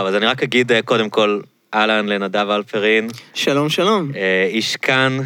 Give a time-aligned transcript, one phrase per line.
[0.00, 1.40] טוב, אז אני רק אגיד אה, קודם כל,
[1.74, 4.12] אהלן לנדב הלפרין, שלום, שלום.
[4.16, 5.18] אה, איש כאן.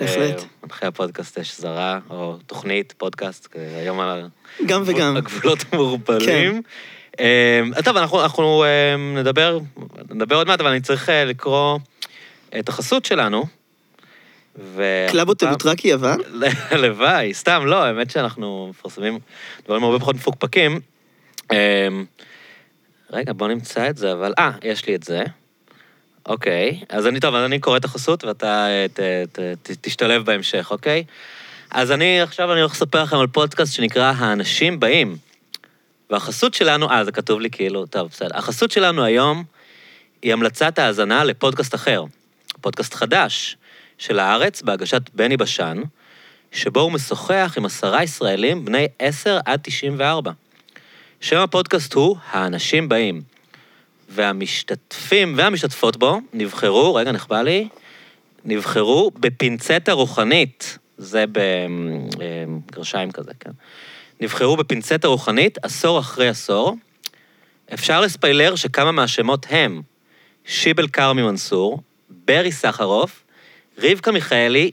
[0.00, 0.38] בהחלט.
[0.38, 3.48] אה, מנחה הפודקאסט אש זרה, או תוכנית, פודקאסט,
[3.84, 4.26] היום ה-
[4.66, 5.16] גם וגם.
[5.16, 6.62] הגבולות מעורפלים.
[7.20, 8.64] אה, טוב, אנחנו, אנחנו
[9.16, 9.58] נדבר,
[10.10, 11.78] נדבר עוד מעט, אבל אני צריך לקרוא
[12.58, 13.46] את החסות שלנו.
[14.58, 16.18] ו- קלאב הוטל לוטרקי יוון?
[16.70, 19.18] הלוואי, סתם, לא, האמת שאנחנו מפרסמים
[19.66, 20.80] דברים הרבה פחות מפוקפקים.
[23.12, 24.32] רגע, בוא נמצא את זה, אבל...
[24.38, 25.22] אה, יש לי את זה.
[26.26, 29.00] אוקיי, אז אני, טוב, אז אני קורא את החסות ואתה אה, ת,
[29.32, 31.04] ת, ת, תשתלב בהמשך, אוקיי?
[31.70, 35.16] אז אני, עכשיו אני הולך לספר לכם על פודקאסט שנקרא האנשים באים.
[36.10, 38.36] והחסות שלנו, אה, זה כתוב לי כאילו, טוב, בסדר.
[38.38, 39.44] החסות שלנו היום
[40.22, 42.04] היא המלצת האזנה לפודקאסט אחר,
[42.60, 43.56] פודקאסט חדש
[43.98, 45.82] של הארץ בהגשת בני בשן,
[46.52, 50.32] שבו הוא משוחח עם עשרה ישראלים בני 10 עד 94.
[51.20, 53.22] שם הפודקאסט הוא "האנשים באים",
[54.08, 57.68] והמשתתפים והמשתתפות בו נבחרו, רגע, נחבא לי,
[58.44, 61.24] נבחרו בפינצטה רוחנית, זה
[62.68, 63.50] בגרשיים כזה, כן.
[64.20, 66.76] נבחרו בפינצטה רוחנית עשור אחרי עשור.
[67.74, 69.82] אפשר לספיילר שכמה מהשמות הם
[70.44, 73.22] שיבל כרמי מנסור, ברי סחרוף,
[73.78, 74.70] רבקה מיכאלי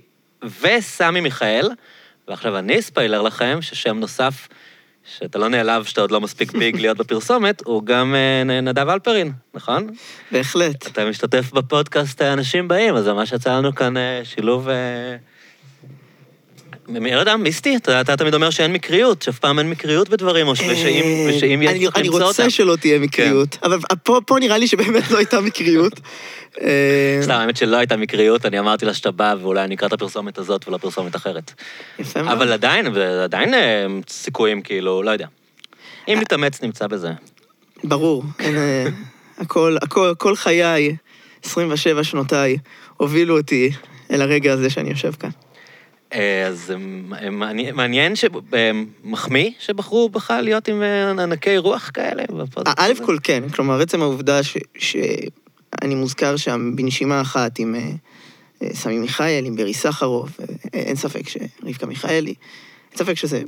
[0.62, 1.70] וסמי מיכאל,
[2.28, 4.48] ועכשיו אני אספיילר לכם ששם נוסף,
[5.08, 9.31] שאתה לא נעלב שאתה עוד לא מספיק ביג להיות בפרסומת, הוא גם אה, נדב אלפרין,
[9.53, 9.88] נכון?
[10.31, 10.88] בהחלט.
[10.88, 14.67] אתה משתתף בפודקאסט האנשים באים, אז ממש יצא לנו כאן אה, שילוב...
[16.88, 20.47] מי לא יודע, מיסטי, אתה, אתה תמיד אומר שאין מקריות, שאף פעם אין מקריות בדברים,
[20.47, 22.27] או ש- ושאם, אה, ושאם יש אני- צריך אני למצוא אותם.
[22.27, 25.94] רוצה שלא תהיה מקריות, אבל פה פה נראה לי שבאמת לא הייתה מקריות.
[26.61, 29.94] אה, סתם, האמת שלא הייתה מקריות, אני אמרתי לה שאתה בא, ואולי אני אקרא את
[29.94, 31.52] הפרסומת הזאת ולא פרסומת אחרת.
[31.99, 32.38] יפה מאוד.
[32.38, 32.85] אבל עדיין,
[33.23, 35.28] עדיין אה, סיכויים, כאילו, לא יודע.
[36.07, 37.12] אם נתאמץ, נמצא בזה.
[37.83, 38.23] ברור,
[39.38, 40.95] הכל, הכל, כל חיי,
[41.45, 42.57] 27 שנותיי,
[42.97, 43.72] הובילו אותי
[44.12, 45.29] אל הרגע הזה שאני יושב כאן.
[46.13, 46.73] אה, אז
[47.31, 48.16] מעניין-
[48.53, 48.72] אה,
[49.03, 52.23] מחמיא שבחרו בך להיות עם אה, ענקי רוח כאלה.
[52.78, 52.91] א'.
[53.06, 54.40] כל כן, כלומר, עצם העובדה
[54.78, 57.75] שאני מוזכר שם בנשימה אחת עם
[58.73, 60.29] סמי מיכאל, עם ברי סחרוף,
[60.73, 62.34] אין ספק שרבקה מיכאלי,
[62.91, 63.41] אין ספק שזה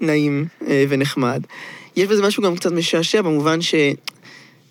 [0.00, 0.46] נעים
[0.88, 1.42] ונחמד.
[1.96, 3.58] יש בזה משהו גם קצת משעשע במובן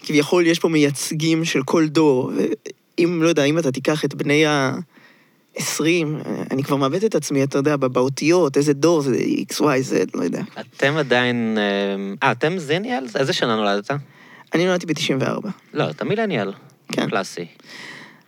[0.02, 4.46] שכביכול יש פה מייצגים של כל דור, ואם, לא יודע, אם אתה תיקח את בני
[4.46, 4.74] ה...
[5.56, 6.20] 20,
[6.52, 9.16] אני כבר מאבד את עצמי, אתה יודע, באותיות, איזה דור זה,
[9.52, 10.42] X, Y, Z, לא יודע.
[10.78, 11.58] אתם עדיין...
[11.58, 13.06] אה, אה, אתם זיניאל?
[13.16, 13.92] איזה שנה נולדת?
[14.54, 15.48] אני נולדתי ב-94.
[15.74, 16.52] לא, אתה מילניאל.
[16.92, 17.10] כן.
[17.10, 17.46] קלאסי.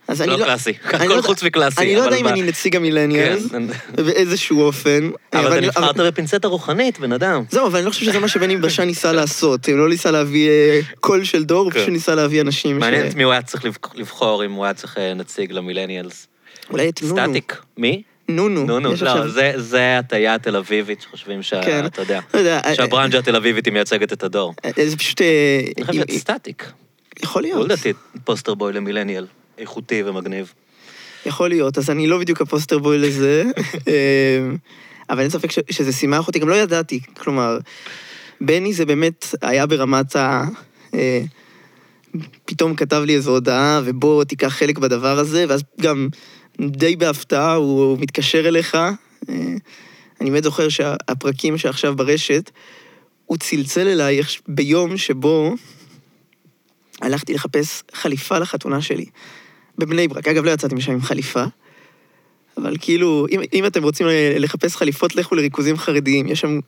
[0.08, 0.44] אז אני לא לא...
[0.44, 1.80] קלאסי, הכל לא חוץ מקלאסי.
[1.80, 3.62] אני לא יודע אם אני נציג המילניאלס, כן.
[3.96, 5.10] באיזשהו אופן.
[5.32, 7.44] אבל אתה אני- נבחרת בפינצטה רוחנית, בן אדם.
[7.50, 9.68] זהו, אבל אני לא חושב שזה מה שבני בשן ניסה לעשות.
[9.68, 11.78] הוא לא ניסה להביא אה, קול של דור, הוא כן.
[11.80, 12.78] פשוט ניסה להביא אנשים.
[12.78, 15.58] מעניין את מי הוא היה צריך לבח- לבחור, אם הוא היה צריך אה, נציג ל
[15.58, 16.26] millennials.
[16.70, 17.22] אולי את נונו.
[17.26, 17.56] סטטיק.
[17.76, 18.02] מי?
[18.28, 18.64] נונו.
[18.64, 19.28] נו, נו, יש לא,
[19.58, 21.82] זה- הטיה התל אביבית שחושבים כן.
[21.84, 22.20] שאתה יודע.
[22.34, 24.54] לא אה, שהברנג'ה התל אביבית היא מייצגת את הדור.
[24.64, 25.20] אה, זה פשוט...
[25.20, 26.72] אה, אני חושב להיות סטטיק.
[27.22, 27.64] יכול הוא להיות.
[27.64, 27.92] לדעתי
[28.24, 29.26] poster boy ל millennial.
[29.58, 30.52] איכותי ומגניב.
[31.26, 33.44] יכול להיות, אז אני לא בדיוק ה poster boy לזה,
[33.88, 33.94] אה,
[35.10, 37.58] אבל אין ספק שזה שימח אותי, גם לא ידעתי, כלומר,
[38.40, 40.44] בני זה באמת היה ברמת ה...
[40.94, 41.20] אה,
[42.44, 46.08] פתאום כתב לי איזו הודעה, ובוא תיקח חלק בדבר הזה, ואז גם
[46.60, 48.74] די בהפתעה הוא, מתקשר אליך.
[48.74, 48.90] אה,
[50.20, 52.50] אני באמת זוכר שהפרקים שעכשיו ברשת,
[53.26, 55.54] הוא צלצל אליי ביום שבו
[57.00, 59.04] הלכתי לחפש חליפה לחתונה שלי.
[59.78, 60.28] בבני ברק.
[60.28, 61.44] אגב, לא יצאתי משם עם חליפה,
[62.56, 64.06] אבל כאילו, אם, אם אתם רוצים
[64.38, 66.26] לחפש חליפות, לכו לריכוזים חרדיים.
[66.26, 66.60] יש שם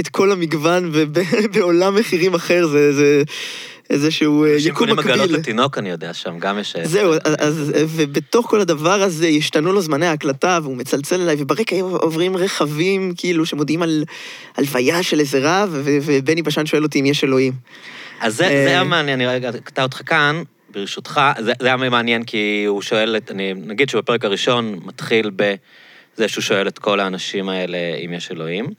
[0.00, 3.22] את כל המגוון, ובעולם מחירים אחר זה, זה
[3.90, 5.36] איזשהו אה, יקום קונים עגלות מקביל.
[5.40, 6.76] לתינוק, אני יודע, שם גם יש...
[6.76, 11.36] אה, זהו, אז, אז, ובתוך כל הדבר הזה השתנו לו זמני ההקלטה, והוא מצלצל אליי,
[11.38, 14.04] וברקע עוברים רכבים, כאילו, שמודיעים על
[14.56, 17.52] הלוויה של איזה רב, ובני בשן שואל אותי אם יש אלוהים.
[18.20, 21.76] אז זה, אה, זה היה מעניין, אני רגע אקטע אותך כאן, ברשותך, זה, זה היה
[21.76, 27.00] מעניין כי הוא שואל, את, אני, נגיד שבפרק הראשון מתחיל בזה שהוא שואל את כל
[27.00, 28.70] האנשים האלה אם יש אלוהים, אה,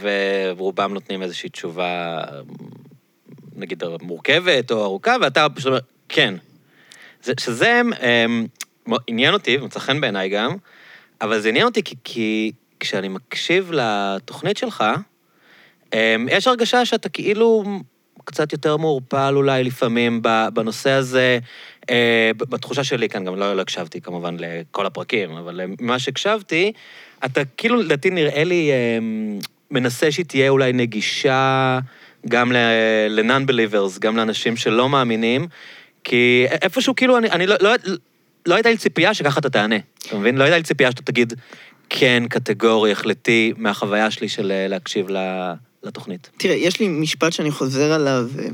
[0.00, 2.20] ורובם נותנים איזושהי תשובה,
[3.56, 6.34] נגיד מורכבת או ארוכה, ואתה פשוט אומר, כן.
[7.22, 8.26] זה, שזה אה,
[9.06, 10.56] עניין אותי, ומצא חן בעיניי גם,
[11.20, 14.84] אבל זה עניין אותי כי, כי כשאני מקשיב לתוכנית שלך,
[15.92, 17.64] אמ, יש הרגשה שאתה כאילו
[18.24, 20.22] קצת יותר מעורפל אולי לפעמים
[20.52, 21.38] בנושא הזה,
[21.90, 26.72] אה, בתחושה שלי כאן, גם לא, לא הקשבתי כמובן לכל הפרקים, אבל ממה שהקשבתי,
[27.24, 29.38] אתה כאילו לדעתי נראה לי אמ,
[29.70, 31.78] מנסה שהיא תהיה אולי נגישה
[32.28, 35.46] גם ל-non-believers, גם לאנשים שלא מאמינים,
[36.04, 37.70] כי איפשהו כאילו, אני, אני לא, לא,
[38.46, 39.76] לא הייתה לי ציפייה שככה אתה תענה,
[40.06, 40.36] אתה מבין?
[40.36, 41.32] לא הייתה לי ציפייה שאתה תגיד
[41.90, 45.06] כן, קטגורי, החלטי, מהחוויה שלי של אה, להקשיב
[45.82, 46.30] לתוכנית.
[46.36, 48.48] תראה, יש לי משפט שאני חוזר עליו אה,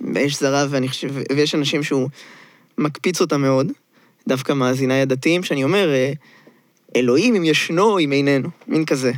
[0.00, 2.08] באש זרה, ואני חושב, ויש אנשים שהוא
[2.78, 3.72] מקפיץ אותם מאוד,
[4.28, 6.12] דווקא מאזיניי הדתיים, שאני אומר, אה,
[6.96, 9.12] אלוהים אם ישנו, אם איננו, מין כזה.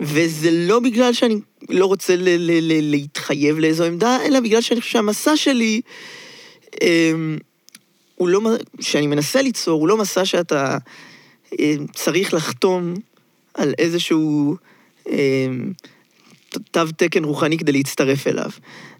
[0.00, 4.80] וזה לא בגלל שאני לא רוצה ל- ל- ל- להתחייב לאיזו עמדה, אלא בגלל שאני
[4.80, 5.80] חושב שהמסע שלי,
[6.82, 7.12] אה,
[8.14, 8.40] הוא לא,
[8.80, 10.78] שאני מנסה ליצור, הוא לא מסע שאתה
[11.60, 12.94] אה, צריך לחתום
[13.54, 14.56] על איזשהו
[15.08, 15.46] אה,
[16.70, 18.50] תו תקן רוחני כדי להצטרף אליו.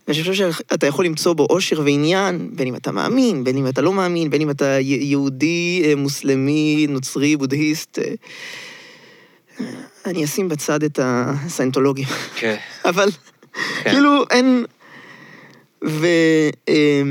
[0.08, 3.82] ואני חושב שאתה יכול למצוא בו אושר ועניין, בין אם אתה מאמין, בין אם אתה
[3.82, 7.99] לא מאמין, בין אם אתה יהודי, אה, מוסלמי, נוצרי, בודהיסט.
[7.99, 8.14] אה,
[10.06, 12.06] אני אשים בצד את הסיינטולוגים.
[12.37, 12.56] כן.
[12.91, 13.08] אבל
[13.82, 13.91] כן.
[13.91, 14.64] כאילו אין...
[15.88, 16.06] ו...
[16.69, 17.03] אה,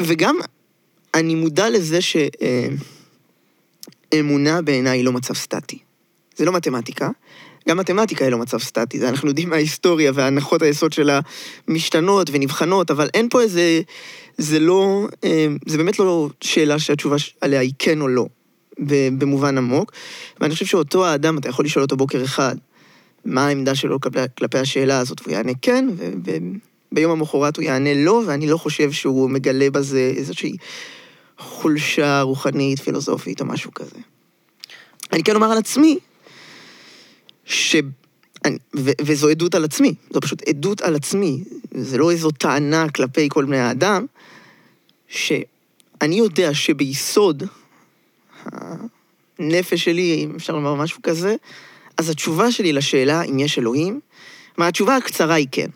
[0.00, 0.36] וגם
[1.14, 1.98] אני מודע לזה
[4.12, 5.78] שאמונה בעיניי היא לא מצב סטטי.
[6.36, 7.10] זה לא מתמטיקה.
[7.68, 11.20] גם מתמטיקה היא לא מצב סטטי, זה אנחנו יודעים מההיסטוריה והנחות היסוד שלה
[11.68, 13.80] משתנות ונבחנות, אבל אין פה איזה...
[14.38, 15.06] זה לא...
[15.24, 18.26] אה, זה באמת לא שאלה שהתשובה עליה היא כן או לא,
[19.18, 19.92] במובן עמוק.
[20.40, 22.56] ואני חושב שאותו האדם, אתה יכול לשאול אותו בוקר אחד,
[23.24, 25.88] מה העמדה שלו כלפי, כלפי השאלה הזאת, והוא יענה כן,
[26.92, 30.56] וביום המחרת הוא יענה לא, ואני לא חושב שהוא מגלה בזה איזושהי
[31.38, 33.98] חולשה רוחנית, פילוסופית או משהו כזה.
[35.12, 35.98] אני כן אומר על עצמי,
[37.44, 37.76] ש...
[38.44, 41.44] אני, ו, וזו עדות על עצמי, זו פשוט עדות על עצמי,
[41.74, 44.06] זה לא איזו טענה כלפי כל בני האדם,
[45.08, 45.46] שאני
[46.02, 47.42] יודע שביסוד
[49.38, 51.36] הנפש שלי, אם אפשר לומר משהו כזה,
[51.98, 54.00] אז התשובה שלי לשאלה אם יש אלוהים,
[54.56, 55.68] מה התשובה הקצרה היא כן.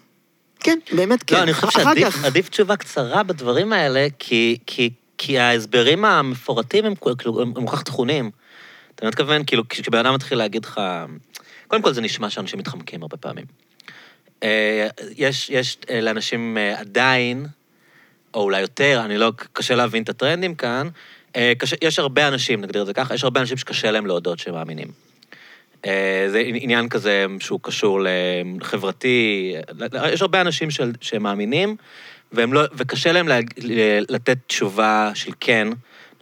[0.61, 1.37] כן, באמת כן.
[1.37, 1.81] לא, אני חושב
[2.23, 7.15] שעדיף תשובה קצרה בדברים האלה, כי, כי, כי ההסברים המפורטים הם כל
[7.67, 8.31] כך תכונים.
[8.95, 10.81] אתה מתכוון, כאילו, כשבן אדם מתחיל להגיד לך...
[11.69, 13.45] קודם כל זה נשמע שאנשים מתחמקים הרבה פעמים.
[14.43, 17.47] אה, יש, יש אה, לאנשים אה, עדיין,
[18.35, 20.89] או אולי יותר, אני לא, קשה להבין את הטרנדים כאן,
[21.59, 24.55] קשה, יש הרבה אנשים, נגדיר את זה ככה, יש הרבה אנשים שקשה להם להודות שהם
[24.55, 24.89] מאמינים.
[26.29, 28.01] זה עניין כזה שהוא קשור
[28.61, 29.55] לחברתי,
[30.13, 31.77] יש הרבה אנשים של, שהם מאמינים,
[32.33, 33.39] והם לא, וקשה להם לה,
[34.09, 35.69] לתת תשובה של כן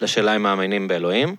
[0.01, 1.37] לשאלה אם מאמינים באלוהים.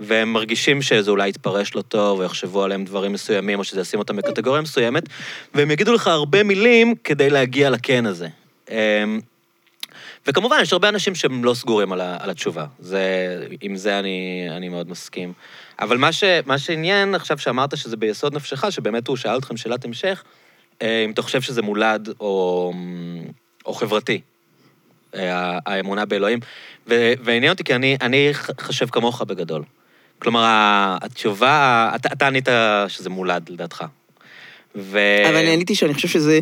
[0.00, 3.98] והם מרגישים שזה אולי יתפרש לא טוב, או יחשבו עליהם דברים מסוימים, או שזה ישים
[3.98, 5.02] אותם בקטגוריה מסוימת,
[5.54, 8.28] והם יגידו לך הרבה מילים כדי להגיע לכן הזה.
[8.70, 9.20] אמ,
[10.26, 12.66] וכמובן, יש הרבה אנשים שהם לא סגורים על, על התשובה.
[12.78, 13.00] זה,
[13.60, 15.32] עם זה אני, אני מאוד מסכים.
[15.80, 19.84] אבל מה, ש, מה שעניין עכשיו שאמרת שזה ביסוד נפשך, שבאמת הוא שאל אתכם שאלת
[19.84, 20.24] המשך,
[20.82, 22.72] אה, אם אתה חושב שזה מולד או,
[23.66, 24.20] או חברתי,
[25.14, 26.38] אה, האמונה באלוהים.
[26.86, 28.30] ועניין אותי כי אני, אני
[28.60, 29.62] חושב כמוך בגדול.
[30.18, 32.48] כלומר, התשובה, אתה, אתה ענית
[32.88, 33.84] שזה מולד, לדעתך.
[34.76, 34.98] ו...
[35.28, 36.40] אבל אני עניתי שאני חושב שזה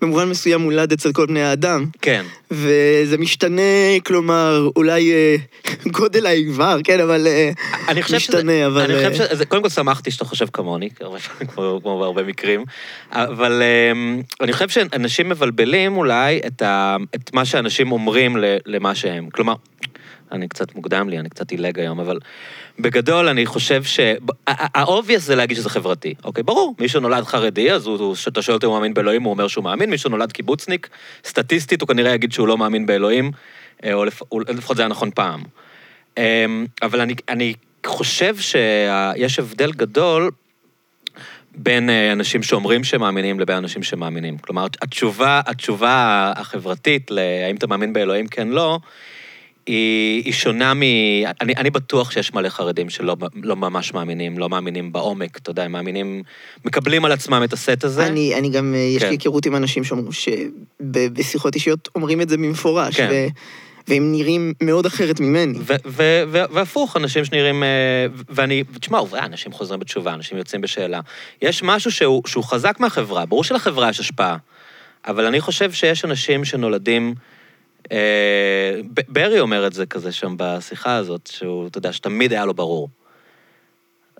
[0.00, 1.86] במובן מסוים מולד אצל כל בני האדם.
[2.02, 2.24] כן.
[2.50, 3.62] וזה משתנה,
[4.06, 5.36] כלומר, אולי אה,
[5.98, 7.50] גודל האיבר, כן, אבל אה,
[7.88, 8.82] אני חושב משתנה, שזה, אבל...
[8.82, 12.64] אני חושב אה, שזה, קודם כל שמחתי שאתה חושב כמוני, כמו, כמו בהרבה מקרים,
[13.12, 13.92] אבל אה,
[14.40, 19.30] אני חושב שאנשים מבלבלים אולי את, ה, את מה שאנשים אומרים למה שהם.
[19.30, 19.54] כלומר,
[20.32, 22.18] אני קצת מוקדם לי, אני קצת עילג היום, אבל
[22.78, 24.00] בגדול אני חושב ש...
[24.46, 26.42] ה obvious זה להגיד שזה חברתי, אוקיי?
[26.42, 29.48] ברור, מי שנולד חרדי, אז הוא, כשאתה שואל אותו אם הוא מאמין באלוהים, הוא אומר
[29.48, 30.88] שהוא מאמין, מי שנולד קיבוצניק,
[31.24, 33.30] סטטיסטית הוא כנראה יגיד שהוא לא מאמין באלוהים,
[33.84, 34.22] אה, או לפ...
[34.48, 35.42] לפחות זה היה נכון פעם.
[36.18, 37.54] אמ, אבל אני, אני
[37.86, 40.30] חושב שיש הבדל גדול
[41.54, 44.38] בין אה, אנשים שאומרים שהם מאמינים לבין אנשים שמאמינים.
[44.38, 48.78] כלומר, התשובה, התשובה החברתית להאם אתה מאמין באלוהים כן לא,
[49.66, 50.82] היא, היא שונה מ...
[51.40, 55.62] אני, אני בטוח שיש מלא חרדים שלא לא ממש מאמינים, לא מאמינים בעומק, אתה יודע,
[55.64, 56.22] הם מאמינים,
[56.64, 58.06] מקבלים על עצמם את הסט הזה.
[58.06, 58.96] אני, אני גם, כן.
[58.96, 59.12] יש לי כן.
[59.12, 63.08] היכרות עם אנשים שאומרים, שבשיחות אישיות אומרים את זה במפורש, כן.
[63.12, 63.26] ו...
[63.88, 65.58] והם נראים מאוד אחרת ממני.
[66.28, 67.62] והפוך, אנשים שנראים...
[67.62, 68.64] אה, ואני...
[68.80, 71.00] תשמע, אנשים חוזרים בתשובה, אנשים יוצאים בשאלה.
[71.42, 74.36] יש משהו שהוא, שהוא חזק מהחברה, ברור שלחברה יש השפעה,
[75.06, 77.14] אבל אני חושב שיש אנשים שנולדים...
[77.92, 82.54] אה, ברי אומר את זה כזה שם בשיחה הזאת, שהוא, אתה יודע, שתמיד היה לו
[82.54, 82.88] ברור.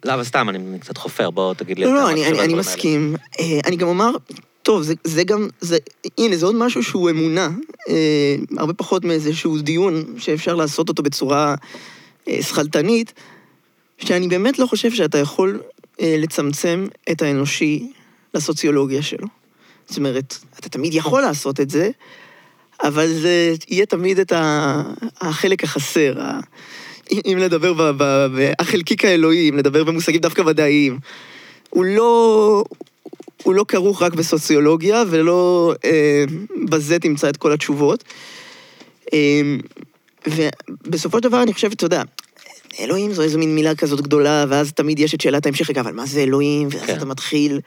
[0.05, 1.85] לא, אבל סתם, אני קצת חופר, בוא תגיד לי.
[1.85, 3.17] לא, לא, אני, אני, אני מסכים.
[3.41, 4.11] אה, אני גם אומר,
[4.65, 5.79] טוב, זה, זה גם, זה,
[6.19, 7.51] הנה, זה עוד משהו שהוא אמונה,
[7.89, 11.55] אה, הרבה פחות מאיזשהו דיון שאפשר לעשות אותו בצורה
[12.29, 13.13] אה, שכלתנית,
[13.99, 15.61] שאני באמת לא חושב שאתה יכול
[16.01, 17.93] אה, לצמצם את האנושי
[18.35, 19.27] לסוציולוגיה שלו.
[19.89, 21.91] זאת אומרת, אתה תמיד יכול לעשות את זה,
[22.83, 24.33] אבל זה יהיה תמיד את
[25.21, 26.15] החלק החסר.
[27.13, 30.99] אם לדבר ב- ב- ב- החלקיק האלוהי, אם לדבר במושגים דווקא ודאיים,
[31.71, 32.65] הוא לא...
[33.43, 36.25] הוא לא כרוך רק בסוציולוגיה, ולא אה,
[36.69, 38.05] בזה תמצא את כל התשובות.
[39.13, 39.41] אה,
[40.27, 42.03] ובסופו של דבר אני חושבת, אתה יודע,
[42.81, 45.93] אלוהים זו איזו מין מילה כזאת גדולה, ואז תמיד יש את שאלת ההמשך, רגע, אבל
[45.93, 46.69] מה זה אלוהים?
[46.71, 46.97] ואז כן.
[46.97, 47.61] אתה מתחיל...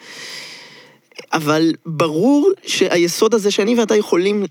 [1.34, 4.46] אבל ברור שהיסוד הזה שאני ואתה יכולים,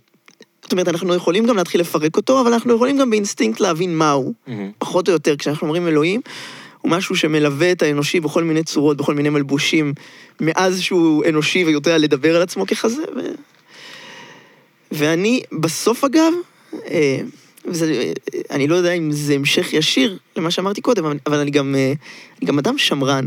[0.67, 4.33] זאת אומרת, אנחנו יכולים גם להתחיל לפרק אותו, אבל אנחנו יכולים גם באינסטינקט להבין מהו,
[4.47, 4.71] מהמם.
[4.79, 6.21] פחות או יותר, כשאנחנו אומרים אלוהים,
[6.81, 9.93] הוא משהו שמלווה את האנושי בכל מיני צורות, בכל מיני מלבושים,
[10.41, 13.03] מאז שהוא אנושי ויודע לדבר על עצמו ככזה.
[13.17, 13.21] ו...
[14.93, 16.33] ואני, בסוף אגב,
[16.91, 17.19] אה,
[17.65, 17.93] וזה,
[18.35, 21.93] אה, אני לא יודע אם זה המשך ישיר למה שאמרתי קודם, אבל- אני גם, אה,
[22.41, 23.27] אני גם אדם שמרן.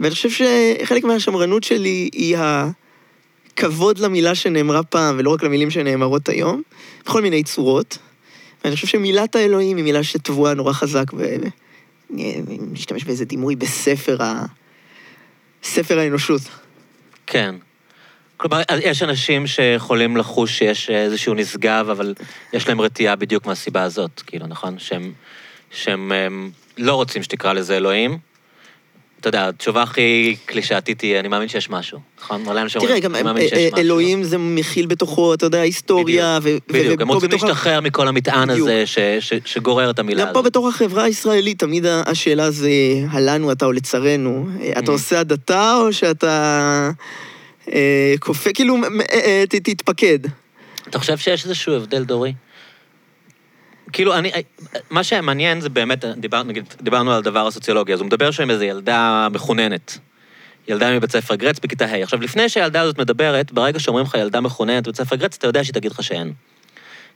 [0.00, 2.36] ואני חושב שחלק מהשמרנות שלי היא
[3.54, 6.62] הכבוד למילה שנאמרה פעם, ולא רק למילים שנאמרות היום,
[7.04, 7.98] בכל מיני צורות.
[8.64, 11.04] ואני חושב שמילת האלוהים היא מילה שטבועה נורא חזק,
[12.10, 14.44] ונשתמש באיזה דימוי בספר ה...
[15.62, 16.42] ספר האנושות.
[17.26, 17.54] כן.
[18.36, 22.14] כלומר, יש אנשים שיכולים לחוש שיש איזשהו נשגב, אבל
[22.52, 24.78] יש להם רתיעה בדיוק מהסיבה הזאת, כאילו, נכון?
[24.78, 25.12] שהם,
[25.70, 28.18] שהם הם, לא רוצים שתקרא לזה אלוהים.
[29.24, 32.42] אתה יודע, התשובה הכי קלישאתית היא, אני מאמין שיש משהו, נכון?
[32.42, 33.78] מלא אנשים תראה, אומרים, גם אני מאמין אה, שיש אה, משהו.
[33.78, 36.38] אלוהים זה מכיל בתוכו, אתה יודע, היסטוריה,
[36.68, 38.50] בדיוק, הם רוצים להשתחרר מכל המטען.
[38.50, 38.84] הזה
[39.44, 40.50] שגורר את המילה גם פה הזאת.
[40.50, 42.70] בתוך החברה הישראלית, תמיד השאלה זה,
[43.10, 44.46] הלנו אתה או לצרינו.
[44.62, 44.90] אה, אתה Mhm.
[44.90, 46.90] עושה הדתה או שאתה
[47.72, 50.18] אה, כופה, כאילו, אה, אה, תתפקד.
[50.88, 52.32] אתה חושב שיש איזשהו הבדל דורי?
[53.94, 54.30] כאילו, אני,
[54.90, 58.64] מה שמעניין זה באמת, דיבר, נגיד, דיברנו על הדבר הסוציולוגי, אז הוא מדבר שם איזו
[58.64, 59.98] ילדה מחוננת.
[60.68, 62.02] ילדה מבית ספר גרץ בכיתה ה'.
[62.02, 65.64] עכשיו, לפני שהילדה הזאת מדברת, ברגע שאומרים לך ילדה מחוננת בבית ספר גרץ, אתה יודע
[65.64, 66.32] שהיא תגיד לך שאין.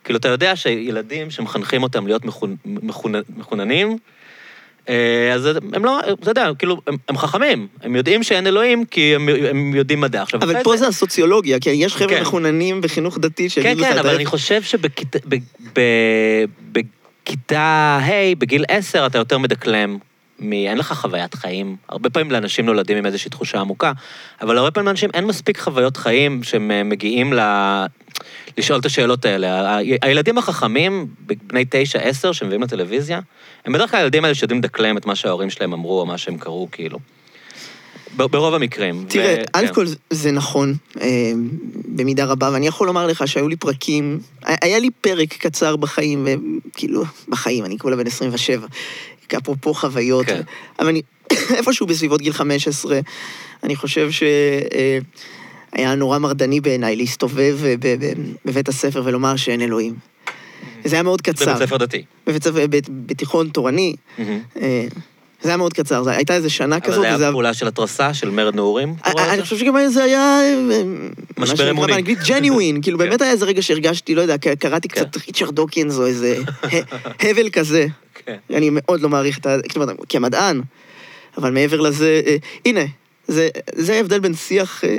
[0.05, 2.57] כאילו, אתה יודע שילדים שמחנכים אותם להיות מחונ...
[2.65, 3.13] מחונ...
[3.37, 3.97] מחוננים, אה,
[5.35, 9.29] אז הם לא, אתה יודע, כאילו, הם, הם חכמים, הם יודעים שאין אלוהים כי הם,
[9.51, 10.23] הם יודעים מדע.
[10.23, 12.21] עכשיו, אבל פה זה הסוציולוגיה, כי יש חבר'ה כן.
[12.21, 14.15] מחוננים בחינוך דתי כן, שיגידו כן, את אבל.
[14.15, 14.63] אני חושב
[17.23, 19.99] שבכיתה ה', בגיל עשר, אתה יותר מדקלם.
[20.41, 20.53] מ...
[20.53, 21.77] אין לך חוויית חיים.
[21.89, 23.93] הרבה פעמים לאנשים נולדים עם איזושהי תחושה עמוקה,
[24.41, 27.41] אבל הרבה פעמים לאנשים אין מספיק חוויות חיים שהם אה, מגיעים ל...
[28.59, 29.79] לשאול את השאלות האלה.
[30.03, 33.21] הילדים החכמים, בני תשע, עשר, שמביאים לטלוויזיה,
[33.69, 36.39] הם בדרך כלל הילדים האלה שיודעים לדקלם את מה שההורים שלהם אמרו או מה שהם
[36.39, 36.99] קראו, כאילו.
[38.17, 39.05] ברוב המקרים.
[39.09, 39.75] תראה, ו- כן.
[39.75, 41.33] כל זה נכון, אה,
[41.85, 46.27] במידה רבה, ואני יכול לומר לך שהיו לי פרקים, היה לי פרק קצר בחיים,
[46.75, 48.67] כאילו, בחיים, אני כולה בן 27,
[49.39, 50.41] אפרופו חוויות, כן.
[50.79, 51.03] אבל אני,
[51.59, 53.01] איפשהו בסביבות גיל 15,
[53.65, 58.13] אני חושב שהיה נורא מרדני בעיניי להסתובב ב-
[58.45, 60.18] בבית הספר ולומר שאין אלוהים.
[60.85, 61.45] זה היה מאוד קצר.
[61.55, 62.03] בבית ספר דתי.
[62.27, 64.39] בבית ספר, בתיכון תורני, מהמם.
[64.61, 64.87] אה,
[65.43, 68.15] זה היה מאוד קצר, זה- הייתה איזה שנה אבל כזאת, וזה היה פעולה של התרסה,
[68.15, 68.95] של מרד נעורים?
[69.01, 69.43] את אני?
[69.43, 70.41] חושב שגם זה היה...
[71.41, 71.93] אה, שנקרא אמוני.
[71.93, 73.05] באנגלית genuine, כאילו כן.
[73.05, 75.05] באמת היה איזה רגע שהרגשתי, לא יודע, קראתי כן.
[75.05, 76.37] קצת ריצ'רד דוקינס או איזה
[77.21, 77.87] הבל כזה.
[78.27, 78.37] כן.
[78.55, 79.57] אני מאוד לא מעריך את ה...
[80.09, 80.61] כמדען,
[81.39, 82.37] אבל מעבר לזה, אה,
[82.67, 82.81] הנה,
[83.75, 84.85] זה ההבדל בין שיח...
[84.85, 84.99] אה,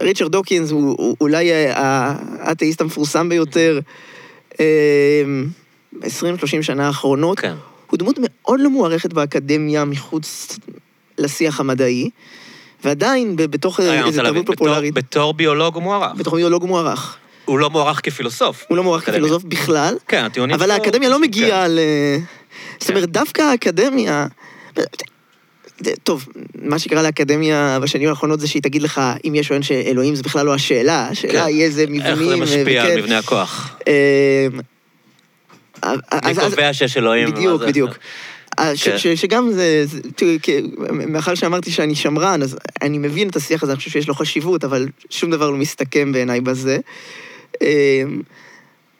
[0.00, 1.72] ריצ'רד דוקינס הוא אולי אה,
[2.40, 3.80] האתאיסט המפורסם ביותר
[4.60, 6.06] ב-20-30
[6.62, 7.40] שנה האחרונות.
[7.40, 7.54] כן.
[7.90, 10.58] הוא דמות מאוד לא מוערכת באקדמיה מחוץ
[11.18, 12.10] לשיח המדעי,
[12.84, 13.92] ועדיין בתוך איזו
[14.22, 16.12] תרבות בתור- פופולרית, בתור ביולוג הוא מוערך.
[16.16, 17.16] בתור ביולוג הוא מוערך.
[17.44, 18.64] הוא לא מוערך כפילוסוף.
[18.68, 19.20] הוא לא מוערך אקדמיה.
[19.20, 21.22] כפילוסוף בכלל, כן, הטיעונים אבל האקדמיה לא כן.
[21.22, 21.78] מגיעה ל...
[22.80, 24.26] זאת אומרת, דווקא האקדמיה...
[26.02, 26.26] טוב,
[26.62, 30.22] מה שקרה לאקדמיה בשנים האחרונות זה שהיא תגיד לך, אם יש או אין שאלוהים זה
[30.22, 31.46] בכלל לא השאלה, השאלה כן.
[31.46, 32.02] היא איזה מבנים...
[32.02, 32.84] איך זה משפיע.
[32.84, 33.76] על מבנה הכוח?
[33.88, 34.46] אה,
[36.24, 37.30] מי קובע שיש אלוהים?
[37.30, 37.62] בדיוק?
[37.62, 37.90] בדיוק.
[38.74, 38.98] ש- כן.
[38.98, 40.00] ש- שגם זה, זה-
[40.90, 44.64] מאחר שאמרתי שאני שמרן, אז אני מבין את השיח הזה, אני חושב שיש לו חשיבות,
[44.64, 46.78] אבל שום דבר לא מסתכם בעיניי בזה.
[47.62, 48.02] אה,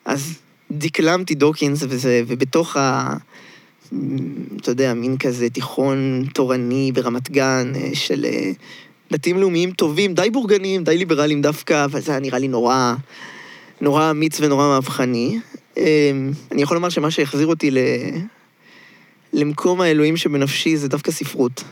[0.04, 0.34] אז
[0.70, 3.14] דקלמתי דוקינס, וזה, ובתוך ה...
[4.60, 8.50] אתה יודע, מין כזה תיכון תורני ברמת גן, אה, של אה,
[9.12, 12.94] דתיים לאומיים טובים, די בורגניים, די ליברליים דווקא, אבל זה היה נראה לי נורא,
[13.80, 15.38] נורא אמיץ ונורא מהפכני.
[15.78, 16.10] אה,
[16.52, 17.78] אני יכול לומר שמה שהחזיר אותי ל...
[19.32, 21.64] למקום האלוהים שבנפשי זה דווקא ספרות.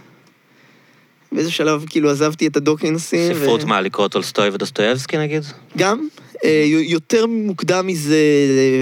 [1.32, 3.34] באיזה שלב כאילו עזבתי את הדוקינסים.
[3.34, 5.42] ספרות מה, לקרוא טולסטוי ודוסטויבסקי נגיד?
[5.76, 6.08] גם.
[6.44, 8.16] אה, יותר מוקדם מזה,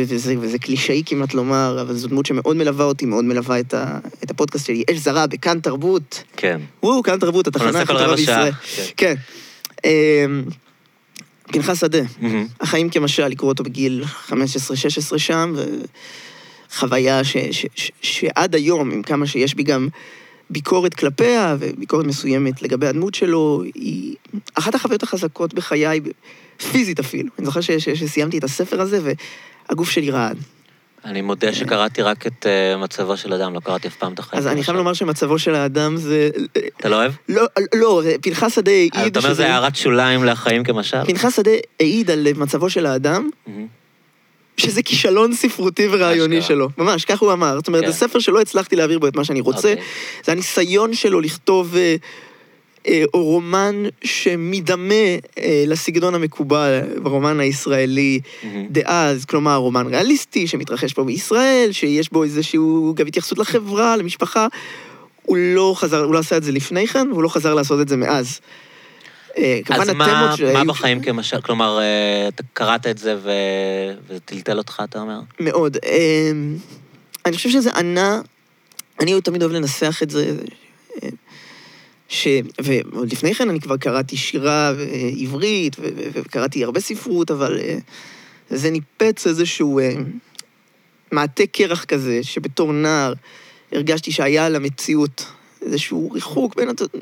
[0.07, 3.99] וזה, וזה קלישאי כמעט לומר, אבל זו דמות שמאוד מלווה אותי, מאוד מלווה את, ה,
[4.25, 4.85] את הפודקאסט שלי.
[4.91, 6.23] אש זרה בכאן תרבות.
[6.37, 6.61] כן.
[6.83, 8.17] וואו, כאן תרבות, התחנה הכי טובה.
[8.17, 8.53] בישראל.
[8.97, 9.15] כן.
[9.85, 10.27] אה,
[11.53, 12.47] פנחס שדה, מהמם.
[12.61, 14.33] החיים כמשל, לקרוא אותו בגיל 15-16
[15.17, 15.55] שם,
[16.71, 19.89] וחוויה ש, ש, ש, שעד היום, עם כמה שיש בי גם
[20.51, 24.17] ביקורת כלפיה, וביקורת מסוימת לגבי הדמות שלו, היא
[24.55, 26.01] אחת החוויות החזקות בחיי,
[26.73, 27.31] פיזית אפילו.
[27.39, 29.01] אני זוכר ש, ש, שסיימתי את הספר הזה,
[29.69, 30.39] והגוף שלי רעד.
[31.05, 34.43] אני מודה שקראתי רק את אה, מצבו של אדם, לא קראתי אף פעם את החיים.
[34.43, 34.65] אז אני.
[34.65, 36.31] חייב לומר שמצבו של האדם זה...
[36.77, 37.13] אתה לא אוהב?
[37.29, 37.43] לא,
[37.75, 41.05] לא, פנחס שדה העיד אתה אומר זה הערת שוליים לחיים כמשל?
[41.05, 41.51] פנחס שדה
[41.81, 43.31] העיד על מצבו של האדם.
[44.57, 46.43] שזה כישלון ספרותי ורעיוני.
[46.43, 46.69] שלו.
[46.79, 47.55] ממש, כך הוא אמר.
[47.57, 47.91] זאת אומרת, כן.
[47.91, 49.71] זה ספר שלא הצלחתי להעביר בו את מה שאני רוצה.
[49.71, 49.85] אוקיי.
[50.25, 51.75] זה הניסיון שלו לכתוב
[52.89, 54.95] אה, אה, רומן שמדמה
[55.39, 58.67] אה, לסגנון המקובל ברומן הישראלי מהמם.
[58.71, 64.47] דאז, כלומר, רומן ריאליסטי שמתרחש פה בישראל, שיש בו איזשהו גם התייחסות לחברה, למשפחה.
[65.23, 67.89] הוא לא חזר, הוא לא עשה את זה לפני כן, והוא לא חזר לעשות את
[67.89, 68.41] זה מאז.
[69.39, 71.41] אה, אז מה, מה בחיים כמשל?
[71.41, 71.81] כלומר,
[72.29, 73.17] אתה קראת את זה.
[73.19, 75.21] וזה טלטל אותך, אתה אומר?
[75.41, 75.77] מאוד.
[77.27, 78.21] אני חושב שזה ענה,
[79.01, 80.35] אני תמיד אוהב לנסח את זה,
[82.09, 82.29] ש...
[82.59, 85.77] ועוד לפני כן אני כבר קראתי שירה אה, עברית,
[86.13, 87.79] וקראתי הרבה ספרות, אבל אה,
[88.51, 89.93] זה ניפץ איזשהו אה,
[91.13, 93.13] מעטה קרח כזה, שבתור נער
[93.73, 95.27] הרגשתי שהיה על המציאות
[95.63, 96.69] איזשהו ריחוק בין...
[96.69, 96.95] הת-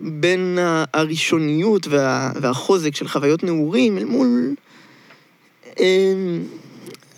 [0.00, 0.58] בין
[0.94, 4.54] הראשוניות וה, והחוזק של חוויות נעורים אל מול...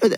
[0.02, 0.16] לא יודע,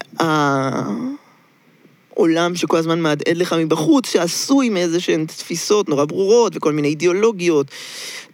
[2.16, 7.66] העולם שכל הזמן מהדהד לך מבחוץ, שעשוי מאיזה שהן תפיסות נורא ברורות וכל מיני אידיאולוגיות,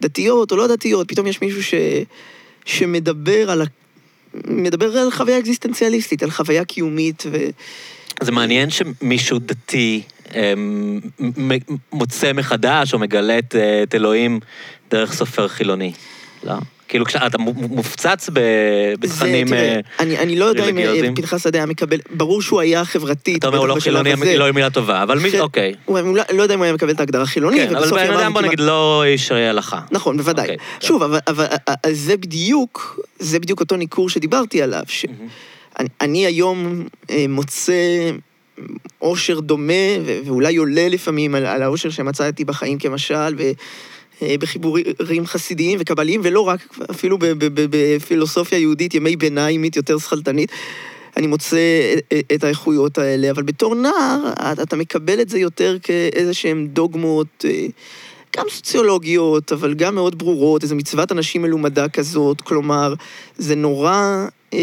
[0.01, 1.73] דתיות או לא דתיות, פתאום יש מישהו ש...
[2.65, 3.61] שמדבר על.
[4.47, 7.37] מדבר על חוויה אקזיסטנציאליסטית, על חוויה קיומית, ו...
[8.21, 10.01] זה מעניין שמישהו דתי
[10.35, 10.99] אמ,
[11.91, 13.39] מוצא מחדש או מגלה
[13.83, 14.39] את אלוהים
[14.91, 15.91] דרך סופר חילוני.
[16.43, 16.53] לא?
[16.91, 18.29] כאילו כשאתה מופצץ
[18.99, 19.53] בתכנים...
[19.53, 21.09] אה, אני, לא יודע אם אה.
[21.15, 23.37] פנחס שדה היה מקבל, ברור שהוא היה חברתית.
[23.37, 24.37] אתה אומר, הוא לא חילוני.
[24.37, 25.39] לא היא מילה טובה, אבל מי...
[25.39, 25.73] אוקיי.
[25.87, 28.41] לא, לא יודע אם הוא היה מקבל את ההגדרה חילוני, כן, אבל בן אדם, בוא
[28.41, 29.79] נגיד, לא איש הלכה.
[29.91, 30.43] נכון, בוודאי.
[30.43, 31.47] אוקיי, שוב, אבל, אבל
[31.91, 35.13] זה בדיוק, זה בדיוק אותו ניכור שדיברתי עליו, שאני.
[36.01, 37.73] אני היום אה, מוצא
[39.01, 39.73] אושר דומה,
[40.25, 43.43] ואולי עולה לפעמים על, על האושר שמצאתי בחיים כמשל, ו...
[44.21, 44.85] אה, בחיבורים
[45.25, 47.17] חסידיים וקבליים, ולא רק, אפילו
[47.53, 50.51] בפילוסופיה יהודית, ימי ביניימית יותר שכלתנית.
[51.17, 51.57] אני מוצא
[51.97, 57.45] את- את האיכויות האלה, אבל בתור נער, אתה מקבל את זה יותר כאיזה שהן דוגמות,
[57.45, 57.65] אה,
[58.37, 62.93] גם סוציולוגיות, אבל גם מאוד ברורות, איזו מצוות אנשים מלומדה כזאת, כלומר,
[63.37, 64.59] זה נורא אה,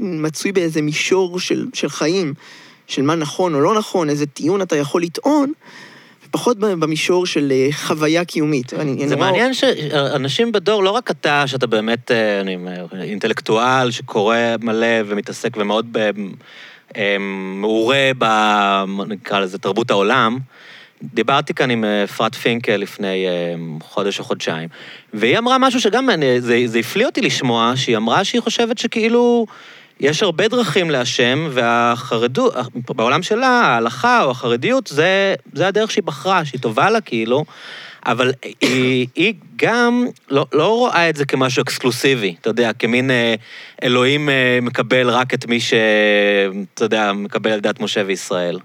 [0.00, 2.34] מצוי באיזה מישור של, של חיים,
[2.86, 5.52] של מה נכון או לא נכון, איזה טיעון אתה יכול לטעון,
[6.34, 8.72] ופחות במישור של אה, חוויה קיומית.
[8.74, 12.56] אני, זה נורא- מעניין שאנשים בדור, לא רק אתה, שאתה באמת אה, אני,
[13.02, 15.96] אינטלקטואל שקורא מלא ומתעסק ומאוד
[16.96, 17.16] אה,
[17.60, 18.24] מעורה ב...
[19.08, 20.38] נקרא לזה תרבות העולם,
[21.02, 23.26] דיברתי כאן עם אפרת פינקל לפני
[23.82, 24.68] חודש או חודשיים,
[25.14, 29.46] והיא אמרה משהו שגם אני- זה, זה הפליא אותי לשמוע, שהיא אמרה שהיא חושבת שכאילו...
[30.00, 32.54] יש הרבה דרכים להשם, והחרדות,
[32.88, 37.44] בעולם שלה, ההלכה או החרדיות, זה, זה הדרך שהיא בחרה, שהיא טובה לה, כאילו,
[38.06, 43.34] אבל היא, היא גם לא, לא רואה את זה כמשהו אקסקלוסיבי, אתה יודע, כמין אה,
[43.82, 45.74] אלוהים אה, מקבל רק את מי ש...
[46.74, 48.58] אתה יודע, מקבל על דת משה וישראל.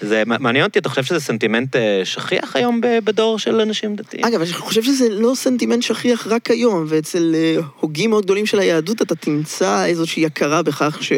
[0.00, 4.24] זה מעניין אותי, אתה חושב שזה סנטימנט אה, שכיח היום בדור של אנשים דתיים?
[4.24, 8.58] אגב, אני חושב שזה לא סנטימנט שכיח רק היום, ואצל אה, הוגים מאוד גדולים של
[8.58, 11.12] היהדות אתה תמצא איזושהי הכרה בכך ש...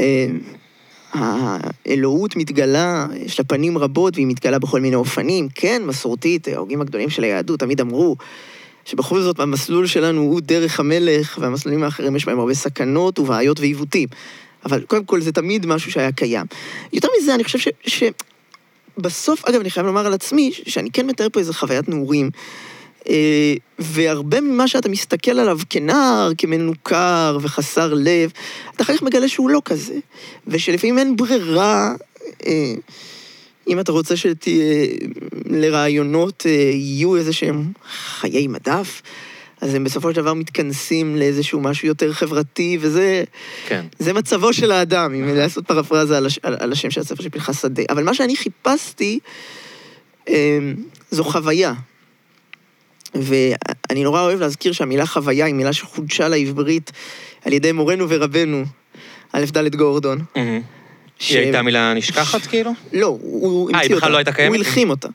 [0.00, 0.26] אה,
[2.36, 5.48] מתגלה, יש לה פנים רבות והיא מתגלה בכל מיני אופנים.
[5.54, 8.16] כן, מסורתית, ההוגים הגדולים של היהדות תמיד אמרו
[8.84, 14.08] שבכל זאת המסלול שלנו הוא דרך המלך, והמסלולים האחרים יש בהם הרבה סכנות ובעיות ועיוותים.
[14.64, 16.46] אבל קודם כל זה תמיד משהו שהיה קיים.
[16.92, 17.68] יותר מזה, אני חושב ש...
[17.86, 18.02] ש...
[18.98, 22.30] בסוף, אגב, אני חייב לומר על עצמי, שאני כן מתאר פה איזו חוויית נעורים,
[23.08, 28.30] אה, והרבה ממה שאתה מסתכל עליו כנער, כמנוכר וחסר לב,
[28.74, 29.94] אתה אחר כך מגלה שהוא לא כזה,
[30.46, 31.94] ושלפעמים אין ברירה,
[32.46, 32.74] אה,
[33.68, 34.14] אם אתה רוצה
[35.46, 39.02] שלרעיונות אה, יהיו איזה שהם חיי מדף,
[39.60, 43.24] אז הם בסופו של דבר מתכנסים לאיזשהו משהו יותר חברתי, וזה...
[43.68, 43.84] כן.
[43.98, 47.28] זה מצבו של האדם, אם לעשות פרפרזה על, הש, על, על השם של הספר של
[47.30, 47.82] פנחס שדה.
[47.90, 49.18] אבל מה שאני חיפשתי,
[50.28, 50.34] אמ,
[51.10, 51.72] זו חוויה.
[53.14, 56.90] ואני נורא אוהב להזכיר שהמילה חוויה היא מילה שחודשה לעברית
[57.44, 58.64] על ידי מורנו ורבנו,
[59.32, 60.24] א' ד' גורדון.
[60.36, 60.60] מהמם.
[61.18, 62.70] ש- היא הייתה מילה נשכחת, כאילו?
[62.92, 63.96] לא, הוא אה, היא המציא אותה.
[63.96, 64.48] בכלל לא הייתה קיימת?
[64.48, 65.08] הוא הלחים אותה.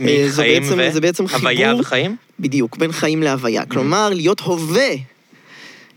[0.00, 0.92] אה, מחיים בעצם- ו...
[0.92, 2.16] זה בעצם הוויה חיבור- וחיים?
[2.40, 3.66] בדיוק, בין חיים להוויה.
[3.66, 4.88] כלומר, להיות הווה,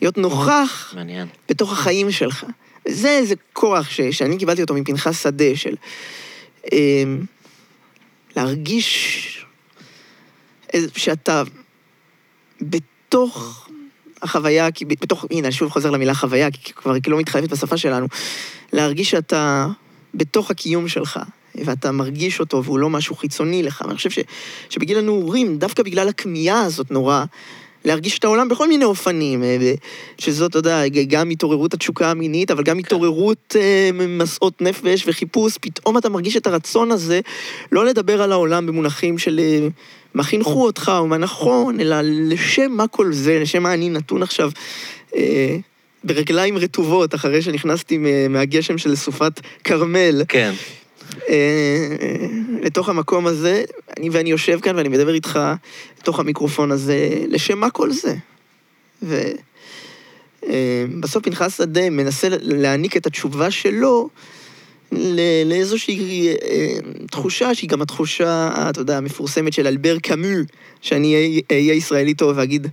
[0.01, 1.27] להיות נוכח מעניין.
[1.49, 2.45] בתוך החיים שלך.
[2.87, 5.75] זה איזה כוח ש, שאני קיבלתי אותו מפנחס שדה, של
[6.73, 6.77] אה,
[8.35, 9.45] להרגיש
[10.95, 11.43] שאתה
[12.61, 13.67] בתוך
[14.21, 17.77] החוויה, כי בתוך, הנה, אני שוב חוזר למילה חוויה, כי כבר היא לא מתחייבת בשפה
[17.77, 18.07] שלנו,
[18.73, 19.67] להרגיש שאתה
[20.13, 21.19] בתוך הקיום שלך,
[21.55, 23.81] ואתה מרגיש אותו, והוא לא משהו חיצוני לך.
[23.85, 24.19] ואני חושב ש,
[24.69, 27.25] שבגיל הנעורים, דווקא בגלל הכמיהה הזאת נורא,
[27.85, 29.73] להרגיש את העולם בכל מיני אופנים, אה,
[30.17, 35.97] שזאת, אתה יודע, גם התעוררות התשוקה המינית, אבל גם התעוררות אה, משאות נפש וחיפוש, פתאום
[35.97, 37.19] אתה מרגיש את הרצון הזה
[37.71, 39.67] לא לדבר על העולם במונחים של אה,
[40.13, 44.23] מה חינכו אותך או מה נכון, אלא לשם מה כל זה, לשם מה אני נתון
[44.23, 44.51] עכשיו
[46.03, 47.97] ברגליים רטובות, אחרי שנכנסתי
[48.29, 50.21] מהגשם של סופת כרמל.
[50.27, 50.53] כן.
[51.29, 51.95] אה,
[52.61, 53.63] לתוך המקום הזה,
[53.97, 55.39] אני ואני יושב כאן ואני מדבר איתך
[56.01, 58.15] לתוך המיקרופון הזה, לשם מה כל זה?
[60.43, 64.09] ובסוף פנחס שדה מנסה להעניק את התשובה שלו
[65.45, 66.77] לאיזושהי אה,
[67.11, 70.37] תחושה שהיא גם התחושה, אתה יודע, המפורסמת של אלבר קאמו,
[70.81, 72.67] שאני אהיה- ישראלי טוב ואגיד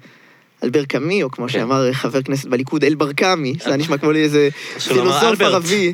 [0.64, 1.53] אלבר קאמי, או כמו כן.
[1.53, 5.40] שאמר חבר כנסת בליכוד, אל ברקמי, זה נשמע כמו לי איזה חשוב לומר פילוסוף.
[5.40, 5.92] ערבי.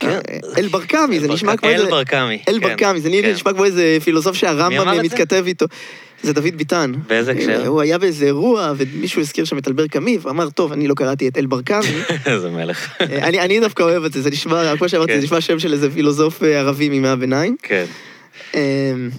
[0.00, 0.18] כן.
[0.58, 1.90] אל ברקמי, זה נשמע כמו אל איזה...
[1.90, 2.38] ברקמי.
[2.48, 3.08] אל ברקמי, זה.
[3.08, 5.02] נשמע כמו איזה פילוסוף שהרמב"ם?
[5.02, 5.66] מתכתב איתו.
[6.22, 6.92] זה דוד ביטן.
[7.06, 7.66] באיזה הקשר?
[7.66, 11.28] הוא היה באיזה אירוע, ומישהו הזכיר שם את אלבר קאמי, ואמר, טוב, אני לא קראתי
[11.28, 12.02] את אל ברקמי.
[12.26, 13.00] איזה מלך.
[13.00, 15.18] אני אני דווקא אוהב את זה, זה נשמע, כמו שאמרתי, כן.
[15.18, 17.56] זה נשמע שם של איזה פילוסוף אה, ערבי מימי הביניים.
[17.62, 17.84] כן.
[18.54, 19.10] אמ,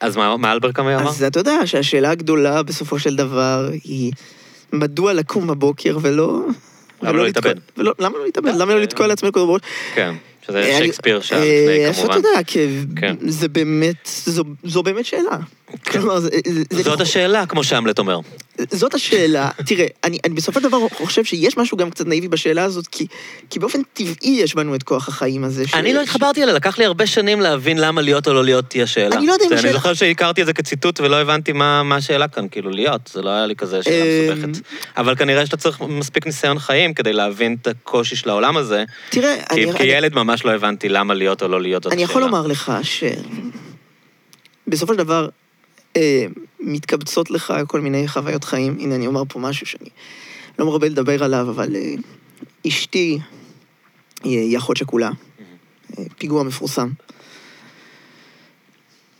[0.00, 1.08] אז מה מה אלברקאמי אמר?
[1.08, 4.12] אז אתה יודע שהשאלה הגדולה בסופו של דבר היא,
[4.72, 6.42] מדוע לקום בבוקר ולא...
[7.02, 7.54] למה לא להתאבד?
[7.76, 8.54] למה לא להתאבד?
[8.54, 9.60] למה לא לתקוע לעצמנו כדור בראש?
[9.94, 10.14] כן.
[10.46, 12.14] שזה שייקספיר שם אה, לפני כמובן.
[12.14, 13.16] שאתה יודע, כי כן.
[13.20, 14.10] זה באמת,
[14.64, 15.38] זו באמת שאלה.
[15.86, 16.28] כלומר, זה-
[16.70, 18.20] זאת השאלה, כמו שהמלט אומר.
[18.70, 19.50] זאת השאלה.
[19.68, 23.06] תראה, אני, אני בסופו של דבר חושב שיש משהו גם קצת נאיבי בשאלה הזאת, כי,
[23.50, 25.68] כי באופן טבעי יש בנו את כוח החיים הזה.
[25.68, 28.64] ש- אני לא התחברתי אליה, לקח לי הרבה שנים להבין למה להיות או לא להיות
[28.68, 29.16] תהיה שאלה.
[29.16, 31.82] אני לא יודע אם זה- אני השאלה- זוכר שהכרתי את זה כציטוט ולא הבנתי מה
[31.82, 34.66] מה השאלה כאן, כאילו להיות, זה לא היה לי כזה שאלה אמ, מסובכת.
[34.96, 39.34] אבל כנראה שאתה צריך מספיק ניסיון חיים כדי להבין את הקושי של העולם הזה, תראה,
[39.54, 42.36] כי אני, כילד ממש לא הבנתי למה להיות או לא להיות זאת אני יכול השאלה.
[42.36, 42.72] לומר לך
[44.66, 45.28] שבסופו של דבר
[45.96, 46.26] אה,
[46.60, 48.76] מתקבצות לך כל מיני חוויות חיים.
[48.80, 49.88] הנה, אני אומר פה משהו שאני
[50.58, 51.94] לא מרבה לדבר עליו, אבל אה,
[52.68, 53.18] אשתי
[54.24, 55.10] היא אחות שכולה.
[55.98, 56.88] אה, פיגוע מפורסם.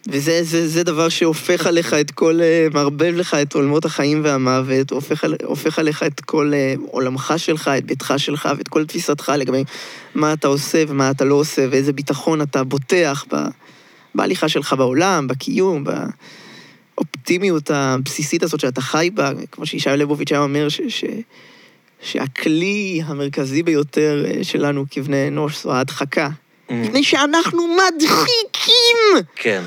[0.08, 4.90] וזה זה, זה דבר שהופך עליך את כל, אה, מערבב לך את עולמות החיים והמוות,
[4.90, 9.32] הופך, על- הופך עליך את כל אה, עולמך שלך, את ביתך שלך ואת כל תפיסתך
[9.38, 9.64] לגבי
[10.14, 13.36] מה אתה עושה ומה אתה לא עושה, ואיזה ביטחון אתה בוטח ב,
[14.14, 15.84] בהליכה שלך בעולם, בקיום,
[16.96, 21.04] באופטימיות הבסיסית הזאת שאתה חי בה, כמו שישי ליבוביץ' היה אומר, ש, ש,
[22.00, 26.28] שהכלי המרכזי ביותר אה, שלנו כבני אנוש זו ההדחקה.
[26.70, 29.62] אמ, מפני שאנחנו מדחיקים כן,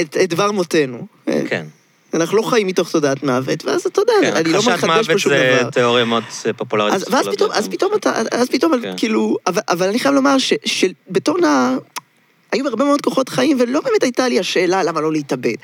[0.00, 1.06] את, את דבר מותנו.
[1.28, 1.66] אה, כן.
[2.14, 5.12] אנחנו לא חיים מתוך תודעת מוות, ואז אתה יודע, כן, אני לא הכחשת מחדש פה
[5.12, 5.70] מוות שום זה דבר.
[5.70, 6.94] תיאוריה מאוד אה, פופולרית.
[6.94, 8.94] אז, ואז פתאום, אז פתאום אתה, אז פתאום, כן.
[8.96, 11.78] כאילו, אבל, אבל אני חייב לומר ש, שבתור נער,
[12.56, 15.54] היו הרבה מאוד כוחות חיים, ולא באמת הייתה לי השאלה למה לא להתאבד.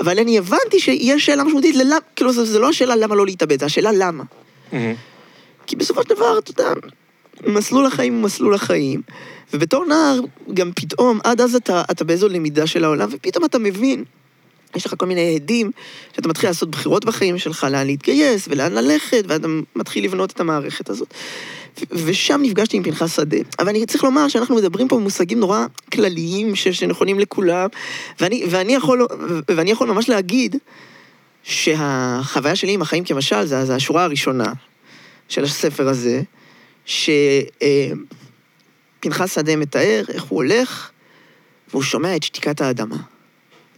[0.00, 3.60] אבל אני הבנתי שיש שאלה משמעותית ללמה, כאילו, זה, זה לא השאלה למה לא להתאבד,
[3.60, 4.24] זה השאלה למה.
[4.72, 4.94] אמ,
[5.66, 6.72] כי בסופו של דבר, אתה יודע,
[7.46, 9.02] מסלול החיים הוא מסלול החיים.
[9.52, 10.20] ובתור נער,
[10.54, 14.04] גם פתאום, עד אז אתה, אתה באיזו למידה של העולם, ופתאום אתה מבין,
[14.76, 15.70] יש לך כל מיני עדים,
[16.16, 20.90] שאתה מתחיל לעשות בחירות בחיים שלך, לאן להתגייס ולאן ללכת, ואתה מתחיל לבנות את המערכת
[20.90, 21.14] הזאת.
[21.90, 23.36] ושם נפגשתי עם פנחס שדה.
[23.58, 27.68] אבל אני צריך לומר שאנחנו מדברים פה במושגים נורא כלליים, שנכונים לכולם,
[28.20, 29.06] ואני, ואני, יכול,
[29.48, 30.56] ואני יכול ממש להגיד
[31.42, 34.52] שהחוויה שלי עם החיים כמשל, זה, זה השורה הראשונה
[35.28, 36.22] של הספר הזה,
[36.84, 37.54] שפנחס
[39.34, 40.90] שדה מתאר איך הוא הולך,
[41.70, 42.96] והוא שומע את שתיקת האדמה.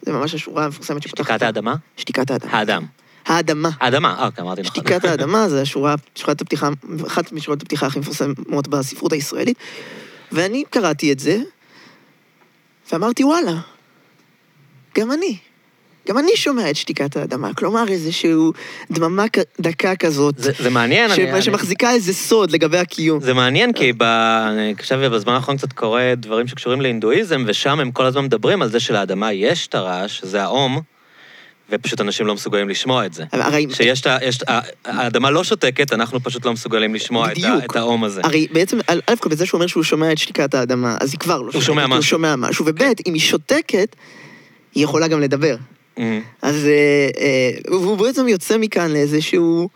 [0.06, 1.26] זה ממש השורה המפורסמת שפותחת.
[1.26, 1.74] שתיקת האדמה?
[1.96, 2.52] שתיקת האדמה.
[2.52, 2.84] האדם.
[3.26, 3.70] האדמה.
[3.80, 4.74] האדמה, אה, אוקיי, אמרתי נכון.
[4.74, 6.68] שתיקת האדמה זה השורה, שורת הפתיחה,
[7.06, 9.58] אחת משורות הפתיחה הכי מפורסמות בספרות הישראלית.
[10.32, 11.42] ואני קראתי את זה,
[12.92, 13.60] ואמרתי, וואלה,
[14.98, 15.38] גם אני.
[16.08, 17.54] גם אני שומע את שתיקת האדמה.
[17.54, 18.52] כלומר, איזשהו
[18.90, 19.24] דממה
[19.60, 21.32] דקה כזאת, זה זה מעניין, ש- אני...
[21.32, 23.20] אני- שמחזיקה איזה סוד לגבי הקיום.
[23.20, 24.02] זה מעניין, כי ב...
[24.02, 28.68] אני עכשיו בזמן האחרון קצת קורא דברים שקשורים להינדואיזם, ושם הם כל הזמן מדברים על
[28.70, 30.80] זה שלאדמה יש את הרעש, שזה האום,
[31.70, 33.24] ופשוט אנשים לא מסוגלים לשמוע את זה.
[33.32, 34.18] הרי, שיש את ה...
[34.22, 34.42] יש את
[34.84, 37.64] האדמה לא שותקת, אנחנו פשוט לא מסוגלים לשמוע את בדיוק.
[37.70, 38.20] את האום הזה.
[38.24, 41.42] הרי בעצם, א' כל בזה שהוא אומר שהוא שומע את שתיקת האדמה, אז היא כבר
[41.42, 42.00] לא שותקת, שומע הוא.
[42.00, 43.96] שומע משהו, וב' אם היא שותקת,
[44.74, 45.56] היא יכולה גם לדבר.
[45.98, 46.20] מהמם.
[46.42, 49.68] אז אה, אה, והוא בעצם יוצא מכאן לאיזשהו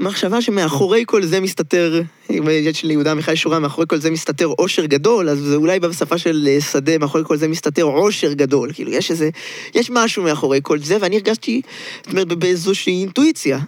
[0.00, 5.28] מחשבה שמאחורי כל זה מסתתר, יש ליהודה עמיחי שורה, מאחורי כל זה מסתתר עושר גדול,
[5.28, 8.72] אז זה אולי בשפה של אה, שדה, מאחורי כל זה מסתתר עושר גדול.
[8.72, 9.30] כאילו, יש איזה,
[9.74, 11.60] יש משהו מאחורי כל זה, ואני הרגשתי,
[11.96, 13.58] זאת אומרת, באיזושהי אינטואיציה,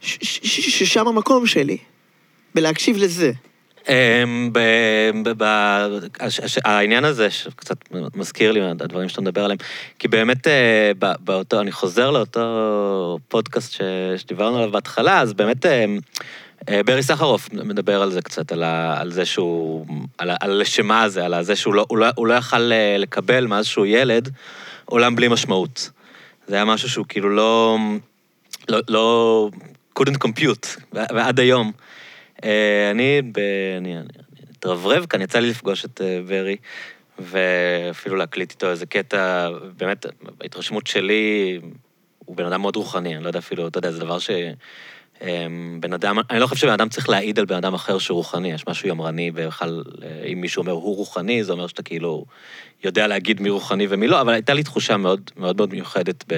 [0.00, 1.76] ששם המקום שלי,
[2.54, 3.32] בלהקשיב לזה.
[3.88, 4.52] אמ,
[6.64, 7.76] העניין הזה שקצת
[8.14, 9.58] מזכיר לי הדברים שאתה מדבר עליהם,
[9.98, 13.82] כי באמת אה, באותו, אני חוזר לאותו פודקאסט
[14.16, 15.84] שדיברנו עליו בהתחלה, אז באמת אה,
[16.68, 19.86] אה, ברי סחרוף מדבר על זה קצת, על, זה שהוא,
[20.18, 23.86] על, ה- על הלשמה הזה, על זה שהוא לא, לא, לא יכל לקבל מאז שהוא
[23.86, 24.28] ילד
[24.84, 25.90] עולם בלי משמעות.
[26.46, 27.78] זה היה משהו שהוא כאילו לא,
[28.68, 29.50] לא, לא
[29.98, 31.72] couldn't compute, ועד היום.
[32.44, 33.38] אה, אני, ב...
[33.78, 34.06] אני, אני
[34.50, 36.56] מתרברב כאן, יצא לי לפגוש את אה, ברי,
[37.18, 40.06] ואפילו להקליט איתו איזה קטע, באמת,
[40.40, 41.60] ההתרשמות שלי,
[42.18, 44.30] הוא בן אדם מאוד רוחני, אני לא יודע אפילו, אתה יודע, זה דבר ש...
[45.22, 45.46] אה,
[45.80, 48.52] בן אדם, אני לא חושב שבן אדם צריך להעיד על בן אדם אחר שהוא רוחני,
[48.52, 52.24] יש משהו יומרני בכלל, אה, אם מישהו אומר הוא רוחני, זה אומר שאתה כאילו
[52.84, 56.34] יודע להגיד מי רוחני ומי לא, אבל הייתה לי תחושה מאוד מאוד, מאוד מיוחדת ב...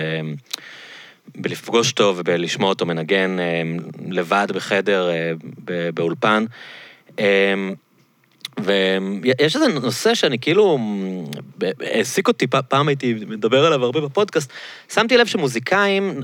[1.36, 3.62] בלפגוש אותו ובלשמוע אותו מנגן אה,
[4.10, 5.32] לבד בחדר אה,
[5.94, 6.44] באולפן.
[7.18, 7.54] אה,
[8.64, 10.78] ויש איזה נושא שאני כאילו,
[11.80, 14.52] העסיק אותי, פעם הייתי מדבר עליו הרבה בפודקאסט,
[14.92, 16.20] שמתי לב שמוזיקאים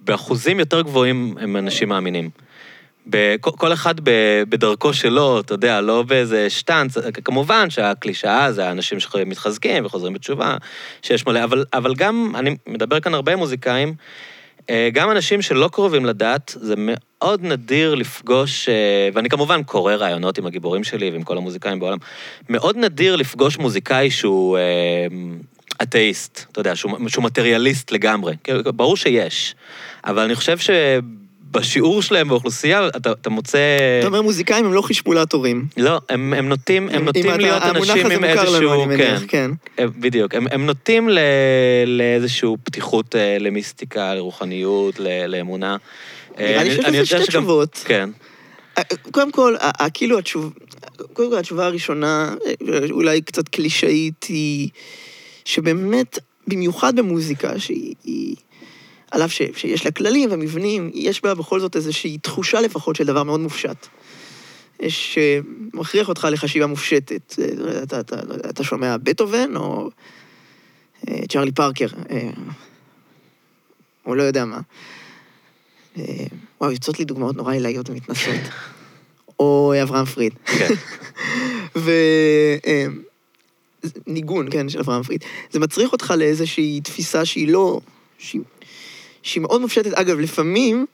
[0.00, 2.30] באחוזים יותר גבוהים הם אנשים מאמינים.
[3.40, 3.94] כל אחד
[4.48, 10.56] בדרכו שלו, אתה יודע, לא באיזה שטאנץ, כמובן שהקלישאה זה האנשים שמתחזקים וחוזרים בתשובה,
[11.02, 13.94] שיש מלא, אבל, אבל גם, אני מדבר כאן הרבה מוזיקאים,
[14.70, 20.38] אה, גם אנשים שלא קרובים לדת, זה מאוד נדיר לפגוש, אה, ואני כמובן קורא רעיונות
[20.38, 21.98] עם הגיבורים שלי ועם כל המוזיקאים בעולם,
[22.48, 25.06] מאוד נדיר לפגוש מוזיקאי שהוא אה,
[25.82, 28.36] אתאיסט, אתה יודע, שהוא, שהוא מטריאליסט לגמרי.
[28.44, 29.54] כאילו, ברור שיש,
[30.04, 30.58] אבל אני חושב
[31.54, 33.58] שבשיעור שלהם באוכלוסייה, אתה, אתה מוצא...
[33.98, 35.66] אתה אומר מוזיקאים הם לא חשבולטורים.
[35.76, 38.50] לא, הם, הם נוטים, הם אם נוטים אתה- להיות המונח אנשים הזה עם מוכר לנו,
[38.54, 38.72] איזשהו...
[38.84, 39.50] אני מניח, כן.
[39.78, 40.34] אה, בדיוק.
[40.34, 41.18] הם, הם נוטים ל,
[41.86, 45.76] לאיזשהו פתיחות אה, למיסטיקה, לרוחניות, ל, לאמונה.
[46.38, 47.82] אה, נראה לי שיש לזה שתי שגם- תשובות.
[47.84, 48.10] כן.
[49.10, 49.54] קודם כל,
[49.94, 50.48] כאילו התשובה,
[51.12, 52.34] קודם כל התשובה הראשונה,
[52.90, 54.68] אולי קצת קלישאית, היא
[55.44, 58.36] שבאמת, במיוחד במוזיקה, שהיא...
[59.10, 63.22] על אף שיש לה כללים ומבנים, יש בה בכל זאת איזושהי תחושה לפחות של דבר
[63.22, 63.86] מאוד מופשט.
[64.88, 67.34] שמכריח אותך לחשיבה מופשטת.
[67.38, 68.16] אה, אתה, אתה,
[68.50, 69.90] אתה שומע בטהובן או
[71.08, 72.30] אה, צ'רלי פארקר, אה,
[74.06, 74.60] או לא יודע מה.
[75.98, 76.04] אה,
[76.60, 78.40] וואו, יוצאות לי דוגמאות נורא עילאיות ומתנסות.
[79.38, 80.32] או אברהם פריד.
[80.46, 80.74] כן.
[81.76, 81.90] ו...
[82.66, 82.86] אה,
[84.06, 85.24] ניגון, כן, של אברהם פריד.
[85.50, 87.80] זה מצריך אותך לאיזושהי תפיסה שהיא לא...
[88.18, 88.42] שהיא,
[89.22, 89.92] שהיא מאוד מופשטת.
[89.94, 90.86] אגב, לפעמים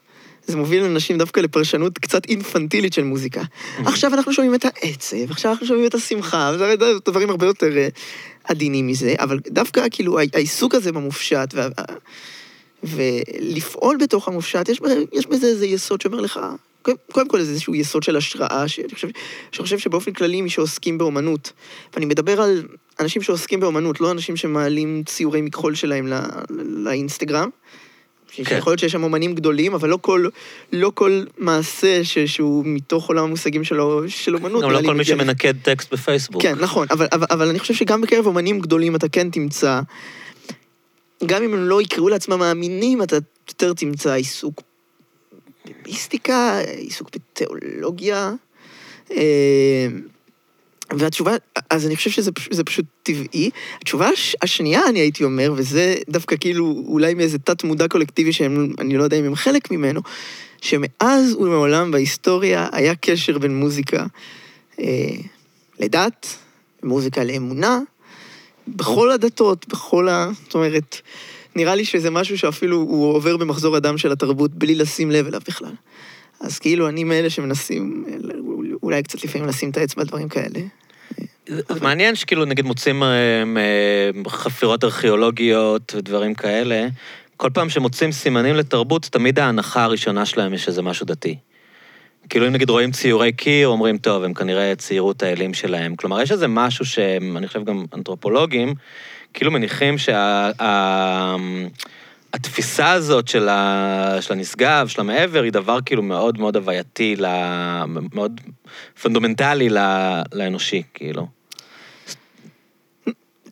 [0.47, 3.43] זה מוביל אנשים דווקא לפרשנות קצת אינפנטילית של מוזיקה.
[3.85, 7.89] עכשיו אנחנו שומעים את העצב, עכשיו אנחנו שומעים את השמחה, וזה דברים הרבה יותר אה,
[8.45, 11.69] עדינים מזה, אבל דווקא כאילו העיסוק הזה במופשט, וה...
[12.83, 14.81] ולפעול בתוך המופשט, יש,
[15.13, 16.41] יש בזה איזה יסוד שאומר לך,
[16.83, 19.09] קודם- קודם כל איזשהו יסוד של השראה, שאני חושב,
[19.53, 21.53] שאני חושב שבאופן כללי מי שעוסקים באומנות,
[21.95, 22.63] ואני מדבר על
[23.01, 26.17] אנשים שעוסקים באומנות, לא אנשים שמעלים ציורי מכחול שלהם לא,
[26.67, 27.49] לאינסטגרם,
[28.37, 28.45] כן.
[28.45, 30.27] שיכול להיות שיש שם אומנים גדולים, אבל לא כל,
[30.73, 34.63] לא כל מעשה ש, שהוא מתוך עולם המושגים שלו, של אומנות.
[34.63, 36.43] גם לא כל מי מגיע שמנקד טקסט בפייסבוק.
[36.43, 39.81] כן, נכון, אבל, אבל, אבל אני חושב שגם בקרב אומנים גדולים אתה כן תמצא,
[41.27, 43.17] גם אם הם לא יקראו לעצמם מאמינים, אתה
[43.49, 44.63] יותר תמצא עיסוק
[45.85, 48.33] במיסטיקה, עיסוק בתיאולוגיה.
[49.11, 49.87] אה,
[50.93, 51.37] והתשובה,
[51.71, 53.51] אז אני חושב שזה פש- זה פשוט טבעי.
[53.83, 59.05] התשובה הש, השנייה, אני הייתי אומר, וזה דווקא כאילו אולי מאיזה תת-מודע קולקטיבי שאני לא
[59.05, 60.01] יודע אם הם חלק ממנו,
[60.61, 64.07] שמאז ומעולם בהיסטוריה היה קשר בין מוזיקה
[64.81, 64.87] אה,
[65.81, 66.37] לדת,
[66.83, 67.79] מוזיקה לאמונה,
[68.69, 70.31] בכל הדתות, בכל ה...
[70.45, 70.97] זאת אומרת,
[71.57, 75.41] נראה לי שזה משהו שאפילו הוא עובר במחזור הדם של התרבות בלי לשים לב אליו
[75.49, 75.73] בכלל.
[76.41, 78.05] אז כאילו אני מאלה שמנסים,
[78.87, 80.61] אולי קצת לפעמים לשים את האצבע דברים כאלה.
[81.81, 86.89] מעניין שכאילו נגיד מוצאים אה, אה, חפירות ארכיאולוגיות ודברים כאלה,
[87.37, 91.37] כל פעם שמוצאים סימנים לתרבות, תמיד ההנחה הראשונה שלהם יש איזה משהו דתי.
[92.29, 95.97] כאילו אם נגיד רואים ציורי קיר, אומרים, טוב, הם כנראה ציירו את האלים שלהם.
[95.97, 98.75] כלומר, יש איזה משהו שהם, אני חושב גם אנתרופולוגים,
[99.35, 100.51] כאילו מניחים שה...
[102.37, 107.27] התפיסה הזאת של, ה, של הנשגב, של המעבר, היא דבר כאילו מאוד מאוד הווייתי, ל,
[108.13, 108.41] מאוד
[109.03, 109.79] פונדומנטלי ל,
[110.33, 111.27] לאנושי, כאילו.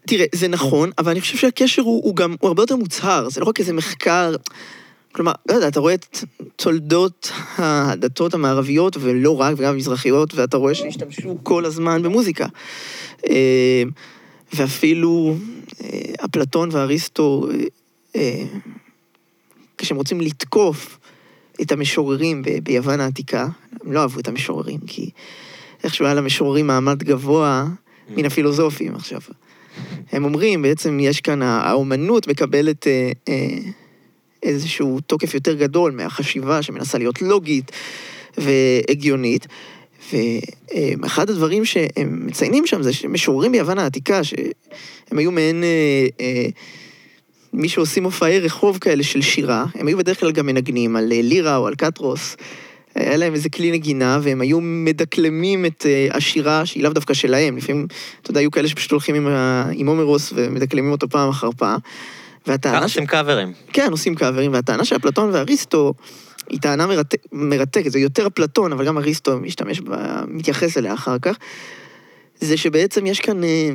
[0.07, 3.41] תראה, זה נכון, אבל אני חושב שהקשר הוא, הוא גם, הוא הרבה יותר מוצהר, זה
[3.41, 4.35] לא רק איזה מחקר.
[5.13, 6.19] כלומר, לא יודע, אתה רואה את
[6.57, 12.47] תולדות הדתות המערביות, ולא רק, וגם המזרחיות, ואתה רואה שהשתמשו כל הזמן במוזיקה.
[13.31, 13.83] אה,
[14.55, 15.37] ואפילו
[15.85, 17.57] אה, אפלטון ואריסטו, אה,
[19.79, 20.99] כשהם רוצים לתקוף
[21.63, 23.49] את המשוררים ב- ביוון העתיקה,
[23.85, 25.11] הם לא אהבו את המשוררים, כי
[25.85, 27.67] איכשהו היה למשוררים מעמד גבוה
[28.11, 29.21] מן הפילוסופים עכשיו.
[30.13, 33.57] הם אומרים, בעצם יש כאן, האומנות מקבלת אה, אה,
[34.43, 37.73] איזשהו תוקף יותר גדול מהחשיבה שמנסה להיות לוגית
[38.39, 39.47] והגיונית.
[40.13, 46.47] ואחד הדברים שהם מציינים שם זה שמשוררים ביוון העתיקה, שהם היו מעין אה, אה,
[47.55, 51.21] מי שעושים מופעי רחוב כאלה של שירה, הם היו בדרך כלל גם מנגנים על אה,
[51.23, 52.37] לירה או על קטרוס.
[52.95, 57.57] היה להם איזה כלי נגינה, והם היו מדקלמים את אה, השירה, שהיא לאו דווקא שלהם.
[57.57, 57.87] לפעמים,
[58.23, 61.81] אתה יודע, היו כאלה שפשוט הולכים עם, ה- עם הומרוס ומדקלמים אותו פעם אחר פעם.
[62.47, 63.53] והטענה ככה עושים קאברים.
[63.73, 65.95] כן, עושים קאברים, והטענה של אפלטון ואריסטו
[66.49, 71.19] היא טענה מרתק, מרתקת, זה יותר אפלטון, אבל גם אריסטו משתמש בה, מתייחס אליה אחר
[71.19, 71.37] כך,
[72.41, 73.71] זה שבעצם יש כאן אה,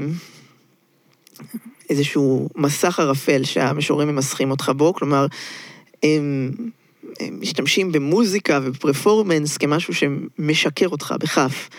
[1.89, 5.25] איזשהו מסך ערפל שהמשוררים ממסכים אותך בו, כלומר,
[6.03, 6.51] הם,
[7.19, 11.69] הם משתמשים במוזיקה ובפרפורמנס כמשהו שמשקר אותך, בכף.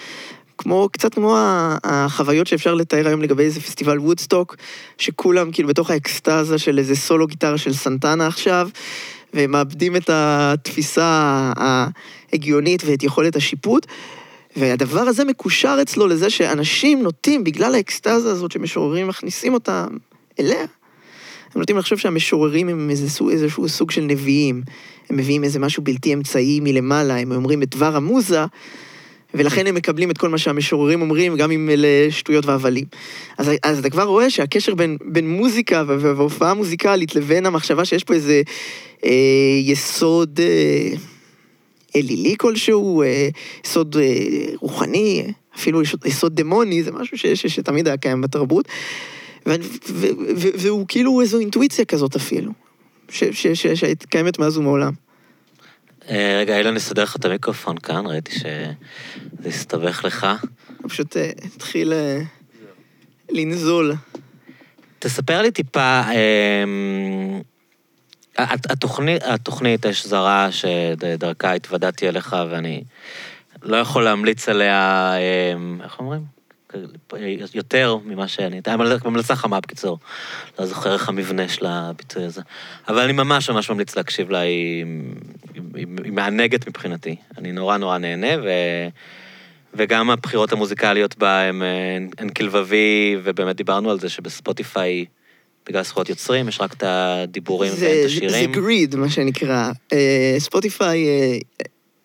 [0.59, 1.37] כמו, קצת כמו
[1.85, 4.57] החוויות שאפשר לתאר היום לגבי איזה פסטיבל וודסטוק,
[4.99, 8.69] שכולם כאילו בתוך האקסטזה של איזה סולו גיטרה של סנטנה עכשיו,
[9.35, 13.87] והם מאבדים את התפיסה ההגיונית ואת יכולת השיפוט.
[14.57, 19.87] והדבר הזה מקושר אצלו לזה שאנשים נוטים, בגלל האקסטזה הזאת שמשוררים מכניסים אותם
[20.41, 20.61] אליה,
[21.55, 24.63] הם נוטים לחשוב שהמשוררים הם איזה סוג, איזשהו סוג של נביאים.
[25.11, 28.45] הם מביאים איזה משהו בלתי אמצעי מלמעלה, הם אומרים את דבר המוזה,
[29.35, 32.85] ולכן הם מקבלים את כל מה שהמשוררים אומרים, גם אם אלה שטויות והבלים.
[33.39, 38.15] אז, אז אתה כבר רואה שהקשר בין, בין מוזיקה והופעה מוזיקלית לבין המחשבה שיש פה
[38.15, 38.43] איזה
[39.05, 39.11] אה,
[39.65, 40.97] יסוד אה,
[41.97, 43.29] אלילי כלשהו, אה,
[43.65, 48.69] יסוד אה, רוחני, אפילו יסוד, דמוני, זה משהו ש, ש, שתמיד היה קיים בתרבות.
[49.47, 49.55] ו-
[49.89, 52.53] ו- ו- והוא כאילו איזו אינטואיציה כזאת אפילו,
[53.09, 54.93] שקיימת מאז ומעולם.
[56.09, 60.27] אה, רגע, אילן, נסדר לך את המיקרופון כאן, ראיתי שזה הסתבך לך.
[60.83, 61.17] הוא פשוט
[61.57, 61.93] התחיל
[63.31, 63.93] לנזול.
[64.99, 66.03] תספר לי טיפה,
[68.49, 72.83] התוכנית, התוכנית אש זרה, שדרכה התוודעתי אליך, ואני
[73.63, 75.13] לא יכול להמליץ עליה,
[75.55, 76.41] אמ, איך אומרים?
[77.55, 78.61] יותר ממה שאני...
[79.05, 79.99] המלצה חמה, בקיצור.
[80.59, 82.43] לא זוכר איך המבנה של הביטוי הזה.
[82.89, 84.85] אבל אני ממש ממש ממליץ להקשיב לה, היא,
[85.55, 87.17] היא, היא מענגת מבחינתי.
[87.39, 88.49] אני נורא נורא נהנה, ו...
[89.75, 91.41] וגם הבחירות המוזיקליות בה
[92.19, 95.05] הן, כלבבי, ובאמת דיברנו על זה שבספוטיפיי,
[95.71, 98.31] בגלל זכויות יוצרים, יש רק את הדיבורים זה, ואין את השירים.
[98.31, 99.71] זה גריד, מה שנקרא.
[99.93, 101.37] אה, ספוטיפיי, אה,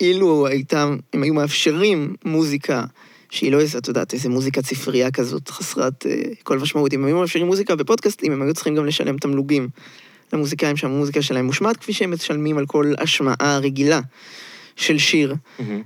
[0.00, 2.84] אילו הייתה, הם היו מאפשרים מוזיקה
[3.30, 6.94] שהיא לא איזה, את יודעת, איזה מוזיקת ספרייה כזאת, חסרת אה, כל משמעות.
[6.94, 9.68] אם היו מאפשרים מוזיקה בפודקאסטים, הם היו צריכים גם לשלם תמלוגים
[10.32, 14.00] למוזיקאים שהמוזיקה שלהם מושמעת, כפי שהם משלמים על כל השמעה רגילה
[14.76, 15.34] של שיר.
[15.58, 15.82] מהמם.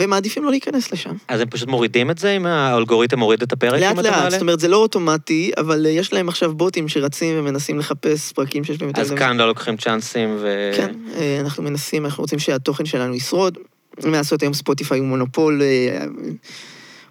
[0.00, 1.12] והם מעדיפים לא להיכנס לשם.
[1.28, 3.80] אז הם פשוט מורידים את זה, אם האלגוריתם מוריד את הפרק?
[3.80, 4.32] לאט לאט?
[4.32, 8.64] זאת אומרת, זה לא אוטומטי, אבל אה, יש להם עכשיו בוטים שרצים ומנסים לחפש פרקים
[8.64, 9.00] שיש בהם יותר...
[9.00, 10.70] אז כאן לא לוקחים צ'אנסים ו...
[10.76, 13.58] כן, אה, אנחנו מנסים, אנחנו רוצים שהתוכן שלנו ישרוד.
[14.04, 16.04] מה לעשות, היום ספוטיפיי הוא מונופול, אה,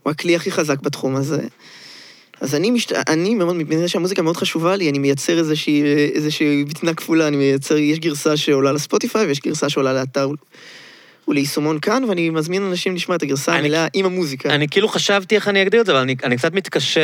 [0.04, 1.42] הוא הכלי הכי חזק בתחום הזה.
[2.42, 2.92] אז אני, משת...
[3.10, 7.78] אני מאוד, מפני שהמוזיקה מאוד חשובה לי, אני מייצר איזושהי, איזושהי בטנה כפולה, אני מייצר,
[7.78, 10.30] יש גרסה שעולה לספוטיפיי ויש גרסה שעולה לאתר
[11.30, 14.50] וליישומון כאן, ואני מזמין אנשים לשמוע את הגרסה המלאה עם המוזיקה.
[14.50, 17.02] אני כאילו חשבתי איך אני אגדיר את זה, אבל אני, אני קצת מתקשה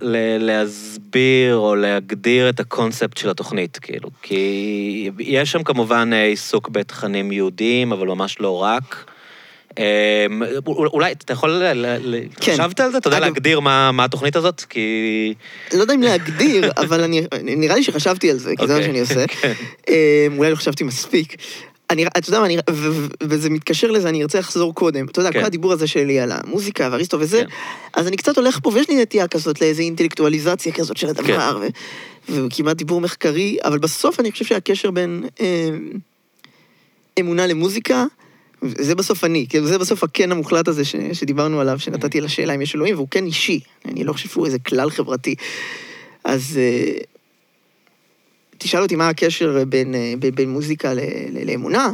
[0.00, 4.08] ל- להסביר או להגדיר את הקונספט של התוכנית, כאילו.
[4.22, 9.04] כי יש שם כמובן אה, עיסוק בתכנים יהודיים, אבל ממש לא רק.
[9.78, 10.26] אה,
[10.66, 11.62] אולי, אתה יכול,
[12.40, 12.52] כן.
[12.52, 12.98] חשבת על זה?
[12.98, 14.60] אתה יודע אגב- להגדיר מה, מה התוכנית הזאת?
[14.60, 15.34] כי...
[15.74, 18.86] לא יודע אם להגדיר, אבל אני, נראה לי שחשבתי על זה, כי זה מה אוקיי,
[18.86, 19.26] שאני עושה.
[19.42, 19.52] כן.
[19.88, 21.36] אה, אולי לא חשבתי מספיק.
[21.92, 25.06] אני, אתה יודע מה, אני, ו, ו, וזה מתקשר לזה, אני ארצה לחזור קודם.
[25.06, 25.40] אתה יודע, כן.
[25.40, 27.46] כל הדיבור הזה שלי על המוזיקה ואריסטו וזה, כן.
[27.94, 31.66] אז אני קצת הולך פה, ויש לי נטייה כזאת לאיזו אינטלקטואליזציה כזאת של הדבר, ו,
[32.28, 35.70] וכמעט דיבור מחקרי, אבל בסוף אני חושב שהקשר בין אה,
[37.20, 38.04] אמונה למוזיקה,
[38.62, 42.62] זה בסוף אני, כאילו זה בסוף הכן המוחלט הזה ש, שדיברנו עליו, שנתתי לשאלה אם
[42.62, 45.34] יש אלוהים, והוא כן אישי, אני לא חושב שהוא איזה כלל חברתי.
[46.24, 46.92] אז אה,
[48.62, 50.98] תשאל אותי מה הקשר בין, אה, בין, בין מוזיקה ל,
[51.30, 51.90] ל, לאמונה,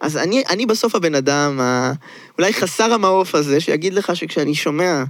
[0.00, 1.92] אז אני, אני בסוף הבן אדם, ה,
[2.38, 5.04] אולי חסר המעוף הזה, שיגיד לך שכשאני שומע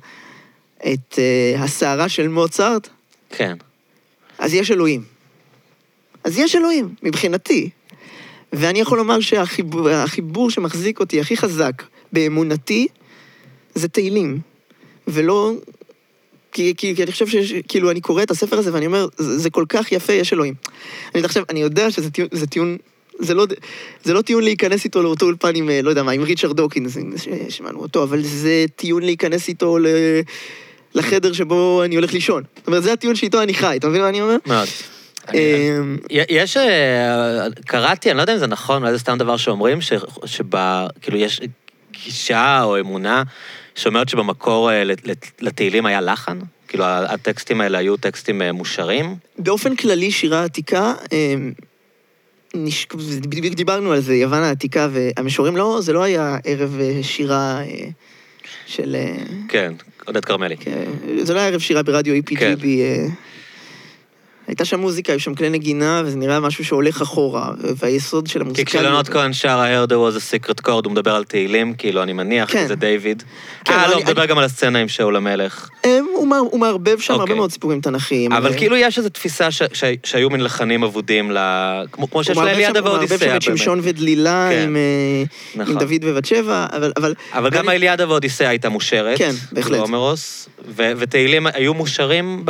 [0.76, 2.88] את אה, הסערה של מוצרט,
[3.30, 3.56] כן.
[4.38, 5.04] אז יש אלוהים.
[6.24, 7.70] אז יש אלוהים, מבחינתי.
[8.52, 12.86] ואני יכול לומר שהחיבור החיבור שמחזיק אותי הכי חזק באמונתי
[13.74, 14.40] זה תהילים.
[15.08, 15.52] ולא...
[16.52, 19.50] כי, כי, כי אני חושב שכאילו אני קורא את הספר הזה ואני אומר, זה, זה
[19.50, 20.54] כל כך יפה, יש אלוהים.
[21.14, 22.76] אני עכשיו, אני יודע שזה טיעון, זה טיעון,
[23.18, 23.46] זה לא,
[24.04, 26.96] זה לא טיעון להיכנס איתו לאותו אולפן עם, אה, לא יודע מה, עם ריצ'רד דוקינס,
[27.48, 29.86] שמענו אותו, אבל זה טיעון להיכנס איתו ל...
[30.94, 32.42] לחדר שבו אני הולך לישון.
[32.56, 34.36] זאת אומרת, זה הטיעון שאיתו אני חי, אתה מבין מה אני אומר?
[34.46, 34.68] מאוד.
[35.34, 39.80] אמ, יש, אה, קראתי, אני לא יודע אם זה נכון, אולי זה סתם דבר שאומרים,
[39.80, 39.92] ש-
[40.24, 40.56] שב...
[41.00, 41.40] כאילו, יש
[42.04, 43.22] גישה או אמונה
[43.74, 46.38] שאומרת שבמקור אה, לת- לת- לתהילים היה לחן?
[46.68, 49.14] כאילו, הטקסטים האלה היו טקסטים אה, מושרים?
[49.38, 51.52] באופן כללי, שירה עתיקה, אמ,
[52.54, 52.86] נש...
[53.28, 57.60] בדיוק דיברנו על זה, יוון העתיקה והמשוררים, לא, זה לא היה ערב אה, שירה
[58.66, 58.96] של...
[59.48, 59.72] כן,
[60.06, 60.56] עודד כרמלי.
[60.56, 60.84] כן,
[61.22, 62.38] זה לא היה ערב שירה ברדיו EPGB.
[62.38, 62.54] כן.
[64.48, 68.44] הייתה שם מוזיקה, היו שם כלי נגינה, וזה נראה משהו שהולך אחורה, והיסוד של כי
[68.44, 68.70] המוזיקה...
[68.70, 72.12] כשלונות כהן שר ה-Air there was a secret chord, הוא מדבר על תהילים, כאילו, אני
[72.12, 72.58] מניח, כן.
[72.62, 73.22] כי זה דיוויד.
[73.64, 75.68] כן, אה, לא, הוא מדבר גם על הסצנה עם שאול המלך.
[75.84, 77.36] הם- הוא מע- הוא מערבב שם הרבה אוקיי.
[77.36, 78.32] מאוד סיפורים תנכיים.
[78.32, 81.30] אבל אה, כאילו יש איזו תפיסה ש- ש- שהיו מין לחנים אבודים,
[81.92, 83.42] כמו שיש לאליעדה שם- הוא מערבב ואודיסאה, שם את.
[83.42, 84.62] שמשון ודלילה כן.
[84.68, 85.22] עם, אה,
[85.62, 85.78] נכון.
[85.78, 86.66] דוד ובת שבע,
[86.96, 87.14] אבל...
[87.32, 89.18] אבל גם האליעדה ואודיסאה הייתה מושרת.
[89.18, 89.80] כן, בהחלט.
[90.76, 92.42] ו- ותהילים היו מושרים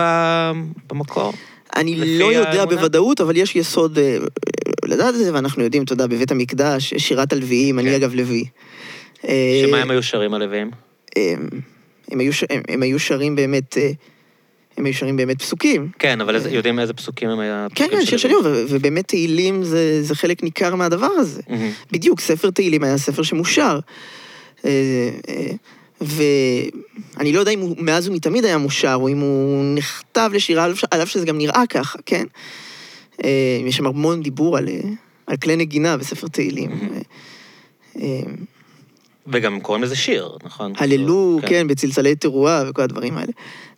[0.91, 1.33] במקור.
[1.77, 2.67] אני לא יודע האמונה?
[2.77, 4.17] בוודאות, אבל יש יסוד אה,
[4.85, 7.95] לדעת את זה, ואנחנו יודעים, אתה יודע, בבית המקדש, שירת הלוויים, אני כן.
[7.95, 8.45] אגב לוי.
[9.29, 10.71] אה, שמה הם היו שרים הלווים?
[11.17, 11.49] הם,
[12.11, 13.91] הם, היו, הם, הם היו שרים באמת, אה,
[14.77, 15.89] הם היו שרים באמת פסוקים.
[15.99, 17.67] כן, אבל איזה- יודעים איזה פסוקים הם היה...
[17.75, 21.43] כן, כן, שיר שלי, ו- ובאמת תהילים זה, זה חלק ניכר מהדבר הזה.
[21.49, 21.71] מהמם.
[21.93, 23.79] בדיוק, ספר תהילים היה ספר שמושר.
[26.05, 31.03] ואני לא יודע אם הוא מאז ומתמיד היה מושר, או אם הוא נכתב לשירה, על
[31.03, 32.25] אף שזה גם נראה ככה, כן?
[33.25, 34.81] אה, יש שם המון דיבור על, אה,
[35.27, 36.71] על כלי נגינה בספר תהילים.
[36.71, 37.01] אה,
[38.01, 38.23] אה,
[39.27, 40.73] וגם קוראים לזה שיר, נכון?
[40.77, 43.33] הללו, כן, בצלצלי תרועה וכל הדברים האלה.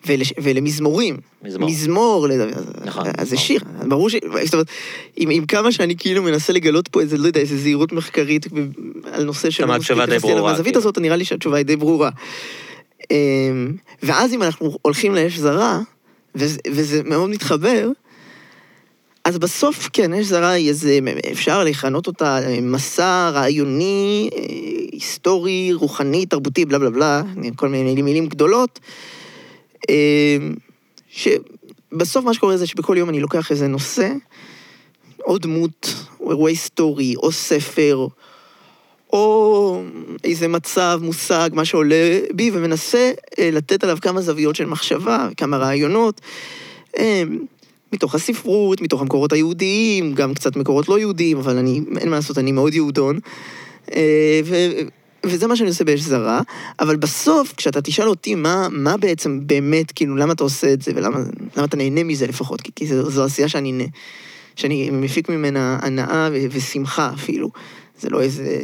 [0.06, 1.16] ולש, ולמזמורים.
[1.42, 1.70] מזמור.
[1.70, 2.26] מזמור,
[2.84, 3.36] נכון, אז זה.
[3.36, 3.60] שיר.
[3.88, 4.14] ברור ש...
[4.44, 4.66] זאת אומרת,
[5.16, 8.46] עם, עם כמה שאני כאילו מנסה לגלות פה איזה, לא יודע, איזה זהירות מחקרית
[9.12, 10.80] על נושא שלא כמה התשובה די ברורה, מהזווית כאילו.
[10.80, 12.10] הזאת, נראה לי שהתשובה היא די ברורה.
[13.10, 13.72] אמ,
[14.02, 15.80] ואז אם אנחנו הולכים לאש זרה,
[16.34, 17.88] וזה, וזה מאוד מתחבר,
[19.24, 20.98] אז בסוף, כן, אש זרה היא איזה,
[21.32, 24.40] אפשר לכנות אותה מסע רעיוני, אה,
[24.94, 27.22] היסטורי, רוחני, תרבותי, בלה בלה בלה,
[27.56, 28.80] כל מיני מילים, מילים גדולות.
[29.90, 30.36] אה,
[31.10, 34.12] שבסוף מה שקורה זה שבכל יום אני לוקח איזה נושא,
[35.26, 38.06] או דמות, או אירוע היסטורי, או ספר,
[39.12, 39.82] או
[40.24, 45.56] איזה מצב, מושג, מה שעולה בי, ומנסה אה, לתת עליו כמה זוויות של מחשבה, כמה
[45.56, 46.20] רעיונות.
[46.98, 47.22] אה,
[47.92, 52.38] מתוך הספרות, מתוך המקורות היהודיים, גם קצת מקורות לא יהודיים, אבל אני, אין מה לעשות,
[52.38, 53.18] אני מאוד יהודון.
[53.92, 54.54] אה, ו,
[55.26, 56.40] וזה מה שאני עושה באש זרה,
[56.80, 60.92] אבל בסוף, כשאתה תשאל אותי מה, מה בעצם באמת, כאילו, למה אתה עושה את זה,
[60.94, 61.18] ולמה
[61.56, 63.88] למה אתה נהנה מזה לפחות, כי, כי זו, זו עשייה שאני,
[64.56, 67.50] שאני מפיק ממנה הנאה ו, ושמחה אפילו.
[68.00, 68.60] זה לא איזה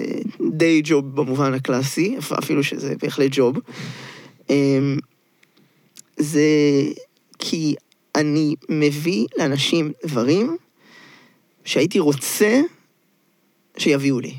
[0.53, 3.59] דיי ג'וב במובן הקלאסי, אפ- אפילו שזה בהחלט ג'וב.
[4.51, 4.99] אמ,
[6.17, 6.43] זה
[7.39, 7.75] כי
[8.15, 10.57] אני מביא לאנשים דברים
[11.65, 12.61] שהייתי רוצה
[13.79, 14.35] שיביאו לי.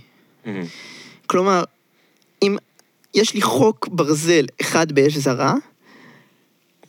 [0.46, 0.66] מהמם.
[1.28, 1.64] כלומר,
[2.44, 2.58] אם
[3.14, 5.54] יש לי חוק ברזל אחד באש זרה,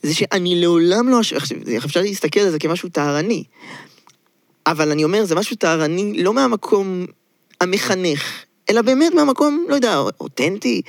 [0.03, 1.21] זה שאני לעולם לא...
[1.37, 3.45] עכשיו, אפשר להסתכל על זה כמשהו טהרני,
[4.67, 7.07] אבל אני אומר, זה משהו טהרני לא מהמקום
[7.61, 10.83] המחנך, אלא באמת מהמקום, לא יודע, אותנטי.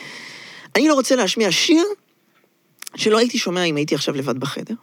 [0.76, 1.86] אני לא רוצה להשמיע שיר
[2.96, 4.76] שלא הייתי שומע אם הייתי עכשיו לבד בחדר.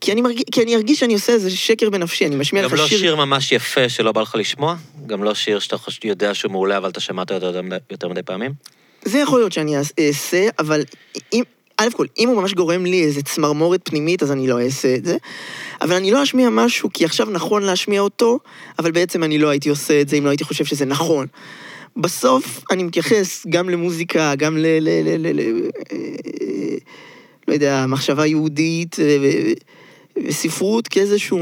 [0.00, 2.78] כי אני, מרגיש, כי אני ארגיש שאני עושה איזה שקר בנפשי, אני משמיע לך גם
[2.78, 2.98] לא שיר...
[2.98, 4.76] שיר ממש יפה שלא בא לך לשמוע?
[5.06, 8.22] גם לא שיר שאתה יודע שהוא מעולה, אבל אתה שמעת אותו יותר מדי- יותר מדי
[8.22, 8.52] פעמים?
[9.04, 10.84] זה יכול להיות שאני אעש- אעשה, אבל
[11.32, 11.42] אם,
[11.78, 15.04] א' כל, אם הוא ממש גורם לי איזה צמרמורת פנימית, אז אני לא אעשה את
[15.04, 15.16] זה.
[15.80, 18.38] אבל אני לא אשמיע משהו, כי עכשיו נכון להשמיע אותו,
[18.78, 21.26] אבל בעצם אני לא הייתי עושה את זה אם לא הייתי חושב שזה נכון.
[21.96, 24.66] בסוף אני מתייחס גם למוזיקה, גם ל...
[24.66, 25.40] ל, ל, ל, ל
[25.92, 26.76] אה,
[27.48, 29.52] לא יודע, מחשבה יהודית אה, ו-
[30.24, 31.38] וספרות כאיזשהו,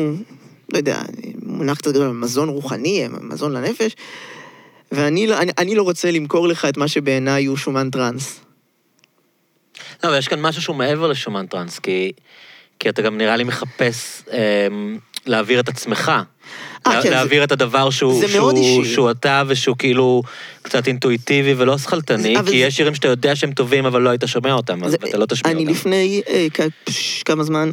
[0.72, 1.02] לא יודע,
[1.42, 3.92] מונח קצת גדול, מזון רוחני, מזון לנפש.
[4.92, 8.40] ואני לא, אני, אני לא רוצה למכור לך את מה שבעיניי הוא שומן טראנס.
[10.04, 12.12] לא, אבל יש כאן משהו שהוא מעבר לשומן טראנס, כי,
[12.78, 16.08] כי אתה גם נראה לי מחפש אמ, להעביר את עצמך.
[16.08, 16.22] אה,
[16.94, 18.92] לה- כן, זה- להעביר את הדבר שהוא, זה מאוד שהוא, אישי.
[18.94, 20.22] שהוא אתה ושהוא כאילו
[20.62, 24.22] קצת אינטואיטיבי ולא שכלתני, כי זה- יש שירים שאתה יודע שהם טובים אבל לא היית
[24.26, 25.72] שומע אותם, אז זה- אתה לא תשמיע אני אותם.
[25.72, 27.70] לפני אה, כ- פש- כמה זמן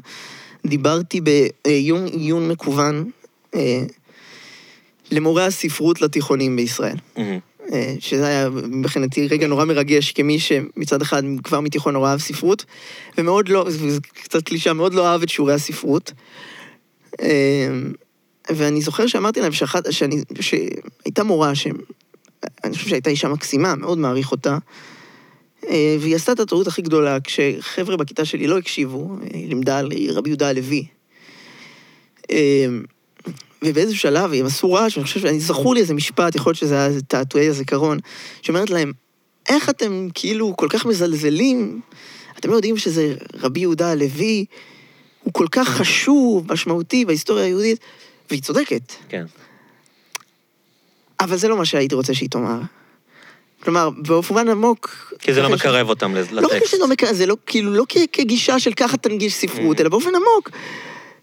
[0.66, 3.10] דיברתי בעיון עיון מקוון
[3.56, 3.84] אה,
[5.12, 6.98] למורי הספרות לתיכונים בישראל.
[7.74, 12.66] אה, שזה היה מבחינתי רגע נורא מרגש כמי שמצד אחד כבר מתיכון נורא אהב ספרות,
[13.18, 16.12] ומאוד לא, זה קצת קלישה, מאוד לא אהב את שיעורי הספרות.
[17.22, 17.70] אה,
[18.50, 24.32] ואני זוכר שאמרתי להם שאחת, שאני, שהייתה מורה, שאני חושב שהייתה אישה מקסימה, מאוד מעריך
[24.32, 24.58] אותה,
[25.70, 30.30] והיא עשתה את הטעות הכי גדולה, כשחבר'ה בכיתה שלי לא הקשיבו, היא לימדה על רבי
[30.30, 30.86] יהודה הלוי.
[32.32, 32.66] אה,
[33.64, 36.76] ובאיזשהו שלב הם עשו רעש, ואני חושב, שאני זכור לי איזה משפט, יכול להיות שזה
[36.76, 38.00] היה איזה תעתועי הזיכרון,
[38.42, 38.92] שאומרת להם,
[39.50, 41.82] איך אתם כאילו כל כך מזלזלים?
[42.40, 44.46] אתם לא יודעים שזה רבי יהודה הלוי,
[45.24, 47.80] הוא כל כך חשוב, משמעותי בהיסטוריה היהודית,
[48.30, 48.94] והיא צודקת.
[49.10, 49.26] כן.
[51.20, 52.60] אבל זה לא מה שהייתי רוצה שהיא תאמר.
[53.64, 55.14] כלומר, באופן עמוק...
[55.20, 56.32] כי זה לא מקרב אותם לטקסט.
[56.32, 59.78] לא רק שזה לא מקרב, זה לא, כאילו, לא כ- כגישה של ככה תנגיש ספרות,
[59.78, 59.82] Mm.
[59.82, 60.50] אלא באופן עמוק,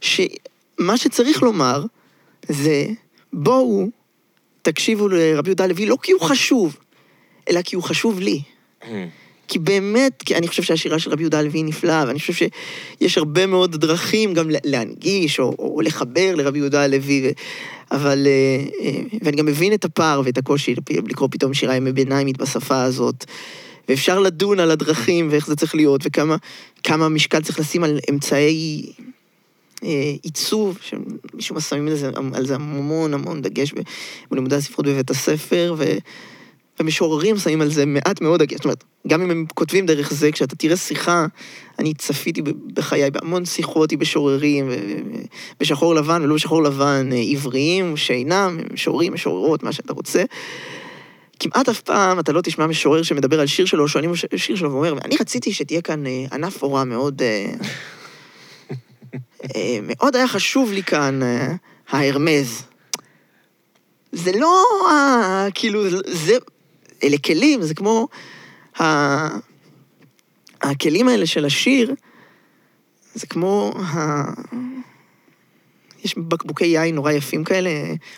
[0.01, 1.85] שמה שצריך לומר
[2.49, 2.87] זה,
[3.33, 3.89] בואו
[4.63, 6.77] תקשיבו לרבי יהודה הלוי, לא כי הוא חשוב,
[7.51, 8.43] אלא כי הוא חשוב לי.
[8.89, 9.07] מהמם.
[9.49, 13.47] כי באמת, כי אני חושב שהשירה של רבי יהודה הלוי נפלאה, ואני חושב שיש הרבה
[13.47, 17.31] מאוד דרכים גם לה- להנגיש או, או לחבר לרבי יהודה הלוי, ו...
[17.91, 18.27] אבל...
[18.27, 20.75] אה, אה, ואני גם מבין את הפער ואת הקושי
[21.09, 23.25] לקרוא פתאום שירה ימי ביניים בשפה הזאת.
[23.89, 26.37] ואפשר לדון על הדרכים ואיך זה צריך להיות, וכמה
[26.85, 28.93] כמה משקל צריך לשים על אמצעי
[29.85, 33.75] אה, עיצוב, שמשום מה שמים על זה, על זה המון המון דגש
[34.31, 35.85] בלימודי הספרות בבית הספר, ו...
[36.81, 38.57] ומשוררים שמים על זה מעט מאוד דגש.
[38.57, 41.27] זאת אומרת, גם אם הם כותבים דרך זה, כשאתה תראה שיחה,
[41.79, 42.43] אני צפיתי
[42.75, 44.71] בחיי בהמון שיחות עם משוררים,
[45.61, 50.25] בשחור לבן ולא בשחור לבן, אה, עבריים, שאינם, משוררים, משוררות, מה שאתה רוצה.
[51.41, 54.95] כמעט אף פעם אתה לא תשמע משורר שמדבר על שיר שלו, שואלים שיר שלו ואומר,
[55.05, 57.23] אני רציתי שתהיה כאן אה, ענף אורה מאוד...
[57.23, 57.53] אה,
[59.89, 61.21] מאוד היה חשוב לי כאן
[61.89, 62.63] ההרמז.
[64.13, 64.65] זה לא,
[65.55, 66.37] כאילו, זה,
[67.03, 68.09] אלה כלים, זה כמו
[68.81, 68.85] ה...
[70.63, 71.95] הכלים האלה של השיר,
[73.15, 74.23] זה כמו ה...
[76.05, 77.71] יש בקבוקי יין נורא יפים כאלה,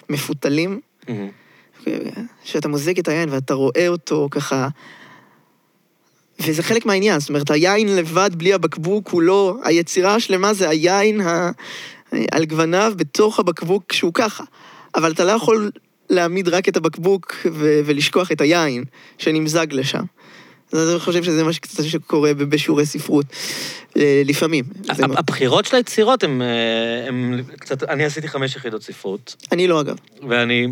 [0.09, 0.81] מפותלים.
[2.45, 4.69] שאתה מוזג את היין ואתה רואה אותו ככה...
[6.41, 9.57] וזה חלק מהעניין, זאת אומרת, היין לבד בלי הבקבוק הוא לא...
[9.65, 11.51] היצירה השלמה זה היין ה...
[12.31, 14.45] על גווניו בתוך הבקבוק שהוא ככה.
[14.95, 15.71] אבל אתה לא יכול
[16.11, 17.81] להעמיד רק את הבקבוק ו...
[17.85, 18.85] ולשכוח את היין
[19.19, 20.05] שנמזג לשם.
[20.73, 23.27] אז אני חושב שזה מה שקצת שקורה בשיעורי ספרות,
[23.97, 24.65] לפעמים.
[24.89, 27.83] הבחירות של היצירות הם, אה, קצת...
[27.83, 29.97] אני עשיתי חמש יחידות ספרות, אני לא, אגב.
[30.29, 30.67] ואני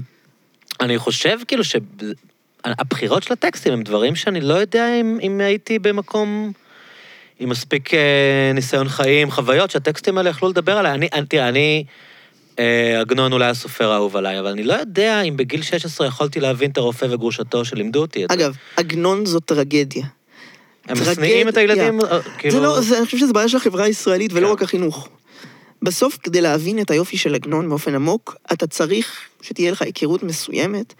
[0.81, 6.53] אני חושב כאילו שהבחירות של הטקסטים הם דברים שאני לא יודע אם, אם הייתי במקום
[7.39, 10.93] עם מספיק אה, ניסיון חיים, חוויות, שהטקסטים האלה יכלו לדבר עליי.
[10.93, 11.93] אני, אני, תראה, אני, אה,
[13.01, 16.77] עגנון אולי הסופר האהוב עליי, אבל אני לא יודע אם בגיל 16 יכולתי להבין את
[16.77, 18.35] הרופא וגרושתו שלימדו אותי את זה.
[18.35, 20.07] אגב, עגנון זו טרגדיה.
[20.89, 20.97] הם.
[21.01, 22.55] משניאים את הילדים, אה, כאילו...
[22.55, 24.53] זה לא, זה, אני חושב שזו בעיה של החברה הישראלית ולא כן.
[24.53, 25.09] רק החינוך.
[25.83, 30.95] בסוף, כדי להבין את היופי של עגנון באופן עמוק, אתה צריך שתהיה לך היכרות מסוימת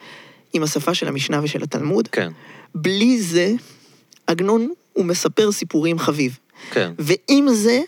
[0.53, 2.09] עם השפה של המשנה ושל התלמוד.
[2.09, 2.33] כן,
[2.75, 3.53] בלי זה,
[4.27, 6.39] עגנון הוא מספר סיפורים חביב.
[6.71, 6.93] כן.
[6.99, 7.81] ועם זה,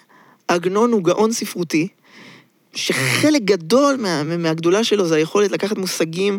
[0.49, 1.89] עגנון הוא גאון ספרותי,
[2.75, 6.39] שחלק גדול מה, מהגדולה שלו זה היכולת לקחת מושגים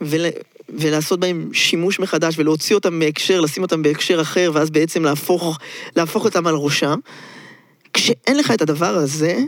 [0.00, 0.26] ול,
[0.68, 5.58] ולעשות בהם שימוש מחדש ולהוציא אותם מהקשר, לשים אותם בהקשר אחר, ואז בעצם להפוך,
[5.96, 6.98] להפוך אותם על ראשם.
[7.92, 9.38] כשאין לך את הדבר הזה,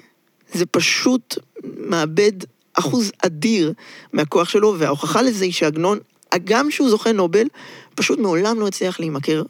[0.53, 1.39] זה פשוט
[1.79, 2.33] מאבד
[2.75, 3.73] אחוז אדיר
[4.13, 5.99] מהכוח שלו, וההוכחה לזה היא שעגנון,
[6.33, 7.47] הגם שהוא זוכה נובל,
[7.95, 9.43] פשוט מעולם לא הצליח להימכר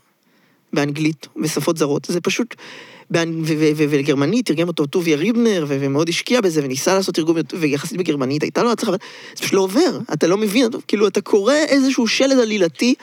[0.72, 2.06] באנגלית, בשפות זרות.
[2.10, 2.54] זה פשוט...
[3.76, 8.72] ולגרמנית תרגם אותו טוביה ריבנר, ומאוד השקיע בזה, וניסה לעשות תרגום, ויחסית בגרמנית הייתה לו
[8.72, 12.94] הצלחה, זה פשוט לא עובר, אתה לא מבין, כאילו, אתה קורא איזשהו שלד עלילתי,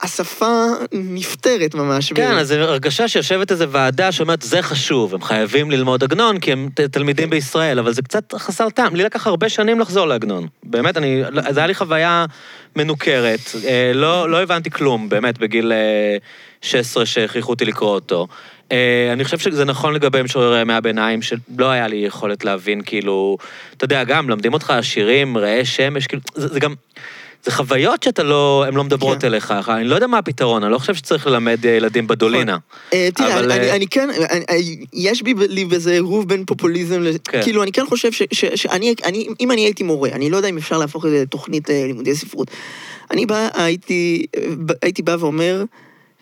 [0.00, 2.12] השפה נפתרת ממש.
[2.12, 6.52] כן, אז זו הרגשה שיושבת איזו ועדה שאומרת, זה חשוב, הם חייבים ללמוד עגנון, כי
[6.52, 8.96] הם תלמידים בישראל, אבל זה קצת חסר טעם.
[8.96, 10.46] לי לקח הרבה שנים לחזור לעגנון.
[10.62, 12.24] באמת, אני, זו היה לי חוויה
[12.76, 13.40] מנוכרת.
[13.64, 16.16] אה, לא, לא הבנתי כלום, באמת, בגיל אה,
[16.62, 18.26] 16 שהכריחו אותי לקרוא אותו.
[18.72, 23.36] אה, אני חושב שזה נכון לגבי משוררי ימי הביניים, שלא היה לי יכולת להבין, כאילו,
[23.76, 26.74] אתה יודע, גם מלמדים אותך שירים, ראה שמש, כאילו, זה, זה גם...
[27.44, 29.26] זה חוויות שאתה לא, הן לא מדברות כן.
[29.26, 29.54] אליך.
[29.68, 32.56] אני לא יודע מה הפתרון, אני לא חושב שצריך ללמד אה, ילדים בדולינה.
[32.92, 36.28] אה, תראה, אבל, אני- אני- אה, אני כן, אני- אני- יש בי- לי בזה עירוב
[36.28, 37.42] בין פופוליזם, כן.
[37.42, 40.48] כאילו, אני כן חושב ש- ש- שאני, אני- אם אני הייתי מורה, אני לא יודע
[40.48, 42.50] אם אפשר להפוך את זה לתוכנית לימודי ספרות.
[43.10, 44.26] אני בא, הייתי,
[44.82, 45.64] הייתי בא ואומר,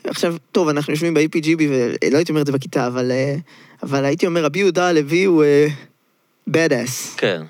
[0.07, 3.37] עכשיו, טוב, אנחנו יושבים ב-APGB, ולא הייתי אומר את זה בכיתה, אבל אה,
[3.83, 5.45] אבל הייתי אומר, רבי יהודה הלוי הוא
[6.51, 7.17] bad ass.
[7.17, 7.43] כן.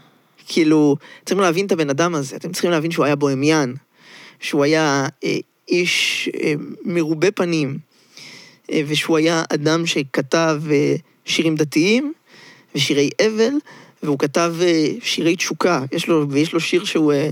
[0.49, 3.75] כאילו, צריכים להבין את הבן אדם הזה, אתם צריכים להבין שהוא היה בוהמיין,
[4.41, 5.37] שהוא היה אה,
[5.69, 6.55] איש אה,
[6.85, 7.79] מרובה פנים,
[8.73, 10.95] אה, ושהוא היה אדם שכתב אה,
[11.25, 12.13] שירים דתיים
[12.75, 13.53] ושירי אבל,
[14.03, 15.85] והוא כתב אה, שירי תשוקה.
[15.93, 17.29] יש לו, ויש לו שיר שהוא אה, אה,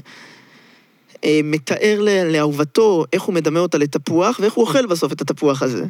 [1.44, 5.84] מתאר ל- לאהובתו איך הוא מדמה אותה לתפוח, ואיך הוא אוכל בסוף את התפוח הזה.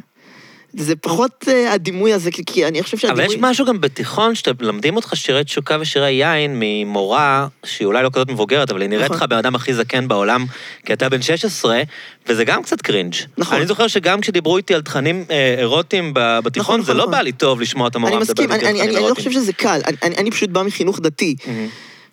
[0.77, 3.35] זה פחות אה, הדימוי הזה, כי- אני חושב אבל שהדימוי...
[3.35, 8.29] יש משהו גם בתיכון, שמלמדים אותך שירי תשוקה ושירי יין ממורה, שהיא אולי לא כזאת
[8.29, 9.17] מבוגרת, אבל היא נראית נכון.
[9.17, 10.45] לך בן אדם הכי זקן בעולם,
[10.85, 11.81] כי אתה בן 16,
[12.27, 13.13] וזה גם קצת קרינג'.
[13.37, 13.57] נכון.
[13.57, 17.11] אני זוכר שגם כשדיברו איתי על תכנים אה, אירוטיים בתיכון, נכון, זה לא נכון.
[17.11, 19.05] בא לי טוב לשמוע את המורה מדברת מסכים, איתי אני, על אני, תכנים אני, לא
[19.05, 19.27] אירוטיים.
[19.29, 19.79] חושב שזה קל,
[20.17, 21.35] אני, פשוט בא מחינוך דתי.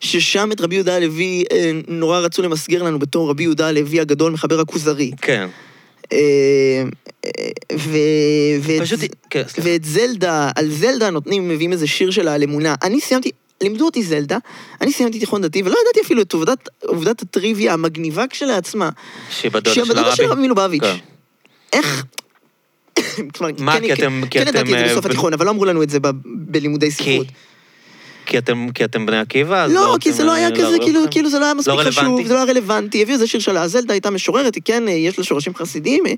[0.03, 4.33] ששם את רבי יהודה הלוי אה, נורא רצו למסגר לנו בתור רבי יהודה הלוי הגדול,
[4.33, 5.11] מחבר הכוזרי.
[5.23, 5.49] כן.
[6.13, 6.19] אה,
[7.27, 7.31] אה,
[7.77, 7.91] ו,
[8.63, 9.01] ואת, פשוט,
[9.31, 9.69] כן, סליחה.
[9.71, 12.75] ואת זלדה, על זלדה נותנים, מביאים איזה שיר שלה על אמונה.
[12.83, 13.31] אני סיימתי,
[13.63, 14.39] לימדו אותי זלדה,
[14.81, 18.91] אני סיימתי תיכון דתי, ולא ידעתי אפילו את עובדת, עובדת הטריוויה המגניבה כשלעצמה,
[19.31, 20.25] שהיא בדודה של הבדודה של הרבי.
[20.25, 20.83] הרבי מלובביץ'.
[20.83, 20.97] כן.
[21.73, 22.05] איך...
[23.35, 25.65] כלומר, מה, כן- כי אתם- כי כן ידעתי את זה בסוף התיכון, אבל לא אמרו
[25.65, 27.27] לנו את זה בלימודי ספרות.
[28.27, 29.63] כי אתם, כי אתם בני עקיבא?
[29.65, 31.01] אז לא, כי רוצים, זה לא היה כזה, כאילו?
[31.11, 31.91] כאילו זה לא היה מספיק רלוונטי?
[32.01, 33.03] חשוב, זה לא היה רלוונטי.
[33.03, 36.13] הביאו איזה שיר שלה, זלדה הייתה משוררת, היא כן, אה, יש לה שורשים חסידיים, אה,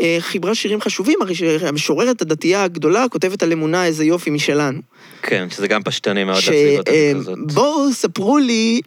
[0.00, 4.80] אה, חיברה שירים חשובים, הרי שהמשוררת הדתייה הגדולה כותבת על אמונה איזה יופי משלנו.
[5.22, 7.38] כן, שזה גם פשטני מאוד ש- להציג אותה כזאת.
[7.52, 8.80] בואו ספרו לי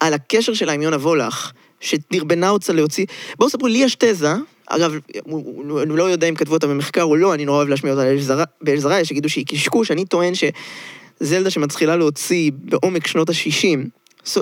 [0.00, 3.06] על הקשר שלה עם יונה וולך, שדרבנה אותה להוציא...
[3.38, 4.32] בואו ספרו, לי יש תזה,
[4.66, 4.92] אגב,
[5.82, 8.44] אני לא יודע אם כתבו אותה במחקר או לא, אני נורא אוהב להשמיע אותה באלזרע-
[8.60, 10.32] באלזרעי, יש שיגידו שהיא קשקוש, אני טוען
[11.22, 14.40] שזלדה שמתחילה להוציא בעומק שנות ה-60,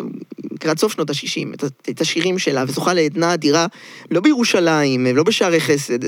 [0.52, 3.66] לקראת סוף שנות ה-60, את, את השירים שלה, וזוכה לעדנה אדירה,
[4.10, 5.98] לא בירושלים, לא בשערי חסד,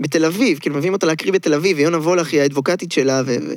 [0.00, 3.36] בתל אביב, כאילו מביאים אותה להקריא בתל אביב, ויונה וולך היא האדבוקטית שלה, ו...
[3.42, 3.52] ו-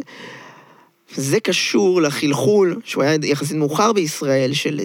[1.15, 4.81] זה קשור לחלחול, שהוא היה יחסית מאוחר בישראל, של,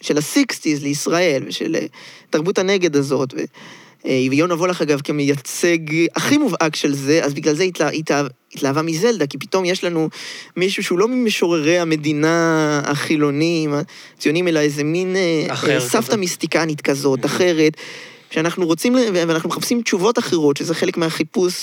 [0.00, 1.86] של הסיקסטיז לישראל, ושל אה,
[2.30, 3.34] תרבות הנגד הזאת.
[3.36, 3.40] ו,
[4.06, 5.78] אה, ויונה וולך, אגב, כמייצג
[6.16, 10.08] הכי מובהק של זה, אז בגלל זה התלה, התאהב, התלהבה מזלדה, כי פתאום יש לנו
[10.56, 13.74] מישהו שהוא לא ממשוררי המדינה החילונים,
[14.16, 16.16] הציונים, אלא איזה מין אה, אה, סבתא כזה.
[16.16, 17.72] מיסטיקנית כזאת, אחרת,
[18.30, 21.54] שאנחנו רוצים, ואנחנו מחפשים תשובות אחרות, שזה חלק מהחיפוש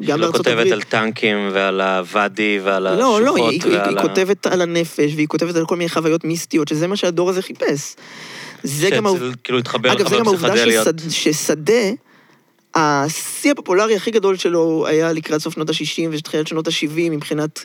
[0.00, 0.72] גם לא בארצות כותבת הברית.
[0.72, 4.08] על טנקים ועל הוואדי ועל לא, לא, השוחות היא, היא, ועל היא.
[4.08, 7.94] כותבת על הנפש, והיא כותבת על כל מיני חוויות מיסטיות, שזה מה שהדור הזה חיפש.
[8.62, 9.04] זה גם...
[9.44, 10.82] כאילו התחבר אגב, זה לחוויות גם העובדה.
[10.84, 11.90] ששד- ששדה,
[12.74, 17.64] השיא הפופולרי הכי גדול שלו היה לקראת סוף שנות ה-60 ותחילת שנות ה-70, מבחינת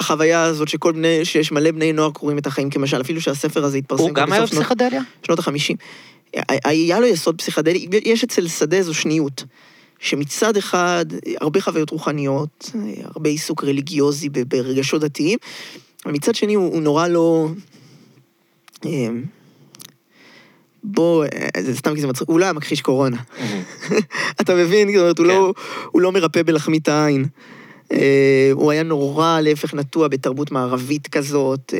[0.00, 3.78] החוויה הזאת שכל בני, שיש מלא בני נוער קוראים את החיים כמשל, אפילו שהספר הזה
[3.78, 5.00] התפרסם הוא גם היה בסוף שנות- בפסיכדליה?
[5.26, 5.76] שנות החמישים.
[6.64, 9.44] היה לו יסוד פסיכדלי, יש אצל שדה איזו שניות,
[9.98, 11.06] שמצד אחד,
[11.40, 12.70] הרבה חוויות רוחניות,
[13.04, 15.38] הרבה עיסוק רליגיוזי ברגשות דתיים,
[16.06, 17.48] ומצד שני הוא, הוא נורא לא...
[18.84, 19.24] אמ,
[20.84, 23.16] בוא, אה, זה סתם כי זה מצחיק, הוא לא היה מכחיש קורונה.
[24.40, 24.88] אתה מבין?
[24.88, 25.32] זאת אומרת, הוא, כן.
[25.32, 25.52] לא,
[25.90, 27.24] הוא לא מרפא בלחמית העין.
[27.92, 31.74] אה, הוא היה נורא להפך נטוע בתרבות מערבית כזאת,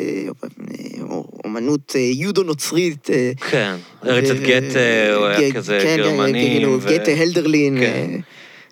[1.56, 3.10] אה, אה, יודו-נוצרית.
[3.10, 4.78] אה, כן, ו- גתה,
[5.16, 6.32] הוא היה כזה כן, גרמני.
[6.32, 7.82] כאילו, ו- גתה הלדרלין, כן.
[7.84, 8.16] אה,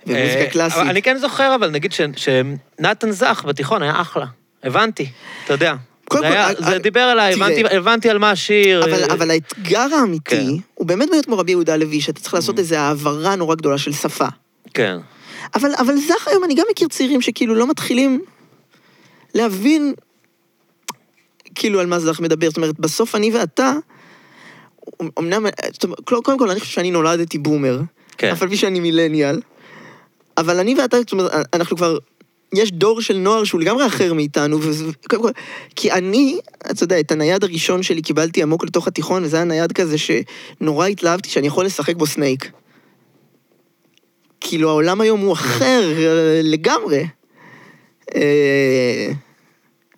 [0.06, 0.78] ומוזיקה קלאסית.
[0.78, 4.26] אני כן זוכר, אבל נגיד שנתן זך בתיכון היה אחלה.
[4.64, 5.06] הבנתי,
[5.44, 5.74] אתה יודע.
[6.12, 7.46] זה היה- זה דיבר אליי, תראה.
[7.46, 8.84] הבנתי- הבנתי על מה השיר.
[8.84, 10.46] אבל, אבל האתגר האמיתי, כן.
[10.74, 13.92] הוא באמת באמת כמו רבי יהודה הלוי, שאתה צריך לעשות איזו העברה נורא גדולה של
[13.92, 14.26] שפה.
[14.74, 14.96] כן.
[15.54, 18.20] אבל, אבל זך היום, אני גם מכיר צעירים שכאילו לא מתחילים
[19.34, 19.94] להבין
[21.54, 22.48] כאילו על מה זך מדבר.
[22.48, 23.72] זאת אומרת, בסוף אני ואתה,
[25.18, 25.46] אמנם,
[26.04, 27.80] קודם כל אני חושב שאני נולדתי boomer,
[28.18, 28.30] כן.
[28.32, 29.40] אף על פי שאני מילניאל,
[30.36, 31.98] אבל אני ואתה, זאת אומרת, אנחנו כבר,
[32.54, 35.30] יש דור של נוער שהוא לגמרי אחר מאיתנו, וזה, קודם כל,
[35.76, 36.38] כי אני,
[36.70, 40.86] אתה יודע, את הנייד הראשון שלי קיבלתי עמוק לתוך התיכון, וזה היה נייד כזה שנורא
[40.86, 42.50] התלהבתי שאני יכול לשחק בו Snake.
[44.40, 47.06] כאילו, העולם היום הוא אחר אה, לגמרי.
[48.14, 49.12] אה,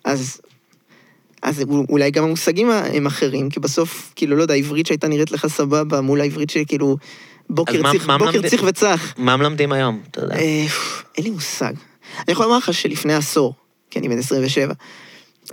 [0.03, 0.41] אז
[1.47, 5.47] אז אולי גם המושגים הם אחרים, כי בסוף, כאילו, לא יודע, העברית שהייתה נראית לך
[5.47, 6.97] סבבה מול העברית שכאילו,
[7.49, 8.49] בוקר צריך, מה בוקר מלמדים?
[8.49, 9.13] צריך וצח.
[9.17, 10.35] מה מלמדים היום, אתה יודע?
[10.35, 10.65] אה,
[11.17, 11.73] אין לי מושג.
[12.17, 13.53] אני יכול לומר לך שלפני עשור,
[13.89, 14.73] כי אני בן 27,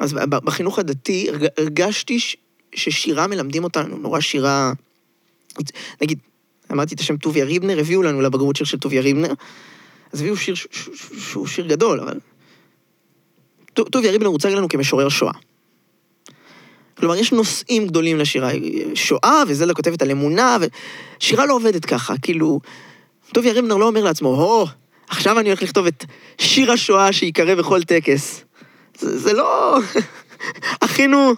[0.00, 2.36] אז בחינוך הדתי הרג- הרגשתי ש-
[2.74, 4.72] ששירה מלמדים אותנו, נורא שירה...
[6.02, 6.18] נגיד,
[6.72, 9.32] אמרתי את השם טוביה ריבנר, הביאו לנו לבגרות שיר של טוביה ריבנר,
[10.12, 10.54] אז הביאו שיר
[11.18, 12.18] שהוא שיר גדול, אבל...
[13.74, 15.32] טו- טוביה ריבנר הוצג לנו כמשורר שואה.
[16.96, 18.50] כלומר, יש נושאים גדולים לשירה,
[18.94, 22.60] שואה, וזלדה כותבת על אמונה, ושירה לא עובדת ככה, כאילו...
[23.34, 24.66] טוביה ריבנר לא אומר לעצמו, הו,
[25.08, 26.04] עכשיו אני הולך לכתוב את
[26.38, 28.44] שיר השואה שיקרא בכל טקס.
[28.98, 29.78] זה, זה לא...
[30.82, 31.34] הכינו...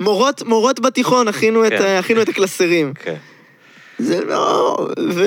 [0.00, 1.34] מורות, מורות בתיכון, את,
[1.70, 1.82] כן.
[1.82, 2.94] ה- הכינו את הקלסרים.
[2.94, 3.14] כן.
[3.98, 4.88] זה לא...
[5.14, 5.24] ו...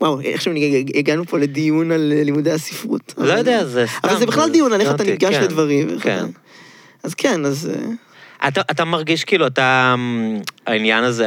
[0.00, 0.52] וואו, איכשהו
[0.94, 3.14] הגענו פה לדיון על אה, לימודי הספרות.
[3.18, 4.08] לא יודע, זה סתם.
[4.08, 5.98] אבל זה בכלל דיון על איך אתה ניגש כן, לדברים.
[6.00, 6.16] כן.
[6.18, 6.26] אתה-
[7.02, 7.70] אז כן, אז...
[7.74, 11.26] אה, אתה, אתה מרגיש כאילו אתה, אמ, העניין הזה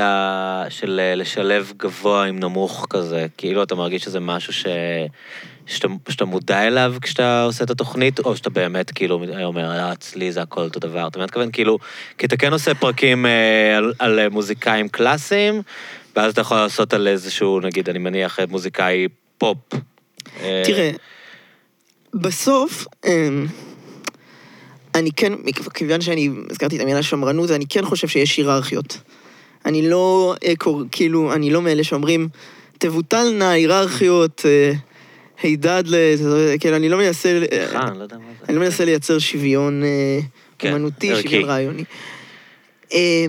[0.70, 4.66] של אה, לשלב גבוה עם נמוך כזה, כאילו אתה מרגיש שזה משהו ש...
[5.66, 10.42] שאתה, שאתה מודע אליו כשאתה עושה את התוכנית, או שאתה באמת כאילו אומר, אצלי זה
[10.42, 11.08] הכל אותו דבר.
[11.08, 11.78] אתה מתכוון כאילו,
[12.18, 15.62] כי אתה כן עושה פרקים אה, על, על מוזיקאים קלאסיים,
[16.16, 19.08] ואז אתה יכול לעשות על איזשהו, נגיד, אני מניח, אה, מוזיקאי
[19.38, 19.58] פופ.
[20.42, 20.92] אה, תראה,
[22.14, 23.48] בסוף, אמ,
[24.96, 25.34] אני כן,
[25.74, 28.98] כיוון שאני הזכרתי את המילה שמרנות, אני כן חושב שיש היררכיות.
[29.66, 30.54] אני לא, אה,
[30.92, 32.28] כאילו, אני לא מאלה שאומרים,
[32.78, 34.74] תבוטלנה היררכיות, אה,
[35.42, 35.96] הידד ל...
[36.60, 37.30] כאילו, אני לא מנסה...
[37.52, 38.06] אה, אני לא.
[38.50, 40.20] אני לא מנסה לייצר שוויון אה,
[40.60, 41.22] כן, אומנותי.
[41.22, 41.84] שוויון רעיוני.
[42.94, 43.26] אה,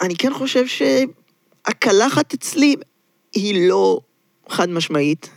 [0.00, 0.66] אני כן חושב
[1.70, 2.76] שהקלחת אצלי
[3.34, 4.00] היא לא
[4.48, 5.30] חד משמעית.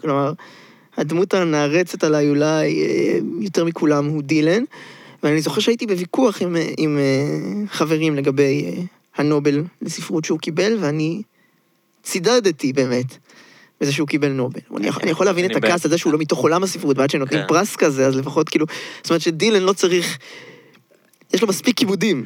[0.00, 0.32] כלומר,
[0.96, 4.62] הדמות הנערצת עליי אולי אה, יותר מכולם הוא דילן,
[5.22, 11.22] ואני זוכר שהייתי בוויכוח עם, אה, עם אה, חברים לגבי הנובל לספרות שהוא קיבל, ואני
[12.02, 13.16] צידדתי באמת.
[13.80, 14.60] בזה שהוא קיבל נובל.
[14.76, 15.80] אני יכול- אני יכול להבין את הכעס בעד.
[15.84, 17.48] על זה שהוא לא מתוך עולם הספרות, ועד שנותנים כן.
[17.48, 18.66] פרס כזה, אז לפחות כאילו...
[19.02, 20.18] זאת אומרת שדילן לא צריך...
[21.34, 22.24] יש לו מספיק כיבודים.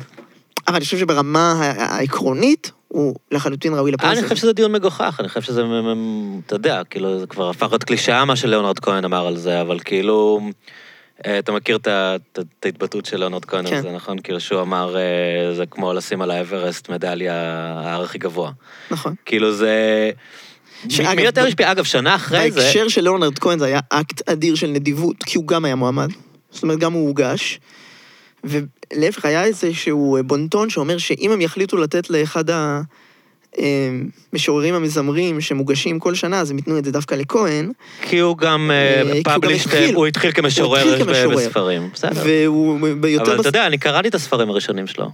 [0.69, 4.23] אבל אני חושב שברמה העקרונית, הוא לחלוטין ראוי לפרס אני.
[4.23, 5.63] חושב שזה דיון מגוחך, אני חושב שזה,
[6.47, 9.79] אתה יודע, כאילו, זה כבר הפך להיות קלישאה מה שליאונרד כהן אמר על זה, אבל
[9.81, 10.41] כאילו,
[11.27, 13.77] אה, אתה מכיר את ההתבטאות של ליאונרד כהן כן.
[13.77, 14.19] על זה, נכון?
[14.19, 17.35] כאילו שהוא אמר, אה, זה כמו לשים על האברסט מדליה
[17.79, 18.51] ההר הכי גבוה.
[18.91, 19.15] נכון.
[19.25, 20.11] כאילו זה...
[20.89, 21.73] שאגב, מי יותר השפיע?
[21.73, 22.61] אגב, שנה אחרי זה...
[22.61, 26.09] בהקשר של ליאונרד כהן זה היה אקט אדיר של נדיבות, כי הוא גם היה מועמד.
[26.51, 27.61] זאת אומרת, גם הוא הוגש.
[28.47, 32.45] ולהפך, היה איזשהו בונטון שאומר שאם הם יחליטו לתת לאחד
[34.33, 37.73] המשוררים המזמרים שמוגשים כל שנה, אז הם ייתנו את זה דווקא לכהן,
[38.03, 39.95] כי הוא גם אה, פאבלישט, התחיל.
[39.95, 40.99] הוא התחיל כמשורר.
[41.37, 41.89] בספרים.
[41.93, 42.23] בסדר.
[42.25, 43.33] והוא ביותר...
[43.33, 45.11] אבל אתה יודע, אני קראתי את הספרים הראשונים שלו.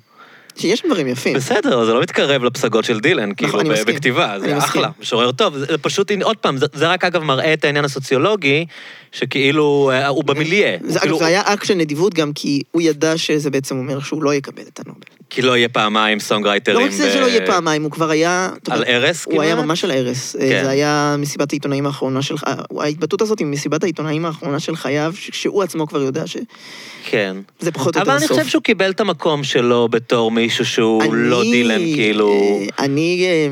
[0.57, 1.35] שיש דברים יפים.
[1.35, 3.61] בסדר, זה לא מתקרב לפסגות של דילן, כאילו.
[3.61, 3.95] אני ב- מסכים.
[3.95, 4.59] בכתיבה, אני זה.
[4.59, 5.59] אחלה, משורר טוב.
[5.59, 8.67] זה פשוט, עוד פעם, זה- זה רק אגב מראה את העניין הסוציולוגי,
[9.13, 10.77] שכאילו, אה, הוא במיליה.
[10.85, 14.01] זה, כאילו, אגב, זה היה אקט של נדיבות גם כי הוא ידע שזה בעצם אומר
[14.01, 15.01] שהוא לא יקבל את הנובל.
[15.31, 16.79] כי לא יהיה פעמיים סונגרייטרים.
[16.79, 18.51] לא רק זה ב- שלא יהיה פעמיים, הוא כבר היה...
[18.71, 19.65] על ערש, הוא היה כמעט?
[19.67, 20.37] ממש על ערש.
[20.37, 20.39] כן.
[20.65, 22.35] זה היה מסיבת העיתונאים האחרונה של...
[22.47, 26.43] אה, ההתבטאות הזאת היא מסיבת העיתונאים האחרונה של חייו, ש- שהוא עצמו כבר יודע שזה
[27.11, 27.37] כן.
[27.73, 28.39] פחות או אבל יותר אני הסוף.
[28.39, 32.33] חושב שהוא קיבל את המקום שלו בתור מישהו שהוא לא אני- דילן, כאילו...
[32.33, 33.25] אה, אני...
[33.27, 33.49] אה,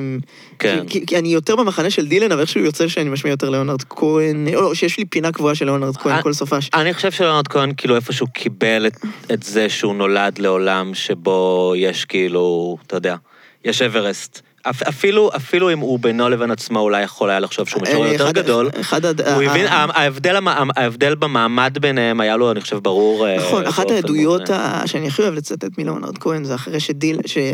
[0.59, 0.85] כן.
[0.89, 4.49] כי, כי אני יותר במחנה של דילן, אבל איכשהו יוצא שאני משמיע יותר ליאונרד כהן,
[4.55, 6.71] או לא, שיש לי פינה קבועה של ליאונרד כהן אה, כל סופש.
[6.75, 8.97] אני חושב שלאונרד כהן, כאילו, איפשהו קיבל את,
[9.33, 13.17] את זה שהוא נולד לעולם שבו יש כאילו, אתה יודע,
[13.65, 14.43] יש אברסט.
[14.63, 18.13] אפ, אפילו, אפילו אם הוא בינו לבין עצמו אולי יכול היה לחשוב שהוא משורר אה,
[18.13, 20.37] יותר אחד- גדול, אחד הוא ה- הבין, ה- ההבדל,
[20.77, 23.27] ההבדל במעמד ביניהם היה לו, אני חושב, ברור.
[23.27, 24.51] אה, נכון, אחת העדויות.
[24.51, 27.19] ה- שאני הכי אוהב לצטט מלאונרד כהן, זה אחרי שדיל...
[27.27, 27.53] שהוא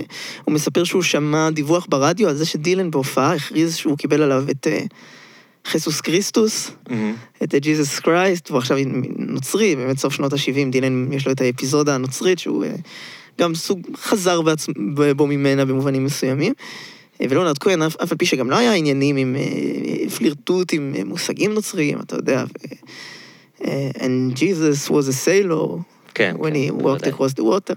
[0.48, 4.78] מספר שהוא שמע דיווח ברדיו על זה שדילן בהופעה הכריז שהוא קיבל עליו את אה,
[5.66, 7.14] חיסוס קריסטוס, מהמם.
[7.42, 8.76] את ג'יזוס קרייסט, והוא עכשיו
[9.18, 12.70] נוצרי, באמת סוף שנות ה-70, דילן יש לו את האפיזודה הנוצרית, שהוא אה,
[13.40, 14.66] גם סוג חזר בעצ...
[15.16, 16.52] בו ממנה במובנים מסוימים.
[17.20, 21.04] אה, ולאונרד כהן, אף על פי שגם לא היה עניינים עם אה, פלירטוט עם אה,
[21.04, 22.74] מושגים נוצריים, אתה יודע, ו...
[23.64, 25.78] אה, and Jesus was a sailor,
[26.14, 27.74] כן, when כן, he walked across the water,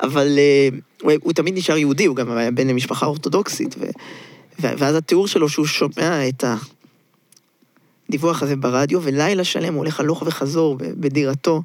[0.00, 0.68] אבל אה,
[1.02, 3.84] הוא, הוא תמיד נשאר יהודי, הוא גם היה בן למשפחה אורתודוקסית, ו,
[4.60, 6.44] ואז התיאור שלו שהוא שומע את
[8.08, 11.62] הדיווח הזה ברדיו, ולילה שלם הוא הולך הלוך וחזור בדירתו,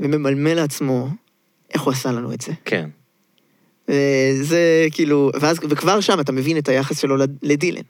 [0.00, 1.08] וממלמל לעצמו
[1.74, 2.52] איך הוא עשה לנו את זה.
[2.64, 2.88] כן.
[3.90, 4.58] וזה
[4.92, 7.82] כאילו, ואז, וכבר שם אתה מבין את היחס שלו לד- לדילן.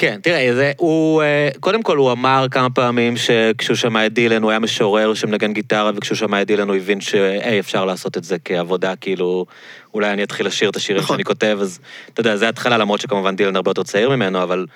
[0.00, 4.42] כן, תראה, זה, הוא, אה, קודם כל הוא אמר כמה פעמים שכשהוא שמע את דילן
[4.42, 8.24] הוא היה משורר שמנגן גיטרה, וכשהוא שמע את דילן הוא הבין שאי, אפשר לעשות את
[8.24, 9.46] זה כעבודה, כאילו,
[9.94, 11.16] אולי אני אתחיל לשיר את השירים נכון.
[11.16, 11.78] שאני כותב, אז
[12.12, 14.66] אתה יודע, זה התחלה, למרות שכמובן דילן הרבה יותר צעיר ממנו, אבל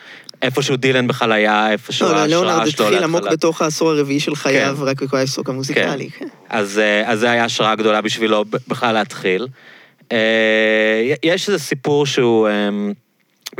[0.42, 3.36] איפשהו דילן בכלל היה, איפשהו לא, ההשראה ליאונרד שלו התחיל עמוק להתחלה.
[3.36, 4.82] בתוך העשור הרביעי של חייו, כן.
[4.82, 6.10] רק בכל העיסוק המוזיקלי.
[6.10, 6.26] כן.
[6.48, 9.46] אז, אה, אז זה היה השראה גדולה בשבילו בכלל להתחיל.
[10.12, 12.68] אה, יש איזה סיפור שהוא אה,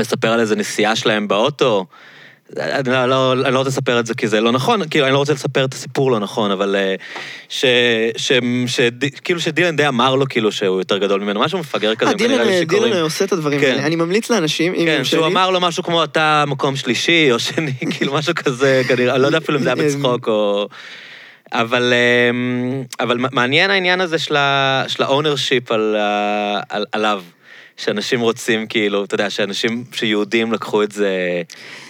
[0.00, 1.86] מספר על איזה נסיעה שלהם באוטו.
[2.56, 5.12] אני לא, לא, אני לא רוצה לספר את זה כי זה לא נכון, כאילו, אני
[5.12, 6.94] לא רוצה לספר את הסיפור לא נכון, אבל אה,
[7.48, 7.64] ש,
[8.16, 8.32] ש,
[8.66, 8.80] ש,
[9.24, 12.64] כאילו שדילן די אמר לו כאילו שהוא יותר גדול ממנו, משהו מפגר כזה, דילן.
[12.64, 13.70] דילן עושה את הדברים כן.
[13.70, 13.86] האלה.
[13.86, 15.32] אני ממליץ לאנשים, אם כן, שהוא לי.
[15.32, 19.26] אמר לו משהו כמו אתה מקום שלישי או שני, כאילו משהו כזה, כנראה, אני לא
[19.26, 20.68] יודע אפילו אם זה היה בצחוק או...
[21.52, 21.92] אבל,
[22.30, 25.96] אמ, אבל מעניין העניין הזה של ה- של ownership על,
[26.68, 27.22] על, עליו.
[27.76, 31.10] שאנשים רוצים, כאילו, אתה יודע, שאנשים, שיהודים לקחו את זה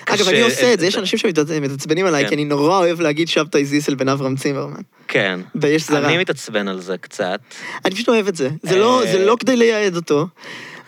[0.05, 2.29] אגב, קשה, אני עושה את זה, יש אנשים שמתעצבנים עליי, כן.
[2.29, 4.81] כי אני נורא אוהב להגיד שבתאי זיסל בן אברהם צימרמן.
[5.09, 5.41] כן.
[5.55, 6.09] ויש זרה.
[6.09, 7.41] אני מתעצבן על זה קצת.
[7.85, 8.49] אני פשוט אוהב את זה.
[8.63, 9.13] זה לא- אה.
[9.13, 10.27] זה לא כדי לייהד אותו,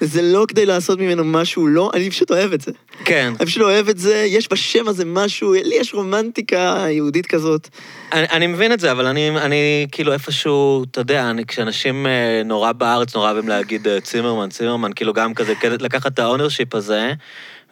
[0.00, 2.72] זה לא כדי לעשות ממנו משהו לא, אני פשוט אוהב את זה.
[3.04, 3.32] כן.
[3.40, 7.68] אני פשוט אוהב את זה, יש בשם הזה משהו, לי יש רומנטיקה יהודית כזאת.
[8.12, 12.42] אני, אני מבין את זה, אבל אני, אני כאילו איפשהו, אתה יודע, אני, כשאנשים אה,
[12.44, 16.74] נורא בארץ, נורא אוהבים להגיד אה, צימרמן, צימרמן, כאילו גם כזה, לקחת את ה ownership
[16.74, 17.12] הזה,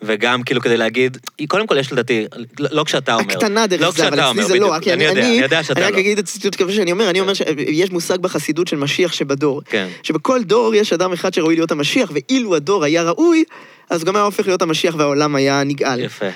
[0.03, 1.16] וגם כאילו כדי להגיד,
[1.48, 2.26] קודם כל יש לדעתי,
[2.59, 3.24] לא, לא כשאתה אומר.
[3.24, 5.86] הקטנה דרך לא זה, אבל אצלי זה לא, אני אני, יודע, אני, יודע שאתה אני
[5.86, 5.98] רק לא.
[5.98, 9.62] אגיד את הציטוט כזה שאני אומר, אני אומר שיש מושג בחסידות של משיח שבדור.
[9.64, 9.88] כן.
[10.03, 13.44] שבכל דור יש אדם אחד שראוי להיות המשיח, ואילו הדור היה ראוי,
[13.90, 16.00] אז גם היה הופך להיות המשיח והעולם היה נגאל.
[16.00, 16.26] יפה.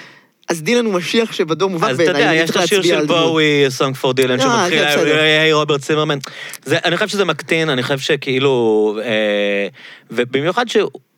[0.49, 3.07] אז דילן הוא משיח שבדור מובהק אז אתה יודע, אני יש את השיר של על
[3.07, 3.19] דמות.
[3.19, 5.19] בואי, Song for Dylan, שהוא אה, מתחיל, כן, בסדר.
[5.21, 6.19] היי רוברט צימרמן.
[6.67, 8.99] אני חושב שזה מקטין, אני חושב שכאילו...
[9.05, 9.69] אה,
[10.11, 10.77] ובמיוחד ש...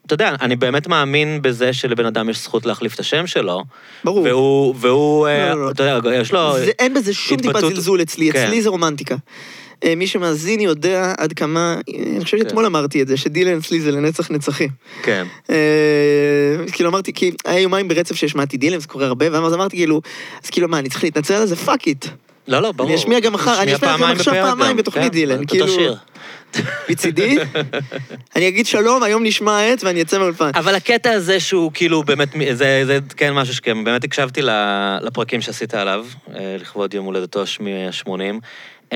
[0.09, 3.65] אתה יודע, אני באמת מאמין בזה שלבן אדם יש זכות להחליף את השם שלו.
[4.05, 4.23] ברור.
[4.25, 5.71] והוא, והוא, אה, לא, לא.
[5.71, 6.59] אתה יודע, יש לו...
[6.59, 8.45] זה, אין בזה שום טיפת התבטאות- זלזול אצלי, כן.
[8.45, 9.17] אצלי זה רומנטיקה.
[9.85, 11.77] אה, מי שמאזין יודע עד כמה,
[12.15, 12.43] אני חושב כן.
[12.43, 14.69] שאתמול אמרתי את זה, שדילן אצלי זה לנצח נצחים.
[15.03, 15.27] כן.
[15.51, 15.57] אה,
[16.73, 20.01] כאילו אמרתי, כי היה יומיים ברצף שהשמעתי דילן, זה קורה הרבה, ואז אמרתי כאילו,
[20.45, 21.57] אז כאילו מה, אני צריך להתנצל על זה?
[21.57, 22.07] fuck it.
[22.49, 22.89] לא, לא, ברור.
[22.91, 25.97] אני אשמיע גם מחר, אני אשמיע גם עכשיו פעמיים בתוכנית כן, דילן, אותו כאילו- שיר.
[26.91, 27.37] מצידי,
[28.37, 30.51] אני אגיד שלום, היום נשמע עט ואני אצא מהאולפן.
[30.55, 34.41] אבל הקטע הזה שהוא כאילו באמת, זה, זה כן משהו שכן, באמת הקשבתי
[35.01, 38.95] לפרקים שעשית עליו, אה, לכבוד יום הולדתו ה-80.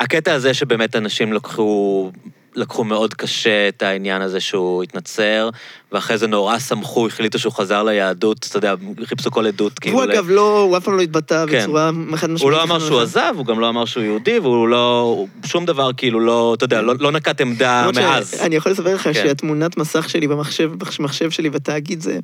[0.00, 2.10] הקטע הזה שבאמת אנשים לקחו,
[2.54, 5.50] לקחו מאוד קשה את העניין הזה שהוא התנצר,
[5.92, 8.74] ואחרי זה נורא שמחו, החליטו שהוא חזר ליהדות, אתה יודע,
[9.04, 9.96] חיפשו כל עדות, כאילו.
[9.96, 11.62] הוא אגב לא, הוא אף פעם לא התבטא כן.
[11.62, 12.40] בצורה חד משמעית.
[12.40, 15.24] הוא לא אמר שהוא עזב, הוא גם לא אמר שהוא יהודי, והוא לא...
[15.44, 18.30] שום דבר כאילו לא, אתה יודע, לא, לא נקט עמדה מאז.
[18.38, 19.14] שאני יכול לספר לך כן.
[19.14, 22.18] שהתמונת מסך שלי במחשב, במחשב שלי בתאגיד זה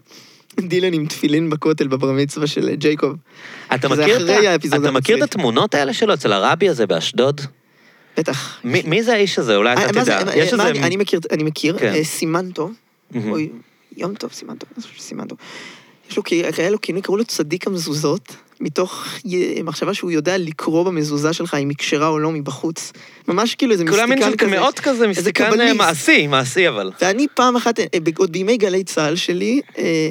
[0.60, 3.16] דילן עם תפילין בכותל בבר מצווה של ג'ייקוב.
[3.74, 4.16] אתה מכיר,
[4.54, 5.22] את, אתה מכיר את.
[5.22, 7.40] התמונות האלה שלו אצל הרבי הזה באשדוד?
[8.16, 8.60] בטח.
[8.64, 9.56] מי, זה האיש הזה?
[9.56, 10.18] אולי אה, אתה תדע.
[10.18, 10.86] אה, יש מה איזה...
[10.86, 10.96] אני-
[11.44, 11.92] מכיר, כן.
[11.94, 12.70] אה, סימנטו.
[13.28, 13.48] אוי,
[13.96, 15.36] יום טוב סימנטו, שסימנטו.
[16.10, 16.22] יש לו,
[16.58, 19.06] היה לו כינוי, קראו לו צדיק המזוזות, מתוך
[19.64, 22.92] מחשבה שהוא יודע לקרוא במזוזה שלך אם היא כשרה או לא מבחוץ.
[23.28, 24.60] ממש כאילו איזה כולם מין מיסטיקן של כזה.
[24.60, 25.76] מאוד כזה, מיסטיקן אה, קבליסט.
[25.76, 26.90] מעשי, מעשי אבל.
[27.00, 27.84] ואני פעם אחת, אה,
[28.18, 30.08] עוד בימי גלי צה"ל שלי, אה,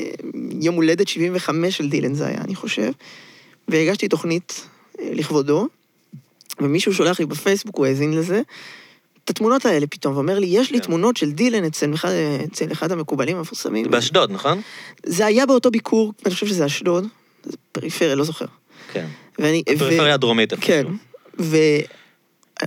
[0.62, 2.92] יום הולדת 75 של דילן זה היה, אני חושב,
[3.68, 4.68] והגשתי תוכנית
[5.02, 5.68] אה, לכבודו,
[6.60, 8.42] ומישהו שולח לי בפייסבוק, הוא האזין לזה,
[9.24, 10.86] את התמונות האלה פתאום, ואומר לי, יש לי כן.
[10.86, 12.10] תמונות של דילן אצל אחד,
[12.52, 13.92] אצל אחד המקובלים המפורסמים.
[13.92, 14.62] באשדוד, נכון?
[15.06, 17.08] זה היה באותו ביקור, אני חושב שזה אשדוד,
[17.72, 18.46] פריפריה, לא זוכר.
[18.94, 19.06] כן.
[19.40, 19.64] ואני...
[19.76, 20.86] ו- פריפריה הדרומית כן.
[21.40, 21.58] ו...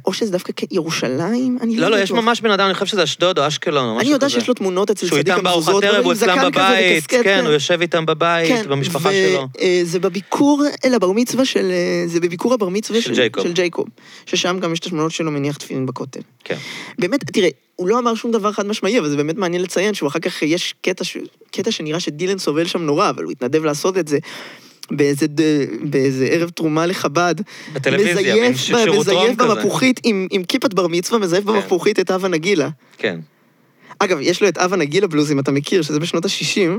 [0.06, 2.24] או שזה דווקא כ- ירושלים, אני לא, לא, יש בטוח.
[2.24, 4.06] ממש בן אדם, אני חושב שזה אשדוד או אשקלון או משהו כזה.
[4.06, 7.04] אני יודע שיש לו תמונות אצל שהוא צדיק איתם בארוחת המזוזות, ערב, הוא אצלם בבית,
[7.04, 9.48] וקסקט, כן, הוא יושב איתם בבית, במשפחה שלו.
[9.82, 11.70] וזה בביקור אל הבר מצווה של...
[11.70, 13.12] אה, זה בביקור הבר מצווה של
[13.52, 13.86] ג'ייקוב.
[14.26, 16.20] ששם גם יש את התמונות שלו מניח תפילין בכותל.
[16.44, 16.56] כן.
[16.98, 20.08] באמת, תראה, הוא לא אמר שום דבר חד משמעי, אבל זה באמת מעניין לציין שהוא
[20.08, 20.74] אחר כך, יש.
[21.50, 24.18] קטע שנראה שדילן סובל שם נורא, אבל הוא התנדב לעשות את זה.
[24.90, 25.40] באיזה, ד...
[25.80, 27.34] באיזה ערב תרומה לחב"ד.
[27.72, 29.36] בטלוויזיה, ש- ב- מזייף.
[29.36, 31.52] במפוחית עם, עם כיפת בר מצווה, מזייף כן.
[31.52, 32.68] במפוחית את הווה נגילה.
[32.98, 33.20] כן.
[33.98, 36.70] אגב, יש לו את הווה נגילה בלוז, אם אתה מכיר, שזה בשנות ה-60.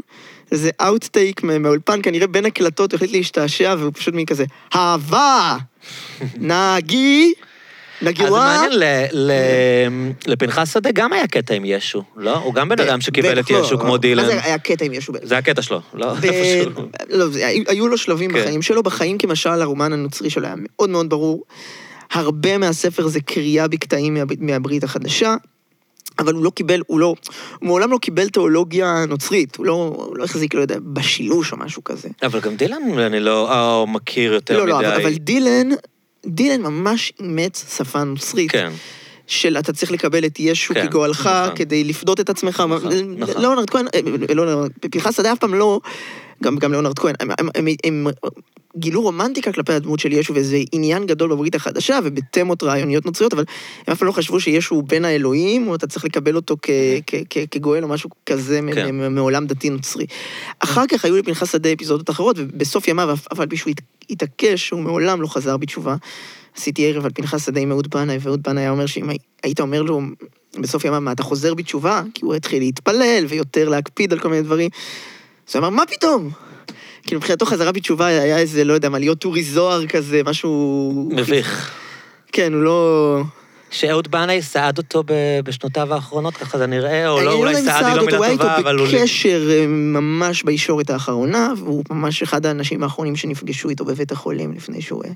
[0.52, 4.46] זה אאוטטייק מהאולפן, כנראה בין הקלטות, הוא החליט להשתעשע, והוא פשוט מין כזה,
[4.76, 5.58] אהבה!
[6.38, 7.34] נגי!
[8.02, 8.62] אז זה נגירה!
[8.70, 12.38] מעניין, לפנחס שדה גם היה קטע עם ישו, לא?
[12.38, 14.26] הוא גם בן אדם שקיבל את לא, ישו כמו מה דילן.
[14.26, 15.14] זה היה קטע עם ישו?
[15.24, 16.14] זה הקטע שלו, לא?
[17.10, 17.26] לא,
[17.68, 18.42] היו- לו שלבים כן.
[18.42, 21.44] בחיים שלו, בחיים כמשל הרומן הנוצרי שלו היה מאוד מאוד ברור.
[22.12, 25.36] הרבה מהספר זה קריאה בקטעים מה- מהברית החדשה.
[26.20, 27.16] אבל הוא לא קיבל, הוא לא, הוא
[27.68, 31.84] מעולם לא קיבל תיאולוגיה נוצרית, הוא לא, הוא לא החזיק, לא יודע, בשילוש או משהו
[31.84, 32.10] כזה.
[32.24, 34.72] אבל גם דילן אני לא אה, מכיר יותר לא, מדי.
[34.72, 35.70] לא, אבל, אבל דילן,
[36.26, 38.52] דילן ממש אימץ שפה נוצרית.
[38.52, 38.72] כן.
[39.28, 41.56] של אתה צריך לקבל את ישו כן, כגואלך נכון.
[41.56, 42.64] כדי לפדות את עצמך.
[42.70, 43.42] נכון, נכון.
[43.42, 45.80] ליאונרד כהן, אה, לא, פנחס שדה אף פעם לא,
[46.44, 48.08] גם, גם ליאונרד כהן, הם, הם, הם, הם
[48.78, 53.44] גילו רומנטיקה כלפי הדמות של ישו, וזה עניין גדול בברית החדשה ובתמות רעיוניות נוצריות, אבל
[53.88, 56.70] הם אף פעם לא חשבו שישו הוא בן האלוהים, או אתה צריך לקבל אותו כ,
[57.08, 59.14] כ, כ, כגואל או משהו כזה כן.
[59.16, 60.06] מעולם דתי נוצרי.
[60.60, 64.70] אחר כך היו לפנחס שדה אפיזודות אחרות, ובסוף ימיו, אף על פי שהוא הת- התעקש,
[64.70, 65.96] הוא מעולם לא חזר בתשובה.
[66.58, 69.60] עשיתי ערב על פנחס שדה עם אהוד בנאי, ואהוד בנאי היה אומר שאם הי- היית
[69.60, 70.02] אומר לו
[70.60, 72.02] בסוף ימיו, מה, אתה חוזר בתשובה?
[72.14, 74.70] כי הוא התחיל להתפלל ויותר להקפיד על כל מיני דברים.
[75.50, 76.30] אז הוא אמר, מה פתאום?
[77.10, 81.10] כאילו, מבחינתו חזרה בתשובה היה איזה, לא יודע מה, להיות אורי זוהר כזה, משהו...
[81.16, 81.72] מביך.
[82.32, 83.22] כן, הוא לא...
[83.72, 85.04] שאהוד בנאי סעד אותו
[85.44, 88.38] בשנותיו האחרונות, ככה זה נראה, או לא, אני אולי סעד היא לא מילה הוא היה
[88.38, 88.88] טובה, איתו אבל הוא...
[88.88, 94.82] בקשר אה, ממש בישורת האחרונה, והוא ממש אחד האנשים האחרונים שנפגשו איתו בבית החולים לפני
[94.82, 95.10] שהוא אה,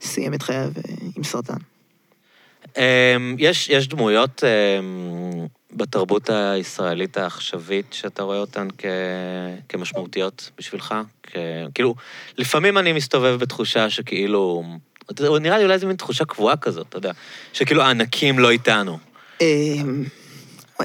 [0.00, 1.58] סיים את חייו אה, עם סרטן.
[2.76, 2.82] אמ,
[3.38, 8.84] יש, יש דמויות אמ, בתרבות הישראלית העכשווית שאתה רואה אותן כ,
[9.68, 10.94] כמשמעותיות בשבילך?
[11.22, 11.36] כ,
[11.74, 11.94] כאילו,
[12.38, 14.64] לפעמים אני מסתובב בתחושה שכאילו...
[15.20, 17.12] נראה לי אולי איזו מין תחושה קבועה כזאת, אתה יודע.
[17.52, 18.98] שכאילו הענקים לא איתנו.
[19.40, 20.04] אמ,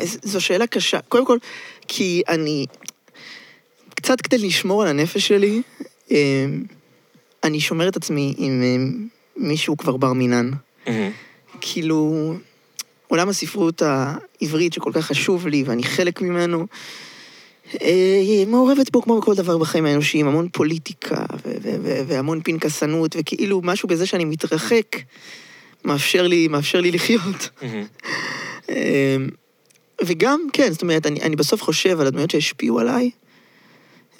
[0.04, 1.00] זו שאלה קשה.
[1.02, 1.38] קודם כל,
[1.88, 2.66] כי אני...
[3.96, 5.62] קצת כדי לשמור על הנפש שלי,
[6.12, 6.64] אמ,
[7.44, 9.08] אני שומר את עצמי עם אמ,
[9.38, 10.52] מישהו כבר בר מינן.
[11.62, 12.34] כאילו,
[13.08, 16.66] עולם הספרות העברית שכל כך חשוב לי, ואני חלק ממנו,
[17.82, 21.26] אה, מעורבת בו כמו בכל דבר בחיים האנושיים, המון פוליטיקה
[22.08, 24.96] והמון פנקסנות, וכאילו משהו בזה שאני מתרחק
[25.86, 27.50] מאפשר לי, מאפשר לי לחיות.
[27.62, 27.86] מהמם.
[28.70, 28.76] אמ,
[30.06, 33.12] וגם, כן, זאת אומרת, אני, אני בסוף חושב על הדמויות שהשפיעו עליי,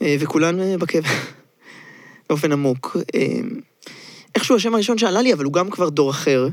[0.02, 1.10] אה, וכולן אה, בקבר,
[2.30, 2.98] באופן עמוק.
[4.36, 6.48] איכשהו השם הראשון שעלה לי, אבל הוא גם כבר דור אחר,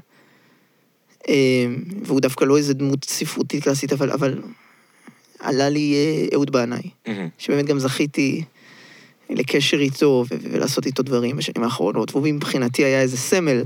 [2.04, 4.38] והוא דווקא לא איזה דמות ספרותית קלאסית, אבל, אבל
[5.38, 7.28] עלה לי אה, אהוד בנאי, מהמם.
[7.38, 8.44] שבאמת גם זכיתי
[9.30, 13.62] לקשר איתו ו- ולעשות איתו דברים בשנים האחרונות, והוא מבחינתי היה איזה סמל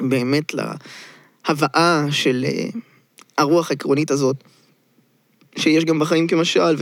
[0.00, 2.68] באמת להבאה של אה,
[3.38, 4.36] הרוח העקרונית הזאת,
[5.56, 6.76] שיש גם בחיים כמשל,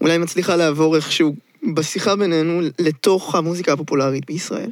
[0.00, 1.34] ואולי מצליחה לעבור איכשהו
[1.74, 4.70] בשיחה בינינו לתוך המוזיקה הפופולרית בישראל.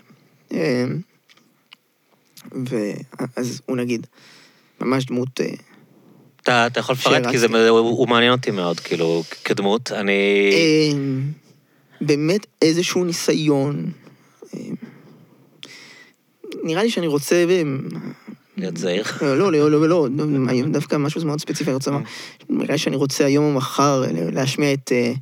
[2.45, 2.93] אה,
[3.37, 4.07] ואז הוא נגיד,
[4.81, 5.41] ממש דמות...
[5.41, 5.47] אה,
[6.43, 7.47] אתה, אתה יכול לפרט, כי זה.
[7.69, 9.93] הוא, הוא מעניין אותי מאוד, כאילו, כדמות.
[9.93, 10.51] אני...
[10.53, 10.99] אה,
[12.01, 13.91] באמת איזשהו ניסיון.
[14.55, 14.61] אה,
[16.63, 17.45] נראה לי שאני רוצה...
[17.49, 17.63] אה,
[18.57, 19.05] להיות זהיר.
[19.23, 20.09] לא, לא, לא, לא, לא,
[20.71, 22.05] דווקא משהו מאוד ספציפי, אני רוצה לומר,
[22.49, 24.93] נראה לי שאני רוצה היום או מחר להשמיע את...
[24.93, 25.13] אה,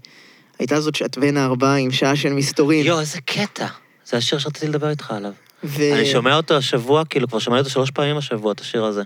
[0.58, 2.86] הייתה זאת שעת בין הערביים, שעה של מסתורין.
[2.86, 3.66] יואו, איזה קטע.
[4.06, 5.32] זה השיר שרציתי לדבר איתך עליו.
[5.64, 9.02] ו- אני שומע אותו השבוע, כאילו, כבר שמעתי אותו שלוש פעמים השבוע, את השיר הזה.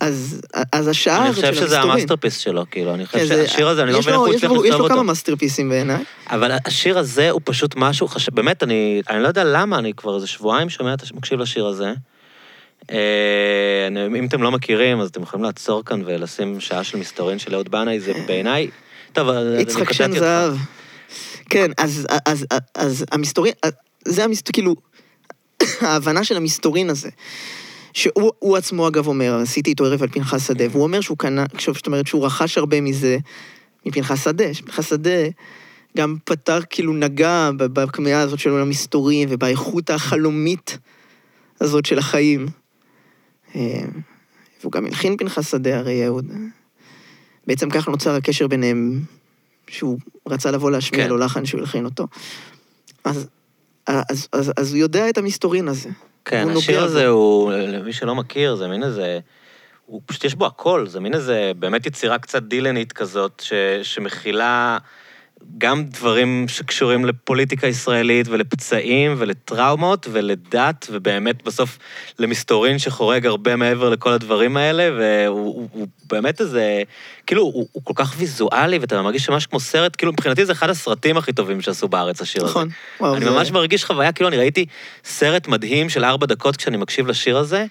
[0.00, 0.40] אז
[0.72, 1.80] אז השעה אני הזאת של חושב שזה.
[1.80, 4.20] ה masterpiece שלו, כאילו, אני כן, חושב זה- שהשיר הזה, אני לא יש מבין איך
[4.20, 5.06] הוא יש הצליח לו- יש לכתוב לו כמה אותו.
[5.06, 6.04] מאסטרפיסים בעיניי.
[6.30, 8.28] אבל השיר הזה הוא פשוט משהו, חש...
[8.28, 11.92] באמת, אני, אני לא יודע למה, אני כבר איזה שבועיים שומע, מקשיב לשיר הזה.
[12.90, 12.96] אה,
[13.86, 17.54] אני- אם אתם לא מכירים, אז אתם יכולים לעצור כאן ולשים שעה של מסתורין של
[17.54, 18.70] אהוד בנאי, זה בעיניי...
[19.12, 20.18] טוב, אני יצחק קטעתי שן אותך.
[20.20, 20.56] זהב.
[21.50, 23.52] כן, אז, אז, אז, אז המסתורין,
[24.04, 24.74] זה המסתורין, כאילו,
[25.80, 27.10] ההבנה של המסתורין הזה,
[27.92, 31.44] שהוא הוא עצמו אגב אומר, עשיתי איתו ערב על פנחס שדה, והוא אומר שהוא קנה,
[31.74, 33.18] זאת אומרת שהוא רכש הרבה מזה
[33.86, 35.28] מפנחס שדה, שפנחס שדה
[35.96, 40.78] גם פתר, כאילו נגע ב- בכמיהה הזאת שלו למסתורים ובאיכות החלומית
[41.60, 42.46] הזאת של החיים.
[43.56, 43.84] אה,
[44.60, 46.26] והוא גם הלחין פנחס שדה, הרי אהוד.
[47.46, 49.00] בעצם ככה נוצר הקשר ביניהם,
[49.68, 49.98] שהוא
[50.28, 51.10] רצה לבוא להשמיע כן.
[51.10, 52.06] לו לחן שהוא הלחין אותו.
[53.04, 53.26] אז,
[53.86, 55.88] אז, אז, אז הוא יודע את המסתורין הזה.
[56.24, 57.12] כן, השיר הזה בו.
[57.12, 59.18] הוא, למי שלא מכיר, זה מין איזה...
[59.86, 64.78] הוא פשוט יש בו הכל, זה מין איזה באמת יצירה קצת דילנית כזאת, ש, שמכילה
[65.58, 71.78] גם דברים שקשורים לפוליטיקה ישראלית ולפצעים ולטראומות ולדת, ובאמת בסוף
[72.18, 76.82] למסתורין שחורג הרבה מעבר לכל הדברים האלה, והוא הוא, הוא באמת איזה...
[77.26, 80.70] כאילו, הוא, הוא כל כך ויזואלי, ואתה מרגיש ממש כמו סרט, כאילו מבחינתי זה אחד
[80.70, 82.50] הסרטים הכי טובים שעשו בארץ, השיר הזה.
[82.50, 82.68] נכון.
[83.16, 84.66] אני זה- ממש מרגיש חוויה, כאילו אני ראיתי
[85.04, 87.66] סרט מדהים של ארבע דקות כשאני מקשיב לשיר הזה,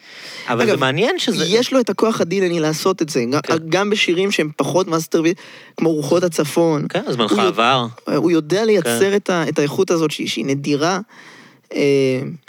[0.50, 1.46] אבל זה אגב, מעניין שזה...
[1.48, 3.56] יש לו את הכוח הדילני לעשות את זה, כן.
[3.70, 5.38] גם בשירים שהם פחות masterpiece,
[5.78, 6.86] כמו רוחות הצפון.
[6.90, 7.86] כן, זמנך עבר.
[8.16, 9.16] הוא יודע לייצר כן.
[9.16, 11.00] את, ה, את האיכות הזאת שהיא, שהיא נדירה,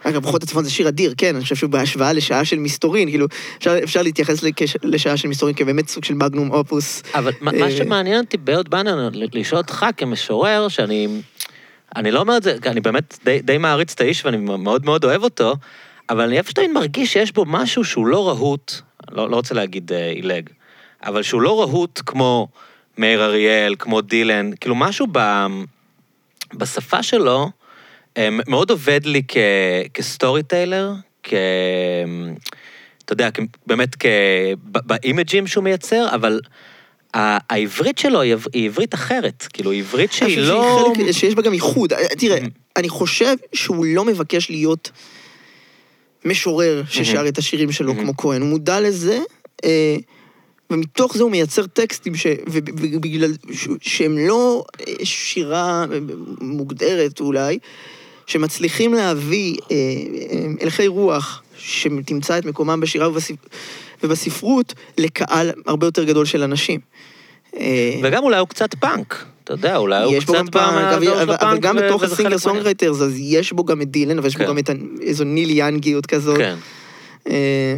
[0.05, 3.27] אגב, ברכות הצפון זה שיר אדיר, כן, אני חושב שהוא בהשוואה לשעה של מסתורין, כאילו,
[3.59, 7.03] אפשר, אפשר להתייחס לקש, לשעה של מסתורין כבאמת סוג של מגנום אופוס.
[7.14, 8.93] אבל מה מה אה, שמעניין אותי באהוד בנאי,
[9.33, 11.09] לשאול אותך כמשורר, שאני...
[11.97, 15.05] אני לא אומר את זה, אני באמת די, די מעריץ את האיש ואני מאוד מאוד
[15.05, 15.55] אוהב אותו,
[16.11, 18.72] אבל אני שתמיד מרגיש שיש בו משהו שהוא לא רהוט,
[19.11, 20.51] לא, לא רוצה להגיד אה, עילג,
[21.05, 22.49] אבל שהוא לא רהוט כמו
[22.99, 25.47] מאיר אריאל, כמו דילן, כאילו משהו ב,
[26.55, 27.63] בשפה שלו אה,
[28.18, 29.36] מאוד עובד לי כ,
[29.94, 30.92] כסטורי טיילר,
[31.22, 31.34] כ...
[33.04, 34.06] אתה יודע, כ- באמת כ...
[34.64, 36.40] באימג'ים שהוא מייצר, אבל
[37.14, 40.92] העברית שלו היא עב- היא עברית אחרת, כאילו, היא עברית שהיא לא...
[40.96, 41.92] חלק, שיש בה גם ייחוד.
[41.92, 42.38] אה, תראה,
[42.76, 44.90] אני חושב שהוא לא מבקש להיות
[46.24, 48.40] משורר ששר את השירים שלו כמו כהן.
[48.40, 49.18] הוא מודע לזה,
[49.64, 49.96] אה,
[50.70, 55.84] ומתוך זה הוא מייצר טקסטים ש- ו- ו- בגלל ש- שהם לא אה, שירה
[56.40, 57.58] מוגדרת אולי,
[58.27, 63.49] שמצליחים להביא אה, אה, הלכי רוח שתמצא את מקומם בשירה ובספ-
[64.03, 66.81] ובספרות לקהל הרבה יותר גדול של אנשים.
[67.57, 71.59] אה, וגם אולי הוא קצת פאנק, אתה יודע, אולי הוא קצת פעם, אבל, אבל, אבל
[71.59, 72.38] גם בתוך ה singer.
[72.38, 74.51] songwriters, אז יש בו גם את דילן, אבל יש בו כן.
[74.51, 74.70] גם את
[75.01, 76.39] איזו ניל יאנגיות כזאת.
[76.39, 76.55] כן.
[77.29, 77.77] אה,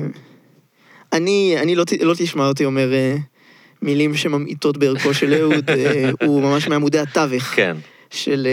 [1.12, 3.16] אני, אני לא, לא תשמע אותי אומר אה,
[3.82, 7.76] מילים שממעיטות בערכו של אהוד, אה, הוא ממש מעמודי התווך כן.
[8.10, 8.46] של...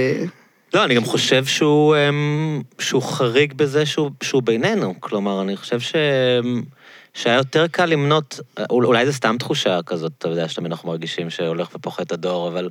[0.75, 4.93] אה, לא, אני גם חושב שהוא, אמ, שהוא חריג בזה שהוא, שהוא בינינו.
[4.99, 5.95] כלומר, אני חושב ש...
[7.13, 11.29] שהיה יותר קל למנות, אול- אולי זו סתם תחושה כזאת, אתה יודע, שתמיד אנחנו מרגישים
[11.29, 12.69] שהולך ופוחת הדור, אבל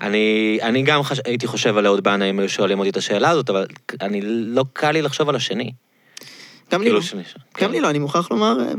[0.00, 1.20] אני, אני גם חש...
[1.24, 3.66] הייתי חושב על אהוד בנאי אם היו שואלים אותי את השאלה הזאת, אבל
[4.00, 5.72] אני לא קל לי לחשוב על השני.
[6.72, 7.22] גם לי כאילו לא.
[7.60, 8.72] גם לי לא, אני מוכרח לומר, אה,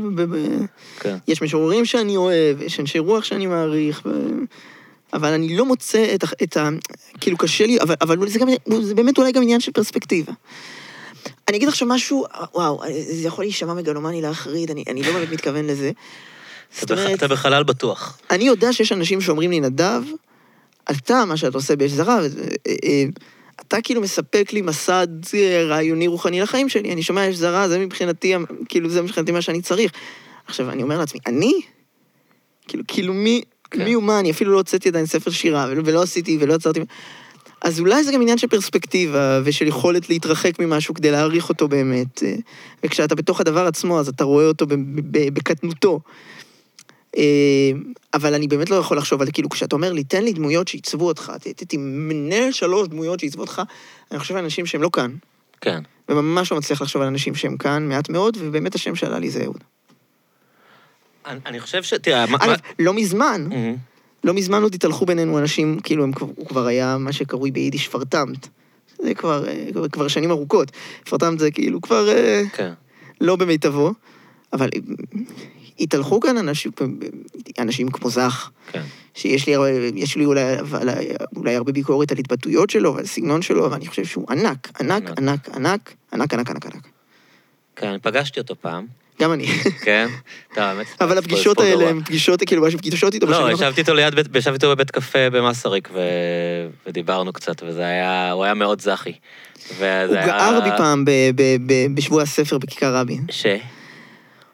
[1.00, 1.16] כן.
[1.28, 4.02] יש משוררים שאני אוהב, יש אנשי רוח שאני מעריך.
[5.12, 6.26] אבל אני לא מוצא את ה...
[6.42, 6.68] את ה
[7.20, 8.48] כאילו קשה לי, אבל, אבל זה, גם,
[8.82, 10.32] זה באמת אולי גם עניין של פרספקטיבה.
[11.48, 15.66] אני אגיד עכשיו משהו, וואו, זה יכול להישמע מגלומני להחריד, אני, אני לא באמת מתכוון
[15.66, 15.90] לזה.
[15.90, 16.90] אתה, זאת.
[16.90, 18.18] אומרת, אתה בחלל בטוח.
[18.30, 20.02] אני יודע שיש אנשים שאומרים לי, נדב,
[20.90, 22.26] אתה, מה שאתה עושה באש זרה, אה,
[22.84, 23.04] אה,
[23.60, 27.78] אתה כאילו מספק לי מסד אה, רעיוני רוחני לחיים שלי, אני שומע אש זרה, זה
[27.78, 28.34] מבחינתי,
[28.68, 29.92] כאילו זה מבחינתי מה שאני צריך.
[30.46, 31.60] עכשיו, אני אומר לעצמי, אני?
[32.68, 33.84] כאילו, כאילו מי, כן.
[33.84, 36.80] מי הוא מה, אני אפילו לא הוצאתי עדיין ספר שירה, ולא, ולא עשיתי, ולא יצרתי...
[37.62, 42.22] אז אולי זה גם עניין של פרספקטיבה, ושל יכולת להתרחק ממשהו כדי להעריך אותו באמת.
[42.22, 42.34] אה,
[42.84, 44.66] וכשאתה בתוך הדבר עצמו, אז אתה רואה אותו
[45.32, 46.00] בקטנותו.
[47.16, 47.70] אה,
[48.14, 51.06] אבל אני באמת לא יכול לחשוב על כאילו, כשאתה אומר לי, תן לי דמויות שעיצבו
[51.06, 51.32] אותך,
[51.68, 53.62] תמנה שלוש דמויות שעיצבו אותך,
[54.10, 55.14] אני חושב על אנשים שהם לא כאן,
[55.60, 55.80] כן.
[56.08, 59.44] וממש לא מצליח לחשוב על אנשים שהם כאן, מעט מאוד, ובאמת השם שעלה לי זה
[59.44, 59.64] אהוד.
[61.28, 61.94] אני, אני חושב ש...
[61.94, 62.38] תראה, מה...
[62.40, 63.46] אגב, לא מזמן.
[63.48, 63.76] מהמם.
[64.24, 66.06] לא מזמן עוד התהלכו בינינו אנשים, כאילו,
[66.36, 68.46] הוא כבר היה מה שקרוי ביידיש פרטמט.
[69.02, 70.70] זה כבר, אה, כבר- כבר שנים ארוכות.
[71.08, 72.72] פרטמט זה כאילו כבר אה, כן.
[73.20, 73.92] לא במיטבו,
[74.52, 74.80] אבל אה,
[75.80, 76.72] התהלכו כאן אנשים,
[77.58, 78.82] אנשים כמו זך, כן.
[79.14, 79.54] שיש לי,
[79.94, 80.88] יש לי אולי, אבל,
[81.36, 85.02] אולי הרבה ביקורת על התבטאויות שלו ועל הסגנון שלו, אבל אני חושב שהוא ענק, ענק,
[85.08, 85.18] ענק.
[85.18, 86.88] ענק, ענק, ענק, ענק, ענק, ענק.
[87.76, 88.86] כן, פגשתי אותו פעם.
[89.20, 89.46] גם אני.
[89.82, 90.08] כן?
[90.54, 90.86] טוב, האמת...
[91.00, 91.88] אבל זה הפגישות האלה.
[91.88, 95.30] הן פגישות, כאילו, משהו, פגישות איתו לא, בשנים ישבתי איתו ליד, ישבתי איתו בבית קפה
[95.30, 95.88] במסריק.
[96.86, 99.12] ודיברנו קצת, וזה היה, הוא היה מאוד זכי.
[99.78, 100.26] הוא.
[100.26, 101.04] גער בי פעם
[101.94, 103.24] בשבוע הספר בכיכר רבין.
[103.30, 103.46] ש?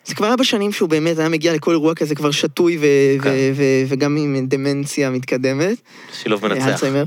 [0.05, 2.79] זה כבר היה בשנים שהוא באמת היה מגיע לכל אירוע כזה כבר שתוי
[3.23, 3.31] כן.
[3.89, 5.79] וגם עם דמנציה מתקדמת.
[6.13, 6.69] שילוב מנצח.
[6.69, 7.05] אלצהיימר.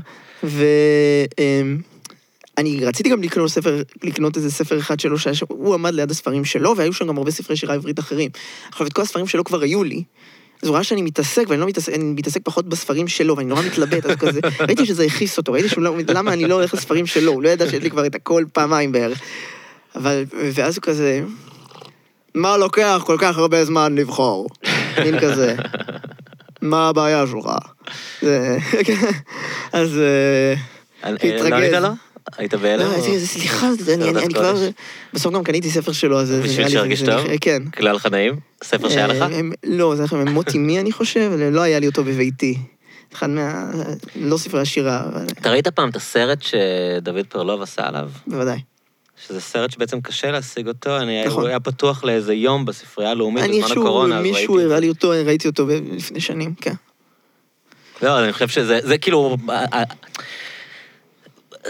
[2.58, 6.10] ואני רציתי גם לקנות ספר, לקנות איזה ספר אחד שלו, שהיה שם- הוא עמד ליד
[6.10, 8.30] הספרים שלו, והיו שם גם הרבה ספרי שירה עברית אחרים.
[8.68, 10.02] עכשיו, את כל הספרים שלו כבר היו לי.
[10.62, 13.62] אז הוא ראה שאני מתעסק, ואני לא מתעסק, אני מתעסק פחות בספרים שלו, ואני נורא
[13.62, 17.06] מתלבט, אז כזה, ראיתי שזה הכעיס אותו, ראיתי שהוא לא, למה אני לא הולך לספרים
[17.06, 19.20] שלו, הוא לא ידע שיש לי כבר את הכל פעמיים בערך.
[19.96, 21.22] אבל, ואז הוא כזה,
[22.34, 24.48] מה לוקח כל כך הרבה זמן לבחור?
[25.04, 25.54] מין כזה,
[26.62, 27.48] מה הבעיה שלך?
[29.72, 29.98] אז...
[29.98, 30.54] אה,
[31.04, 31.84] אני- התרגז.
[32.32, 32.38] לא?
[32.38, 32.90] היית בהלם?
[32.90, 34.34] לא, סליחה, זה- אני- קודש.
[34.34, 34.68] כבר...
[35.12, 36.68] בסוף גם קניתי ספר שלו, אז בשביל.
[36.68, 37.26] שירגיש טוב?
[37.26, 37.62] זה- כן.
[37.80, 38.36] לא לך נעים?
[38.64, 39.22] ספר שהיה לך?
[39.22, 42.58] אה, לא, זה היה מוטי מי, אני חושב, לא היה לי אותו בביתי.
[43.14, 43.70] אחד מה...
[44.16, 45.02] לא ספרי השירה,
[45.32, 48.10] אתה ראית פעם את הסרט שדוד פרלוב עשה עליו?
[48.26, 48.58] בוודאי.
[49.26, 51.46] שזה סרט שבעצם קשה להשיג אותו, אני, נכון.
[51.46, 54.80] היה פתוח לאיזה יום בספרייה הלאומית בזמן איכשהו, הקורונה, אז מישהו ראיתי את הראה.
[54.80, 56.74] לי אותו, ראיתי אותו לפני שנים, כן.
[58.02, 59.36] לא, אני חושב שזה זה כאילו...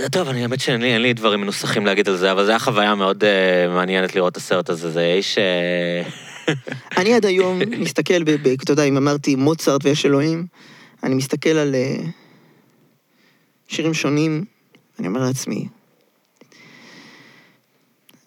[0.06, 2.94] טוב, אני האמת שאין לי, לי דברים מנוסחים להגיד על זה, אבל זו הייתה חוויה
[2.94, 4.90] מאוד uh, מעניינת לראות את הסרט הזה.
[4.90, 5.38] זה איש...
[5.38, 6.02] אה,
[6.98, 8.22] אני עד היום מסתכל,
[8.62, 10.46] אתה יודע, אם אמרתי מוצרט ויש אלוהים,
[11.02, 11.96] אני מסתכל על אה,
[13.68, 14.44] שירים שונים,
[14.98, 15.66] אני אומר לעצמי,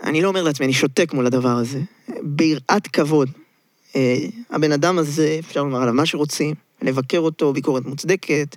[0.04, 1.80] אני לא אומר לעצמי, אני שותק מול הדבר הזה.
[2.22, 3.30] ביראת כבוד.
[3.96, 4.16] אה,
[4.50, 8.56] הבן אדם הזה, אפשר לומר עליו מה שרוצים, לבקר אותו, ביקורת מוצדקת,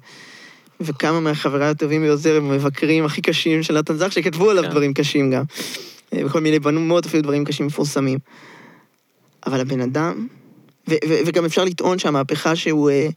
[0.85, 4.71] וכמה מהחבריי הטובים ביותר הם המבקרים הכי קשים של נתן זך, שכתבו עליו כן.
[4.71, 5.43] דברים קשים גם.
[6.13, 8.19] אה, וכל מיני בנומות, אפילו דברים קשים מפורסמים.
[9.47, 10.27] אבל הבן אדם,
[10.89, 13.09] ו- ו- וגם אפשר לטעון שהמהפכה שהוא אה,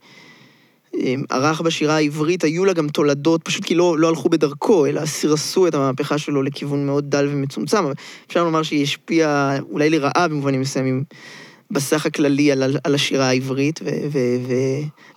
[0.96, 5.06] אה, ערך בשירה העברית, היו לה גם תולדות, פשוט כי לא, לא הלכו בדרכו, אלא
[5.06, 7.86] סירסו את המהפכה שלו לכיוון מאוד דל ומצומצם.
[8.28, 11.04] אפשר לומר שהיא השפיעה אולי לרעה במובנים מסוימים
[11.72, 13.80] בסך הכללי על, על השירה העברית,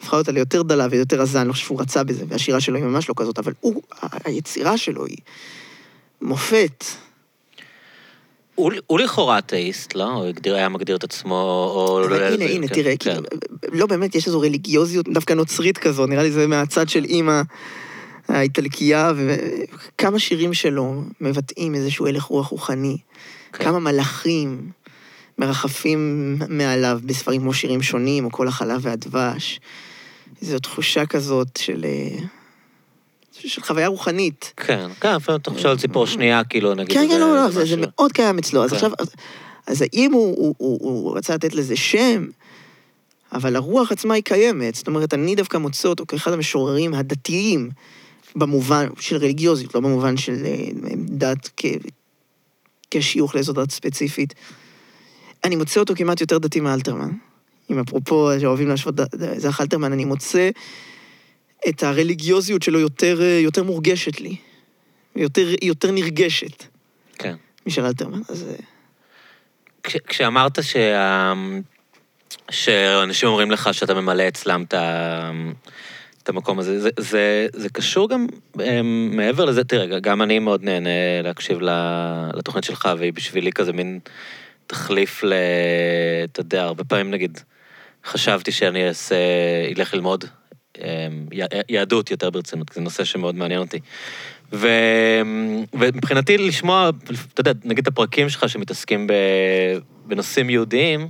[0.00, 2.84] והפכה אותה ליותר דלה ויותר עזה, אני לא חושב שהוא רצה בזה, והשירה שלו היא
[2.84, 3.82] ממש לא כזאת, אבל הוא,
[4.24, 5.16] היצירה שלו היא
[6.22, 6.84] מופת.
[8.54, 10.04] הוא הוא לכאורה אתאיסט, לא?
[10.04, 11.34] הוא הגדיר- היה מגדיר את עצמו,
[11.74, 12.04] או...
[12.04, 13.10] אבל לא- הנה, הנה, כן, תראה, כן.
[13.14, 17.42] כאילו, לא באמת, יש איזו רליגיוזיות דווקא נוצרית כזאת, נראה לי זה מהצד של אימא
[18.28, 22.96] האיטלקייה, וכמה שירים שלו מבטאים איזשהו הלך רוח רוחני.
[23.52, 23.64] כן.
[23.64, 24.70] כמה מלאכים
[25.40, 29.60] מרחפים מעליו בספרים כמו שירים שונים, או כל החלב והדבש.
[30.42, 31.84] איזו תחושה כזאת של...
[31.84, 32.24] אה,
[33.32, 34.52] של חוויה רוחנית.
[34.56, 36.92] כן, כן, אפילו אתה חושב על ציפור שנייה, כאילו, נגיד.
[36.92, 37.76] כן, כן, לא, לא, זה.
[37.78, 38.64] מאוד קיים אצלו.
[38.64, 38.76] אז כן.
[38.76, 38.90] עכשיו,
[39.66, 42.26] אז- האם הוא, הוא, הוא, הוא רצה לתת לזה שם,
[43.32, 44.74] אבל הרוח עצמה היא קיימת.
[44.74, 47.70] זאת אומרת, אני דווקא מוצא אותו כאחד המשוררים הדתיים,
[48.36, 51.64] במובן של רליגיוזיות, לא במובן של אה, דת כ,
[52.90, 54.34] כשיוך לאיזו דת ספציפית.
[55.44, 57.10] אני מוצא אותו כמעט יותר דתי מאלתרמן.
[57.70, 58.94] אם אפרופו שאוהבים להשוות
[59.36, 60.50] זך אלתרמן, אני מוצא
[61.68, 64.36] את הרליגיוזיות שלו יותר, אה, יותר מורגשת לי.
[65.16, 66.64] יותר, יותר נרגשת.
[67.18, 67.34] כן.
[67.66, 68.46] משל אלתרמן, אז...
[68.48, 68.54] אה,
[69.82, 71.32] כש- כשאמרת שה...
[72.50, 75.30] שאנשים אומרים לך שאתה ממלא אצלם את ה...
[76.22, 78.26] את המקום הזה, זה, זה, זה קשור גם
[78.56, 78.60] um,
[79.12, 81.58] מעבר לזה, תראה, גם אני מאוד נהנה להקשיב
[82.34, 84.00] לתוכנית שלך, והיא בשבילי כזה מין
[84.70, 85.32] תחליף ל...
[86.24, 87.38] אתה יודע, הרבה פעמים נגיד,
[88.04, 89.16] חשבתי שאני אעשה,
[89.76, 90.24] אלך ללמוד
[91.32, 93.80] י- יהדות יותר ברצינות, כי זה נושא שמאוד מעניין אותי.
[94.52, 94.68] ו...
[95.72, 96.90] ומבחינתי לשמוע,
[97.34, 99.06] אתה יודע, נגיד את הפרקים שלך שמתעסקים.
[100.06, 101.08] בנושאים יהודיים,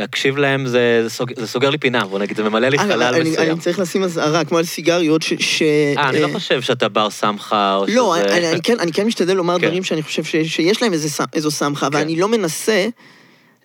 [0.00, 1.30] להקשיב להם זה, זה, סוג...
[1.36, 3.50] זה סוגר לי פינה, בוא נגיד, זה ממלא לי אה, חלל אני- מסוים.
[3.50, 5.32] אני צריך לשים אזהרה, כמו על סיגריות, ש...
[5.40, 8.36] ש- אה, אני אה, לא חושב שאתה בר סמכה, או לא, שזה...
[8.36, 9.66] אני, אני, כן, אני כן משתדל לומר כן.
[9.66, 11.96] דברים שאני חושב ש, שיש להם איזה, איזו סמכה, כן.
[11.96, 12.88] ואני לא מנסה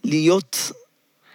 [0.04, 0.72] להיות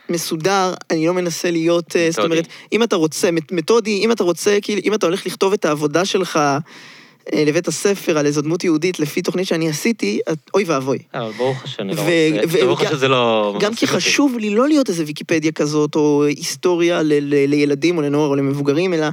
[0.09, 2.35] מסודר, אני לא מנסה להיות, אה, זאת מתודי.
[2.35, 5.65] אומרת, אם אתה רוצה, מת- מתודי, אם אתה רוצה, כאילו, אם אתה הולך לכתוב את
[5.65, 6.39] העבודה שלך
[7.35, 10.99] לבית הספר על איזו דמות יהודית לפי תוכנית שאני עשיתי, את- אוי ואבוי.
[11.15, 12.11] אה, אבל ברוך השם, אני לא רוצה...
[12.85, 13.55] גם- השם שזה לא...
[13.61, 14.01] גם כי מפסיק אותי.
[14.05, 18.37] חשוב לי לא להיות איזה ויקיפדיה כזאת, או היסטוריה ל- ל- לילדים או לנוער או
[18.37, 19.07] למבוגרים, אלא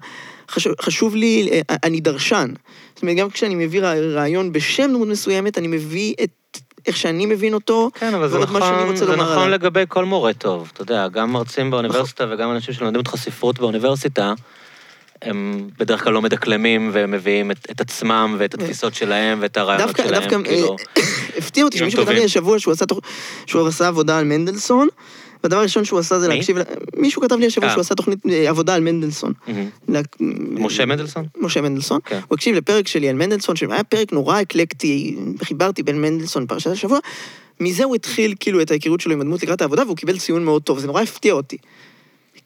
[0.52, 2.52] חשוב, לי, אה, אני דרשן.
[2.96, 6.30] זאת אומרת, גם כשאני מביא רע- רעיון בשם דמות מסוימת, אני מביא את
[6.88, 8.44] איך שאני מבין אותו, כן, אבל זה שאני
[8.84, 9.48] נכון, זה נכון עליו.
[9.48, 10.70] לגבי כל מורה טוב.
[10.74, 14.34] אתה יודע, גם מרצים באוניברסיטה וגם אנשים שלומדים איתך ספרות באוניברסיטה,
[15.22, 19.88] הם בדרך כלל לא מדקלמים והם מביאים את, את עצמם ואת התפיסות שלהם ואת הרעיונות
[19.88, 20.76] דווקא, שלהם, דווקא, כאילו...
[20.98, 21.04] אה,
[21.38, 22.24] הפתיע אותי שמישהו כתב לי.
[22.24, 22.86] השבוע שהוא עשה,
[23.46, 24.88] שהוא עשה עבודה על מנדלסון,
[25.44, 26.36] והדבר הראשון שהוא עשה זה מי?
[26.36, 26.58] להקשיב,
[26.96, 27.74] מישהו כתב לי השבוע אה.
[27.74, 29.34] שהוא עשה תוכנית אה, עבודה על מנדלסון.
[30.20, 31.26] משה מנדלסון?
[31.38, 32.00] משה מנדלסון.
[32.06, 32.20] כן.
[32.28, 37.00] הוא הקשיב לפרק שלי על מנדלסון, שהיה פרק נורא אקלקטי, חיברתי בין מנדלסון לפרשת השבוע.
[37.60, 40.62] מזה הוא התחיל כאילו את ההיכרות שלו עם הדמות לקראת העבודה, והוא קיבל ציון מאוד
[40.62, 41.58] טוב, זה נורא הפתיע אותי.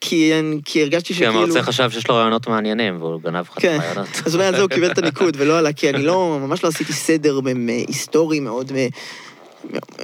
[0.02, 0.32] כי,
[0.66, 1.44] כי הרגשתי כי שכאילו...
[1.44, 4.08] המרצה חשב שיש לו רעיונות מעניינים, והוא גנב לך את כן, הרעיונות.
[4.26, 5.74] אז אולי על זה הוא קיבל את הניקוד, ולא על ה...
[5.74, 7.40] כי אני לא, ממש לא עשיתי סדר
[7.88, 8.72] היסטורי מאוד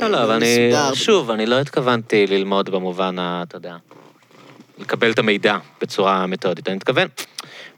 [0.02, 0.72] לא, לא, אבל אני...
[0.94, 3.44] שוב, אני לא התכוונתי ללמוד במובן ה...
[3.48, 3.76] אתה יודע,
[4.80, 6.68] לקבל את המידע בצורה מתודית.
[6.68, 7.08] אני מתכוון,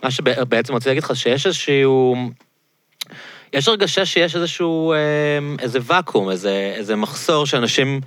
[0.03, 2.15] מה שבעצם רציתי להגיד לך, שיש איזשהו...
[3.53, 4.93] יש הרגשה שיש איזשהו...
[4.93, 4.97] אה,
[5.59, 8.01] איזה ואקום, איזה, איזה מחסור שאנשים...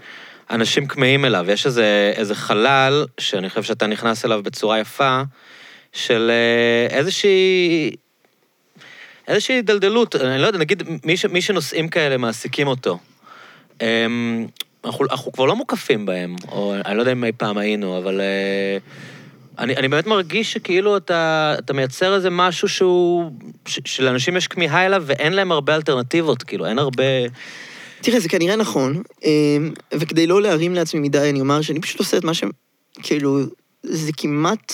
[0.53, 5.23] אנשים כמהים אליו, יש איזה, איזה חלל שאני חושב שאתה נכנס אליו בצורה יפה,
[5.93, 7.91] של אה, איזושהי...
[9.29, 12.99] איזושהי הידלדלות, אני לא יודע, נגיד, מי, ש, מי שנושאים כאלה מעסיקים אותו.
[13.81, 14.47] אמ,
[14.85, 18.21] אנחנו, אנחנו כבר לא מוקפים בהם, או אני לא יודע אם אי פעם היינו, אבל
[18.21, 18.79] אה,
[19.59, 23.31] אני, אני באמת מרגיש שכאילו אתה, אתה מייצר איזה משהו שהוא,
[23.67, 27.05] ש, שלאנשים יש כמיהה אליו ואין להם הרבה אלטרנטיבות, כאילו, אין הרבה...
[28.03, 29.31] תראה, זה כנראה נכון, אמ,
[29.95, 32.45] וכדי לא להרים לעצמי מדי, אני אומר שאני פשוט עושה את מה ש...
[33.03, 33.39] כאילו,
[33.83, 34.73] זה כמעט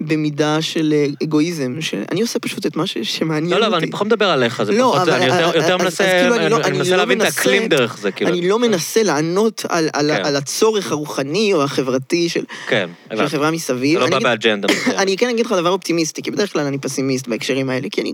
[0.00, 3.62] במידה של אה, אגואיזם, שאני עושה פשוט את מה ש- שמעניין לא, אותי.
[3.62, 5.80] לא, אבל אני פחות מדבר עליך, זה לא, פחות, אבל- אני יותר, אז- יותר אז-
[5.82, 8.10] מנסה, אז כאילו אני לא- אני אני מנסה לא להבין את מנסה- האקלים דרך זה,
[8.12, 8.30] כאילו.
[8.30, 10.24] אני לא מנסה לענות על, על, כן.
[10.24, 13.20] על הצורך הרוחני או החברתי של, כן, של.
[13.20, 13.92] החברה מסביב.
[13.94, 14.68] זה לא אני בא באג'נדה.
[15.02, 18.12] אני כן אגיד לך דבר אופטימיסטי, כי בדרך כלל אני פסימיסט בהקשרים האלה, כי אני,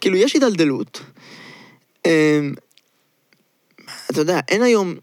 [0.00, 1.00] כאילו, יש הידלדלות.
[4.10, 4.94] אתה יודע, אין היום...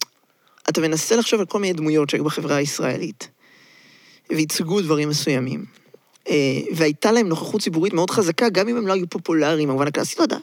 [0.70, 3.28] אתה מנסה לחשוב על כל מיני דמויות שהיו בחברה הישראלית,
[4.30, 5.66] וייצגו דברים מסוימים.
[6.30, 6.36] אה,
[6.76, 10.24] והייתה להם נוכחות ציבורית מאוד חזקה, גם אם הם לא היו פופולריים, במובן הקלאסי, לא
[10.24, 10.38] יודע.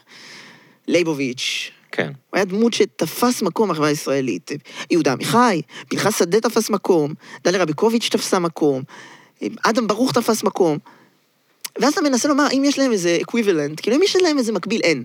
[0.87, 2.07] לייבוביץ', כן.
[2.07, 4.51] הוא היה דמות שתפס מקום בחברה הישראלית.
[4.91, 7.13] יהודה עמיחי, פנחס שדה תפס מקום,
[7.43, 8.83] דליה רביקוביץ' תפסה מקום,
[9.63, 10.77] אדם ברוך תפס מקום.
[11.79, 13.79] ואז אתה מנסה לומר, האם יש להם איזה equivalent?
[13.81, 15.03] כאילו, אם יש להם איזה מקביל, אין.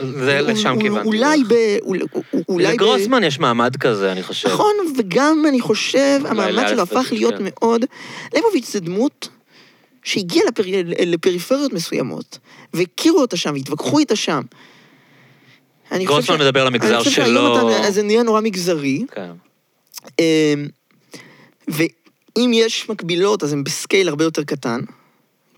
[0.00, 1.06] זה לשם כיוונתי.
[1.08, 1.54] אולי ב...
[1.82, 2.02] אול-
[2.48, 2.70] אולי ב...
[2.70, 4.48] לגרוסמן יש מעמד כזה, אני חושב.
[4.48, 7.44] נכון, וגם אני חושב, המעמד שלו הפך להיות כן.
[7.44, 7.84] מאוד...
[8.34, 9.28] ליבוביץ' זה דמות
[10.04, 10.62] שהגיעה לפר...
[11.06, 12.38] לפריפריות מסוימות,
[12.74, 14.42] והכירו אותה שם, והתווכחו איתה שם.
[15.94, 17.70] גרוסמן מדבר על המגזר שלו.
[17.90, 19.30] זה נהיה נורא מגזרי, כן.
[20.18, 20.24] אמ,
[21.68, 24.80] ואם יש מקבילות, אז הן בסקייל הרבה יותר קטן.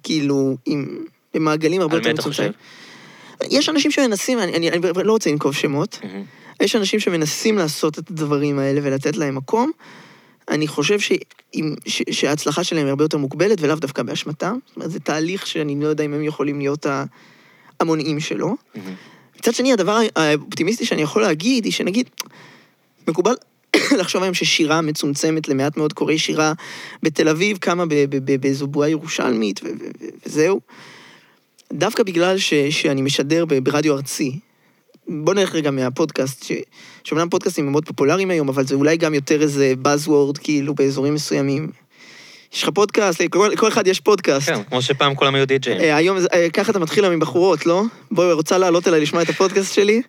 [0.02, 1.04] כאילו, עם...
[1.34, 2.52] במעגלים הרבה על יותר מי אתה מצומצמים.
[2.52, 2.64] חושב?
[3.50, 6.24] יש אנשים שמנסים, אני, אני, אני לא רוצה לנקוב שמות, מהמם.
[6.60, 9.70] יש אנשים שמנסים לעשות את הדברים האלה ולתת להם מקום.
[10.48, 11.12] אני חושב ש,
[11.54, 14.58] אם, ש, שההצלחה שלהם היא הרבה יותר מוגבלת ולאו דווקא באשמתם.
[14.66, 16.86] זאת אומרת, זה תהליך שאני לא יודע אם הם יכולים להיות
[17.80, 18.56] המונעים שלו.
[18.74, 18.94] מהמם.
[19.38, 22.10] מצד שני, הדבר האופטימיסטי שאני יכול להגיד, היא שנגיד,
[23.08, 23.34] מקובל
[23.98, 26.52] לחשוב היום ששירה מצומצמת למעט מאוד קוראי שירה
[27.02, 27.84] בתל אביב, קמה
[28.40, 30.60] באיזו בועה ירושלמית, ו- ו- ו- וזהו.
[31.72, 34.38] דווקא בגלל ש- שאני משדר ברדיו ארצי,
[35.08, 36.52] בוא נלך רגע מהפודקאסט, ש-
[37.04, 41.14] שאומנם פודקאסטים הם מאוד פופולריים היום, אבל זה אולי גם יותר איזה Buzzword, כאילו, באזורים
[41.14, 41.70] מסוימים.
[42.54, 44.48] יש לך פודקאסט, לכל, לכל אחד יש פודקאסט.
[44.48, 45.80] כן, כמו שפעם כולם היו די-ג'אים.
[45.80, 47.82] אה, היום, אה, ככה אתה מתחיל עם בחורות, לא?
[48.10, 50.02] בואי, רוצה לעלות אליי לשמוע את הפודקאסט שלי?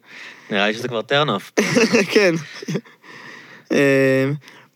[0.51, 1.51] נראה לי שזה כבר turn off.
[2.13, 2.35] כן.
[3.71, 4.25] אה,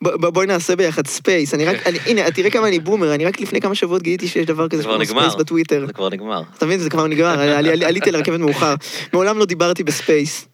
[0.04, 1.54] בואי נעשה ביחד space.
[1.54, 4.46] אני רק, אני- הנה, תראה כמה אני בומר, אני רק לפני כמה שבועות גיליתי שיש
[4.46, 5.06] דבר כזה נגמר.
[5.06, 5.84] space בטוויטר.
[5.88, 6.42] זה כבר נגמר.
[6.58, 8.76] אתה מבין, זה כבר נגמר, עלי- עלי- עליתי לרכבת מאוחר.
[9.14, 10.46] מעולם לא דיברתי ב space.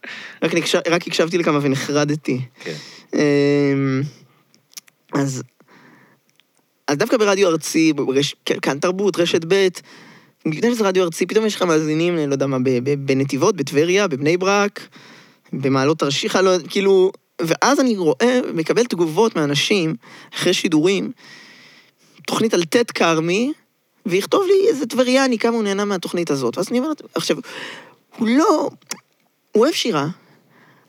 [0.44, 2.40] רק נקש- רק הקשבתי לכמה ונחרדתי.
[2.64, 2.74] כן.
[3.14, 4.02] אמ,
[5.14, 5.44] אז,
[6.88, 9.68] אז דווקא ברדיו ארצי, ברש, כאן תרבות, רשת ב',
[10.46, 12.58] לפני שזה רדיו ארצי, פתאום יש לך מאזינים, לא יודע מה,
[13.00, 14.88] בנתיבות, בטבריה, בבני ברק,
[15.54, 19.96] במעלות תרשיחא, לא, כאילו, ואז אני רואה, מקבל תגובות מאנשים,
[20.34, 21.12] אחרי שידורים,
[22.28, 23.54] תוכנית על ט' כרמי,
[24.06, 26.58] ויכתוב לי איזה טבריאני, כמה הוא נהנה מהתוכנית הזאת.
[26.58, 27.38] ואז אני אומרת, עכשיו,
[28.18, 28.70] הוא לא,
[29.52, 30.08] הוא אוהב שירה,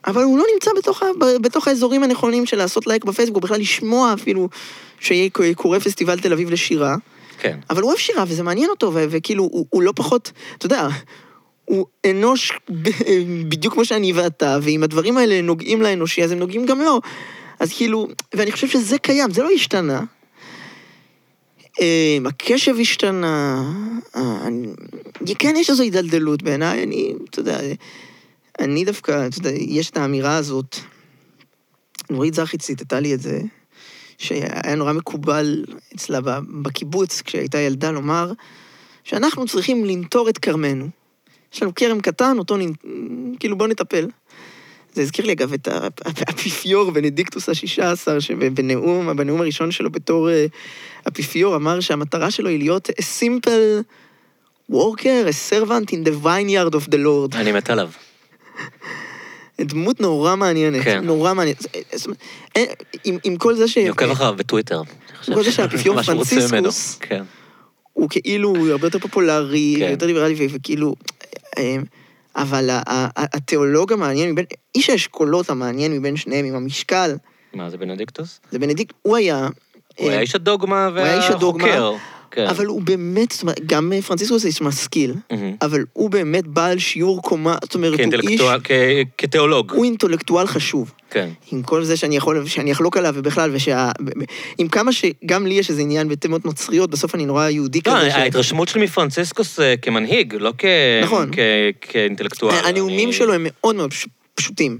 [0.07, 1.05] אבל הוא לא נמצא בתוך, ה,
[1.41, 4.49] בתוך האזורים הנכונים של לעשות לייק בפייסבוק, או בכלל לשמוע אפילו
[4.99, 6.95] שקורה פסטיבל תל אביב לשירה.
[7.39, 7.59] כן.
[7.69, 10.87] אבל הוא אוהב שירה, וזה מעניין אותו, וכאילו, הוא, הוא לא פחות, אתה יודע,
[11.65, 12.51] הוא אנוש
[13.49, 16.99] בדיוק כמו שאני ואתה, ואם הדברים האלה נוגעים לאנושי, אז הם נוגעים גם לו.
[17.59, 20.03] אז כאילו, ואני חושב שזה קיים, זה לא השתנה.
[21.81, 23.63] אה, הקשב השתנה,
[24.15, 24.47] אה,
[25.39, 27.59] כן, יש איזו הידלדלות בעיניי, אני, אתה יודע,
[28.59, 30.77] אני דווקא, אתה יודע, יש את האמירה הזאת,
[32.09, 33.41] נורית זרחי ציטטה לי את זה,
[34.17, 35.65] שהיה נורא מקובל
[35.95, 36.19] אצלה
[36.61, 38.31] בקיבוץ, כשהייתה ילדה, לומר
[39.03, 41.00] שאנחנו צריכים לנטור את כרמנו.
[41.53, 42.61] יש לנו כרם קטן, אותו נ...
[43.39, 44.07] כאילו בוא נטפל.
[44.93, 45.67] זה הזכיר לי אגב את
[46.05, 50.45] האפיפיור בנדיקטוס השישה עשר, שבנאום, בנאום הראשון שלו בתור אה,
[51.07, 53.83] אפיפיור, אמר שהמטרה שלו היא להיות a simple
[54.71, 57.35] worker, a servant in the vineyard of the Lord.
[57.35, 57.89] אני מת עליו.
[59.61, 61.03] דמות נורא מעניינת, כן.
[61.05, 61.65] נורא מעניינת.
[62.05, 62.17] אומרת,
[62.55, 62.67] אין-
[63.03, 63.77] עם, עם כל זה ש...
[63.77, 64.81] אני עוקב אחריו בטוויטר.
[65.19, 66.01] חושב כל זה שהאפיפיור.
[66.01, 67.23] פרנציסקוס- כן.
[67.93, 69.91] הוא כאילו הרבה יותר פופולרי, כן.
[69.91, 70.95] יותר ליברלי, וכאילו...
[71.57, 71.75] אה,
[72.35, 72.69] אבל
[73.17, 74.45] התיאולוג המעניין מבין,
[74.75, 77.15] איש האשכולות המעניין מבין שניהם, עם המשקל,
[77.53, 78.39] מה, זה בנדיקטוס?
[78.51, 79.47] זה בנדיקט, הוא היה...
[79.47, 79.49] הדוגמה
[79.99, 80.87] הוא היה איש הדוגמה,
[81.65, 81.93] והחוקר.
[82.31, 82.45] כן.
[82.47, 85.55] אבל הוא באמת, זאת אומרת, גם אה, פרנציסקוס זה איש משכיל, מהמם.
[85.61, 88.71] אבל הוא באמת בעל שיעור קומה, זאת אומרת, הוא איש, כ-
[89.17, 89.71] כתיאולוג.
[89.75, 90.91] הוא אינטלקטואל חשוב.
[91.09, 91.29] כן.
[91.51, 93.91] עם כל זה שאני יכול, שאני אחלוק עליו ובכלל, ושה...
[94.57, 98.09] עם כמה שגם לי יש איזה עניין בתמות נוצריות, בסוף אני נורא יהודי לא, כזה.
[98.11, 100.65] ש- ההתרשמות שלי מפרנציסקוס אה, כמנהיג, לא כ-
[101.03, 101.29] נכון.
[101.31, 101.37] כ-
[101.89, 102.55] כאינטלקטואל.
[102.65, 104.77] הנאומים אני- שלו הם מאוד מאוד פש- פשוטים.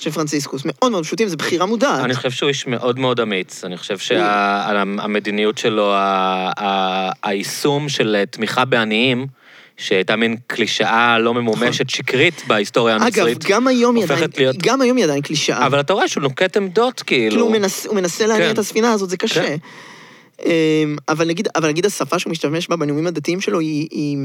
[0.00, 2.04] של פרנציסקוס, מאוד מאוד פשוטים, זו בחירה מודעת.
[2.04, 3.64] אני חושב שהוא איש מאוד מאוד אמיץ.
[3.64, 9.26] אני חושב שהמדיניות שלו, ה- ה- היישום של תמיכה בעניים,
[9.76, 13.06] שהייתה מין קלישאה לא ממומשת, שקרית בהיסטוריה נכון.
[13.06, 13.50] אגב, הנוצרית.
[13.50, 15.66] גם היום היא עדיין, להיות- גם היום היא עדיין קלישאה.
[15.66, 17.30] אבל אתה רואה שהוא נוקט עמדות, כאילו.
[17.30, 18.52] כאילו הוא מנסה, הוא מנסה להניע כן.
[18.52, 19.42] את הספינה הזאת, זה קשה.
[19.46, 19.56] כן.
[20.46, 24.16] אמ, אבל נגיד, אבל נגיד השפה שהוא משתמש בה בנאומים הדתיים שלו היא, היא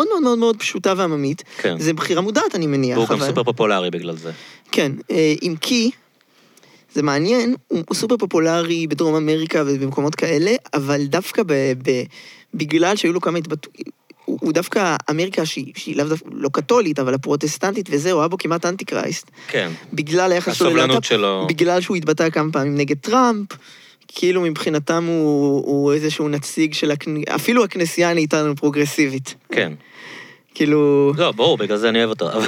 [0.00, 1.42] מאוד מאוד מאוד מאוד פשוטה ועממית.
[1.58, 1.78] כן.
[1.78, 2.98] זה בחירה מודעת, אני מניח.
[2.98, 4.30] והוא גם אבל- סופר פופולרי בגלל זה.
[4.72, 5.90] כן, אה, אם כי,
[6.94, 11.52] זה מעניין, הוא, סופר פופולרי בדרום אמריקה ובמקומות כאלה, אבל דווקא ב,
[11.82, 12.02] ב,
[12.54, 13.88] בגלל שהיו לו כמה התבטאויות,
[14.24, 18.38] הוא, דווקא אמריקה שהיא, שהיא לאו דווקא לא קתולית, אבל הפרוטסטנטית וזה, הוא היה בו
[18.38, 19.30] כמעט אנטי קרייסט.
[19.48, 19.70] כן.
[19.92, 21.46] בגלל היחס שלו הסובלנות ללהט"ב, שלו.
[21.48, 23.48] בגלל שהוא התבטא כמה פעמים נגד טראמפ,
[24.08, 27.22] כאילו מבחינתם הוא, הוא איזשהו נציג של הכנ...
[27.34, 29.34] אפילו הכנסייה נהייתה לנו פרוגרסיבית.
[29.52, 29.72] כן.
[30.60, 31.12] כאילו...
[31.16, 32.30] לא, ברור, בגלל זה אני אוהב אותו.
[32.30, 32.44] אז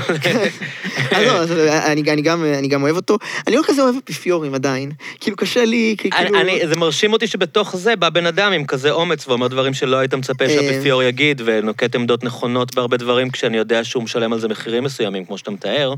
[1.27, 3.19] לא, אז אני, אני, גם, אני גם אוהב אותו.
[3.47, 4.93] אני לא כזה אוהב אפיפיורים עדיין.
[5.21, 6.17] כאילו, קשה לי, כאילו...
[6.17, 9.75] אני, אני, זה מרשים אותי שבתוך זה בא בן אדם עם כזה אומץ ואומר דברים
[9.75, 10.49] שלא היית מצפה אה.
[10.49, 15.25] שהאפיפיור יגיד, ונוקט עמדות נכונות בהרבה דברים, כשאני יודע שהוא משלם על זה מחירים מסוימים,
[15.25, 15.95] כמו שאתה מתאר.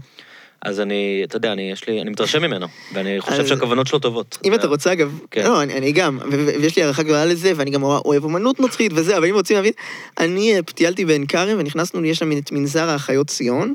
[0.65, 3.99] אז אני, אתה יודע, אני, יש לי, אני מתרשם ממנו, ואני חושב אז- שהכוונות שלו
[3.99, 4.39] טובות.
[4.45, 5.45] אם אתה רוצה, אגב, כן.
[5.45, 9.17] לא, אני, אני גם, ויש לי הערכה גדולה לזה, ואני גם אוהב אומנות נוצרית וזה,
[9.17, 9.73] אבל אם רוצים להבין,
[10.19, 13.75] אני אה, טיילתי בעין כרם ונכנסנו, יש שם את מנזר האחיות ציון,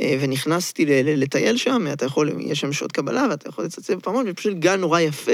[0.00, 4.54] אה, ונכנסתי לטייל שם, אתה יכול, יש שם שעות קבלה, ואתה יכול לצלצל בפעמון, ופשוט
[4.58, 5.32] גן נורא יפה,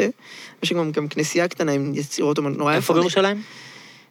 [0.62, 2.96] יש שם גם כנסייה קטנה עם יצירות אומנות נורא איפה יפות.
[2.96, 3.36] בירושלים?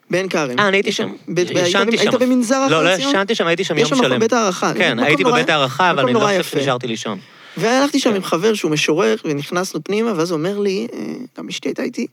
[0.09, 0.59] בעין כרם.
[0.59, 1.09] אה, אני הייתי שם.
[1.37, 2.19] היית- ישנתי היית שם.
[2.19, 2.95] במנזר האחיות לא, לא?
[2.95, 4.19] ישנתי שם, הייתי שם יש יום שם שלם.
[4.19, 4.73] בית הערכה.
[4.73, 6.43] כן, הייתי בבית הערכה, אבל אני לא חושב.
[6.43, 7.19] שנשארתי לישון.
[7.57, 8.15] והלכתי שם כן.
[8.15, 10.99] עם חבר שהוא משורר, ונכנסנו פנימה, ואז הוא אומר לי, אה,
[11.37, 12.07] גם אשתי הייתה איתי,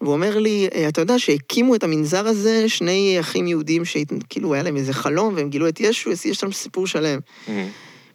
[0.00, 4.62] והוא אומר לי, אה, אתה יודע שהקימו את המנזר הזה שני אחים יהודים שכאילו היה
[4.62, 7.18] להם איזה חלום, והם גילו את ישו, יש שם סיפור שלם.
[7.48, 7.66] אה,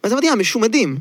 [0.04, 0.96] ואז אמרתי, אה, משומדים.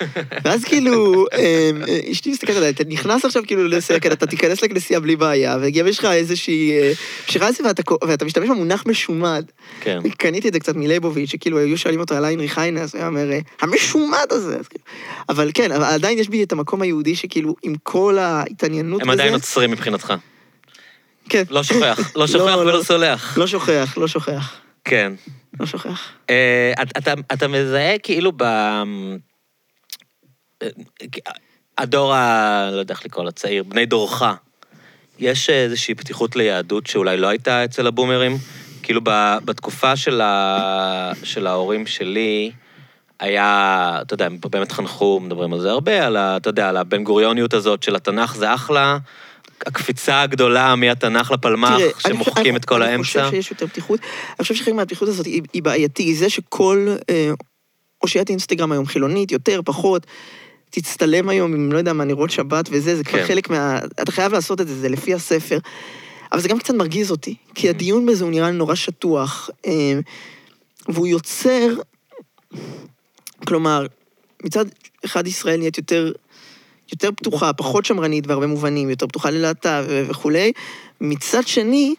[0.44, 1.70] ואז כאילו, אה,
[2.12, 5.86] אשתי מסתכלת עליי, אתה נכנס עכשיו כאילו לנסיעה, כן, אתה תיכנס לכנסייה בלי בעיה, וגם
[5.86, 6.72] יש לך איזושהי...
[6.72, 6.92] אה,
[7.28, 7.62] שירה לזה
[8.08, 9.44] ואתה משתמש במונח משומד.
[9.80, 9.98] כן.
[10.18, 13.08] קניתי את זה קצת מלייבוביץ', שכאילו היו שואלים אותו על היינריך היינה, אז הוא היה
[13.08, 14.56] אומר, "אה, המשומד הזה.
[14.70, 14.84] כאילו-
[15.28, 19.12] אבל כן, אבל עדיין יש בי את המקום היהודי שכאילו, עם כל ההתעניינות הם בזה...
[19.22, 20.14] עדיין עוצרים מבחינתך.
[21.28, 21.42] כן.
[21.50, 22.82] לא שוכח, לא שוכח לא, ולא לא.
[22.82, 23.38] סולח.
[23.38, 24.54] לא שוכח, לא שוכח,
[24.84, 25.12] כן.
[25.60, 26.00] לא שוכח.
[26.30, 26.72] אה,
[27.32, 28.44] אתה- מזהה כאילו ב...
[31.78, 32.68] הדור ה...
[32.72, 34.22] לא יודע איך לקרוא לו, צעיר, בני דורך,
[35.18, 38.36] יש איזושהי פתיחות ליהדות שאולי לא הייתה אצל הבומרים?
[38.82, 41.12] כאילו ב- בתקופה של, ה...
[41.24, 42.52] של ההורים שלי,
[43.20, 46.36] היה, אתה יודע, הם באמת חנכו, מדברים על זה הרבה, על ה...
[46.36, 48.98] אתה יודע, על הבן גוריוניות הזאת של התנ"ך זה אחלה,
[49.66, 53.04] הקפיצה הגדולה מהתנ"ך לפלמ"ח, תראה, אני שמוחקים חושב- את כל אני האמצע.
[53.04, 54.00] חושב שיש יותר פתיחות.
[54.28, 56.14] אני חושב שחלק מהפתיחות הזאת היא, היא בעייתי.
[56.14, 57.30] זה שכל אה,
[58.02, 60.06] אושיית אינסטגרם היום חילונית, יותר, פחות,
[60.70, 63.26] תצטלם היום עם, לא יודע מה, נרות שבת וזה, זה כבר כן.
[63.26, 63.78] חלק מה...
[64.02, 65.58] אתה חייב לעשות את זה, זה לפי הספר.
[66.32, 70.00] אבל זה גם קצת מרגיז אותי, כי הדיון בזה הוא נראה לי נורא שטוח, אה,
[70.88, 71.68] והוא יוצר...
[73.46, 73.86] כלומר,
[74.42, 74.64] מצד
[75.04, 76.12] אחד ישראל נהיית יותר...
[76.92, 80.52] יותר פתוחה, פחות שמרנית בהרבה מובנים, יותר פתוחה ללהט"ב וכולי.
[81.00, 81.94] מצד שני,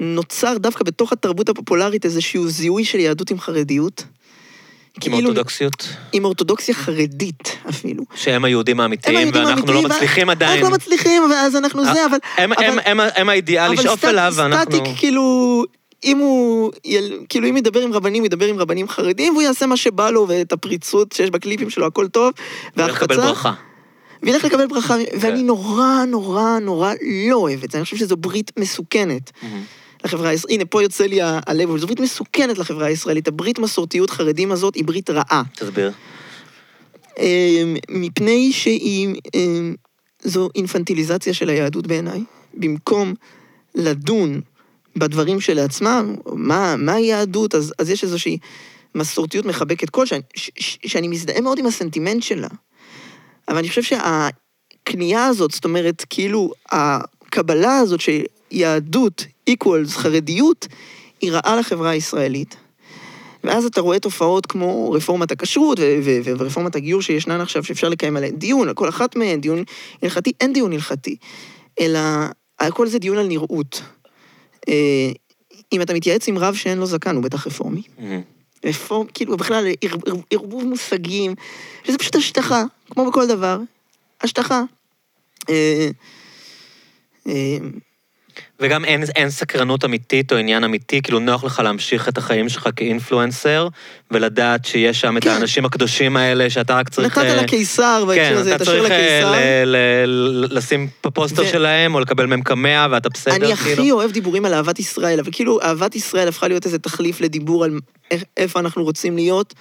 [0.00, 4.04] נוצר דווקא בתוך התרבות הפופולרית איזשהו זיהוי של יהדות עם חרדיות.
[4.96, 8.04] עם כאילו- אורתודוקסיות, עם אורתודוקסיה חרדית אפילו.
[8.14, 10.52] שהם היהודים הם האמיתיים, היהודים ואנחנו לא האמיתיים, מצליחים ו- עדיין.
[10.52, 12.18] אנחנו לא מצליחים, ואז אנחנו זה, אבל...
[12.36, 14.62] הם- אבל- הם- הם- הם האידיאל אבל לשאוף אליו, ואנחנו...
[14.76, 15.64] סטטיק, כאילו,
[16.04, 19.76] אם הוא, יל- כאילו, אם ידבר עם רבנים, ידבר עם רבנים חרדים, והוא יעשה מה
[19.76, 22.32] שבא לו, ואת הפריצות שיש בקליפים שלו, הכל טוב,
[22.76, 23.52] ולקבל והחפצה, ברכה.
[24.22, 25.16] וילך לקבל ברכה, כן.
[25.20, 26.92] ואני נורא, נורא, נורא
[27.30, 29.30] לא אוהב את זה, אני חושב שזו ברית מסוכנת.
[30.04, 33.28] לחברה הישראלית, הנה, פה יוצא לי הלב, אבל זו ברית מסוכנת לחברה הישראלית.
[33.28, 35.42] הברית מסורתיות חרדים הזאת היא ברית רעה.
[35.56, 35.92] תסביר.
[37.18, 39.14] אמ, מפני שהיא...
[39.34, 39.74] אמ,
[40.22, 42.24] זו אינפנטיליזציה של היהדות בעיניי.
[42.54, 43.14] במקום
[43.74, 44.40] לדון
[44.96, 48.38] בדברים שלעצמם, מה, מה היהדות, אז, אז יש איזושהי
[48.94, 52.48] מסורתיות מחבקת קול, שאני, ש, ש, שאני מזדהה מאוד עם הסנטימנט שלה.
[53.48, 60.66] אבל אני חושב שהקנייה הזאת, זאת אומרת, כאילו, הקבלה הזאת שיהדות equals חרדיות,
[61.20, 62.56] היא רעה לחברה הישראלית.
[63.44, 67.88] ואז אתה רואה תופעות כמו רפורמת הכשרות ו- ו- ו- ורפורמת הגיור שישנן עכשיו, שאפשר
[67.88, 69.64] לקיים עליהן דיון, על כל אחת מהן, דיון
[70.02, 71.16] הלכתי, אין דיון הלכתי,
[71.80, 71.98] אלא
[72.60, 73.82] הכל זה דיון על נראות.
[74.68, 75.10] אה,
[75.72, 77.82] אם אתה מתייעץ עם רב שאין לו זקן, הוא בטח רפורמי.
[78.64, 81.34] רפורם, כאילו, בכלל, ער- ער- ערבוב מושגים,
[81.84, 83.58] שזה פשוט השטחה, כמו בכל דבר.
[84.20, 84.62] השטחה.
[88.60, 92.68] וגם אין, אין סקרנות אמיתית או עניין אמיתי, כאילו נוח לך להמשיך את החיים שלך
[92.76, 93.68] כאינפלואנסר,
[94.10, 95.30] ולדעת שיש שם את כן.
[95.30, 97.18] האנשים הקדושים האלה, שאתה רק צריך...
[97.18, 99.32] נתת אה, לקיסר, בהקשר כן, הזה, אתה תשאיר צריך אה, לקיסר.
[99.32, 103.72] ל- ל- ל- לשים פוסטר ו- שלהם, או לקבל מהם קמע, ואתה בסדר, אני כאילו.
[103.82, 107.64] הכי אוהב דיבורים על אהבת ישראל, אבל כאילו אהבת ישראל הפכה להיות איזה תחליף לדיבור
[107.64, 107.78] על
[108.10, 109.54] איך- איפה אנחנו רוצים להיות,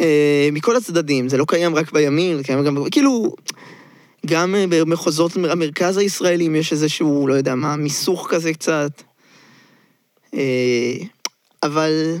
[0.00, 1.28] אה, מכל הצדדים.
[1.28, 2.76] זה לא קיים רק בימין, זה קיים גם...
[2.90, 3.34] כאילו,
[4.26, 9.02] גם אה, במחוזות המרכז הישראלים יש איזשהו, לא יודע מה, מיסוך כזה קצת.
[10.34, 10.94] אה,
[11.62, 12.16] אבל...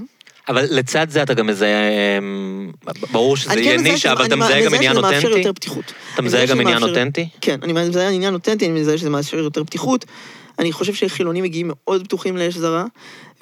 [0.48, 2.70] אבל לצד זה אתה גם מזהה, אמ,
[3.12, 5.38] ברור שזה כן יהיה מזהה נישה, אבל אתה מזהה גם מזהה עניין שזה מאפשר אותנטי?
[5.38, 5.92] יותר פתיחות.
[6.14, 7.28] אתה מזהה גם עניין אותנטי?
[7.40, 10.04] כן, אני מזהה עניין אותנטי, אני מזהה שזה מאפשר יותר פתיחות.
[10.58, 12.84] אני חושב שחילונים מגיעים מאוד פתוחים לאש זרה,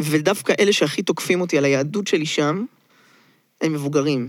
[0.00, 2.64] ודווקא אלה שהכי תוקפים אותי על היהדות שלי שם,
[3.60, 4.28] הם מבוגרים.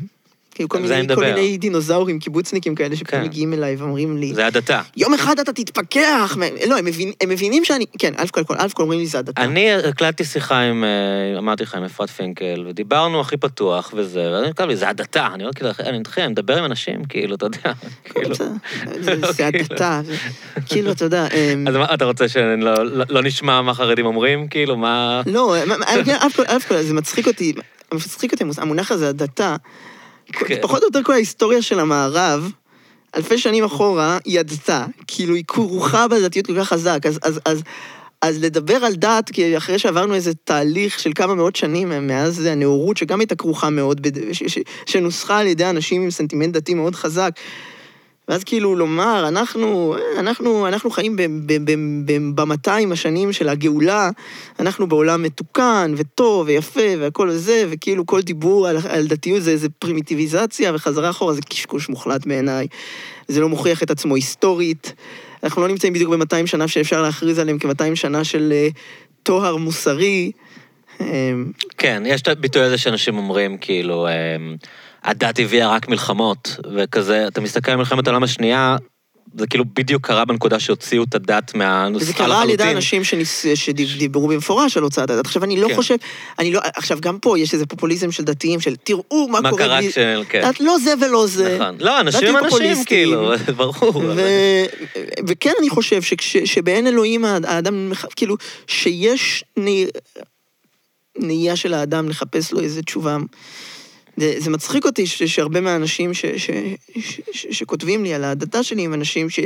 [0.55, 1.21] כאילו כל מיני, כל.
[1.25, 3.27] מיני דינוזאורים, קיבוצניקים כאלה, שפתאום כן.
[3.27, 4.81] מגיעים אליי ואומרים לי, זה הדתה.
[4.97, 6.37] יום אחד אתה תתפכח.
[6.67, 7.85] לא, הם, מבין, הם מבינים שאני...
[7.99, 9.41] כן, אלף כל, אלף כל אומרים לי זה הדתה.
[9.43, 14.53] אני הקלטתי שיחה עם, אה, אמרתי לך, עם אפרת פינקל, ודיברנו הכי פתוח וזה, ואני
[14.53, 15.27] כתב לי, זה הדתה.
[15.33, 17.59] אני אומר, כאילו, אני מתחיל, אני מדבר עם אנשים, כאילו, אתה יודע,
[18.13, 18.35] כאילו.
[18.35, 18.45] זה-
[19.01, 19.57] כאילו.
[19.59, 20.01] הדתה.
[20.65, 21.27] כאילו, אתה יודע...
[21.27, 24.47] אמ, אז מה, אתה רוצה שלא לא- לא נשמע מה חרדים אומרים?
[24.47, 25.21] כאילו, מה...
[25.25, 25.55] לא,
[26.23, 27.53] אלף כל, אלף כל, זה מצחיק אותי,
[27.93, 29.55] מצחיק אותי המונח הזה, הדתה.
[30.31, 30.55] כן.
[30.61, 32.51] פחות או יותר כל ההיסטוריה של המערב,
[33.15, 34.85] אלפי שנים אחורה, היא הדתה.
[35.07, 36.99] כאילו, היא כרוכה בדתיות כל כך חזק.
[37.05, 37.63] אז, אז, אז,
[38.21, 42.97] אז לדבר על דת, כי אחרי שעברנו איזה תהליך של כמה מאות שנים מאז הנאורות,
[42.97, 44.33] שגם הייתה כרוכה מאוד, בד...
[44.33, 47.31] ש, ש, שנוסחה על ידי אנשים עם סנטימנט דתי מאוד חזק,
[48.27, 51.15] ואז כאילו לומר, אנחנו, אנחנו, אנחנו חיים
[52.35, 54.09] ב-200 השנים של הגאולה,
[54.59, 59.69] אנחנו בעולם מתוקן וטוב ויפה והכל זה, וכאילו כל דיבור על, על דתיות זה איזה
[59.69, 62.67] פרימיטיביזציה וחזרה אחורה, זה קשקוש מוחלט בעיניי.
[63.27, 64.93] זה לא מוכיח את עצמו היסטורית.
[65.43, 68.67] אנחנו לא נמצאים בדיוק ב-200 שנה שאפשר להכריז עליהם כ-200 שנה של אה,
[69.23, 70.31] טוהר מוסרי.
[71.01, 71.31] אה,
[71.77, 74.55] כן, יש את הביטוי הזה שאנשים אומרים, כאילו, אמ,
[75.03, 78.77] הדת הביאה רק מלחמות, וכזה, אתה מסתכל על מלחמת העולם השנייה,
[79.37, 82.25] זה כאילו בדיוק קרה בנקודה שהוציאו את הדת מהנוסחה לחלוטין.
[82.25, 83.45] קרה על ידי אנשים שניס...
[83.55, 85.25] שדיברו במפורש על הוצאת הדת.
[85.25, 85.75] עכשיו, אני לא כן.
[85.75, 85.95] חושב,
[86.39, 89.63] אני לא, עכשיו, גם פה יש איזה פופוליזם של דתיים, של תראו מה, מה קורה
[89.63, 89.91] קרה בלי...
[89.91, 89.97] כש...
[90.29, 90.41] כן.
[90.41, 91.57] דת לא זה ולא זה.
[91.59, 91.77] נכון.
[91.79, 92.83] לא, אנשים הם אנשים.
[92.85, 93.97] כאילו, ברור.
[93.97, 94.21] ו...
[95.27, 96.37] וכן, אני חושב שכש...
[96.37, 98.35] שבאין אלוהים האדם, כאילו,
[98.67, 99.43] שיש.
[101.17, 103.17] נהייה של האדם לחפש לו איזה תשובה.
[104.17, 105.23] זה, זה מצחיק אותי ש...
[105.23, 106.25] שהרבה מהאנשים ש...
[106.25, 106.49] ש...
[106.99, 107.21] ש...
[107.31, 107.47] ש...
[107.51, 109.39] שכותבים לי על ההדתה שלי הם אנשים ש...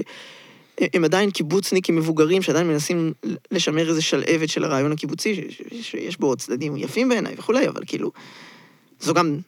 [0.93, 3.13] הם עדיין קיבוצניקים מבוגרים שעדיין מנסים
[3.51, 5.39] לשמר איזה שלהבת של הרעיון הקיבוצי, ש...
[5.49, 5.91] ש...
[5.91, 8.11] שיש בו צדדים יפים בעיניי וכולי, אבל כאילו,
[8.99, 9.39] זו גם,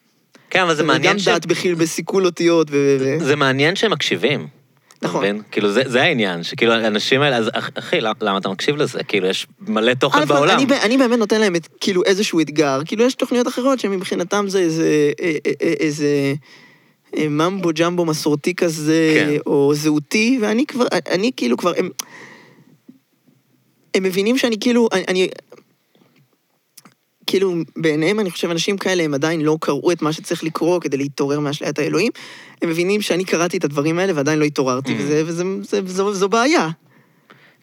[0.50, 1.28] כן, אבל זה גם מעניין ש...
[1.28, 2.68] דת בחיל בסיכול אותיות.
[2.72, 2.98] ו...
[3.20, 4.59] זה מעניין שהם מקשיבים.
[5.00, 5.22] אתה נכון.
[5.22, 5.42] מבין?
[5.52, 9.04] כאילו, זה, זה העניין, שכאילו, האנשים האלה, אז אח- אחי, למה, למה אתה מקשיב לזה?
[9.04, 10.60] כאילו, יש מלא תוכן בעולם.
[10.60, 14.60] אני, אני באמת נותן להם את, כאילו איזשהו אתגר, כאילו יש תוכניות אחרות שמבחינתם זה
[14.60, 16.34] איזה, אה, אה, אה, איזה
[17.18, 19.38] ממבו ג'מבו מסורתי כזה, כן.
[19.46, 21.90] או זהותי, ואני כבר, אני כאילו כבר, הם,
[23.96, 25.30] הם מבינים שאני כאילו, אני, אני,
[27.30, 30.98] כאילו בעיניהם אני חושב אנשים כאלה הם עדיין לא קראו את מה שצריך לקרוא כדי
[30.98, 32.12] להתעורר מאשליית האלוהים,
[32.62, 35.02] הם מבינים שאני קראתי את הדברים האלה ועדיין לא התעוררתי, Mm.
[35.02, 36.70] וזה, וזה, זה, זו, זו בעיה.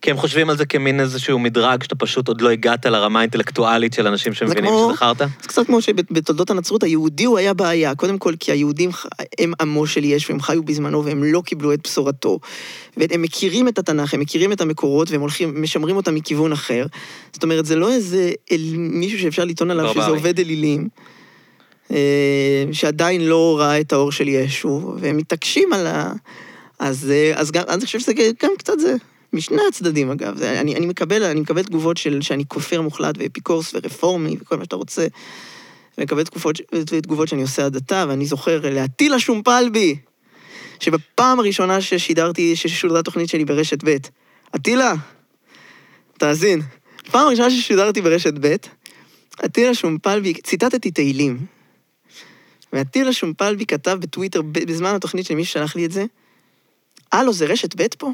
[0.03, 3.93] כי הם חושבים על זה כמין איזשהו מדרג שאתה פשוט עוד לא הגעת לרמה האינטלקטואלית
[3.93, 5.19] של אנשים שמבינים כמו- שזכרת.
[5.19, 8.91] זה קצת כמו שבתולדות הנצרות היהודי הוא היה בעיה, קודם כל כי היהודים
[9.39, 12.39] הם עמו של יש והם חיו בזמנו והם לא קיבלו את בשורתו.
[12.97, 16.87] והם מכירים את התנ"ך, הם מכירים את המקורות והם הולכים, משמרים אותם מכיוון אחר.
[17.33, 20.17] זאת אומרת, זה לא איזה אל, מישהו שאפשר לטעון עליו שזה ברברי.
[20.17, 20.89] עובד אלילים,
[21.91, 26.13] אה, שעדיין לא ראה את האור של ישו, והם מתעקשים על ה...
[26.79, 28.13] אז, אה, אז גם, אני חושב שזה
[28.43, 28.95] גם קצת זה.
[29.33, 33.75] משני הצדדים אגב, זה, אני, אני, מקבל, אני מקבל תגובות של שאני כופר מוחלט ואפיקורס
[33.75, 35.07] ורפורמי וכל מה שאתה רוצה.
[35.97, 36.61] ואני מקבל תגובות,
[37.03, 39.97] תגובות שאני עושה הדתה, ואני זוכר להטיל השומפל בי,
[40.81, 43.97] שבפעם הראשונה ששידרתי, ששודרה התוכנית שלי ברשת ב',
[44.57, 44.95] אטילה,
[46.19, 46.63] תאזין,
[47.11, 48.57] פעם ראשונה ששידרתי ברשת ב',
[49.45, 51.47] אטילה שומפלבי, ציטטתי תהילים.
[52.73, 56.05] ואטילה שומפלבי כתב בטוויטר, בזמן התוכנית של מי ששלח לי את זה,
[57.13, 58.11] הלו, זה רשת ב' פה?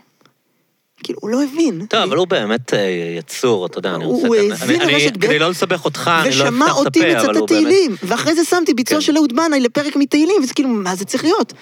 [1.03, 1.87] כאילו, הוא לא הבין.
[1.89, 2.79] טוב, אבל הוא באמת אה,
[3.19, 4.27] יצור, אתה יודע, אני רוצה...
[4.27, 6.87] הוא האזין אני- אני- לרשת ב' כדי לא לסבך אותך, אני לא ושמע אפתח את
[6.87, 7.69] אותי הפה, אבל הוא מצטט באמת...
[7.69, 9.03] תהילים, ואחרי זה שמתי ביצוע כן.
[9.03, 11.53] של אהוד בנאי לפרק מתהילים, וזה כאילו, מה זה צריך להיות?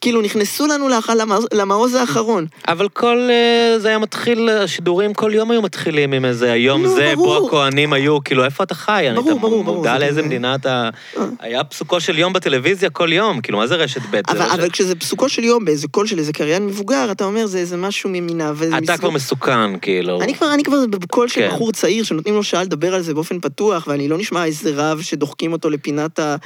[0.00, 1.10] כאילו, נכנסו לנו לאח-
[1.54, 2.46] למעוז- האחרון.
[2.68, 3.28] אבל כל...
[3.30, 7.38] אה, זה היה מתחיל, השידורים כל יום היו מתחילים עם איזה היום נו, זה, ברור.
[7.40, 9.06] בו הכוהנים היו, כאילו, איפה אתה חי?
[9.14, 10.90] ברור, אתה ברור, ברור, מודע זה לאיזה מדינה אתה...
[11.16, 11.22] אה.
[11.40, 14.20] היה פסוקו של יום בטלוויזיה כל יום, כאילו, מה זה רשת ב'?
[14.28, 17.46] אבל, רשת- אבל כשזה פסוקו של יום באיזה קול של איזה קריין מבוגר, אתה אומר,
[17.46, 20.20] זה איזה משהו ממינה, וזה אתה כבר מסוכן, כאילו.
[20.22, 21.48] אני כבר, אני כבר בקול של כן.
[21.48, 25.00] בחור צעיר, שנותנים לו שעה לדבר על זה באופן פתוח, ואני לא נשמע איזה רב
[25.00, 26.36] שדוחקים אותו לפינת ה...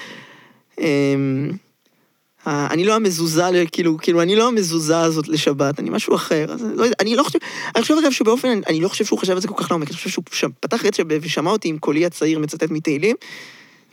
[2.46, 3.42] אמ, אני לא המזוזה,
[3.72, 6.46] כאילו, כאילו, אני לא המזוזה הזאת לשבת, אני משהו אחר.
[6.52, 7.38] אז לא אני לא חושב,
[7.76, 9.96] אני חושב אגב שבאופן, אני, לא חושב שהוא חשב על זה כל כך לעומק, אני
[9.96, 13.16] חושב שהוא ש- פתח רצף ושמע אותי עם קולי הצעיר מצטט מתהילים,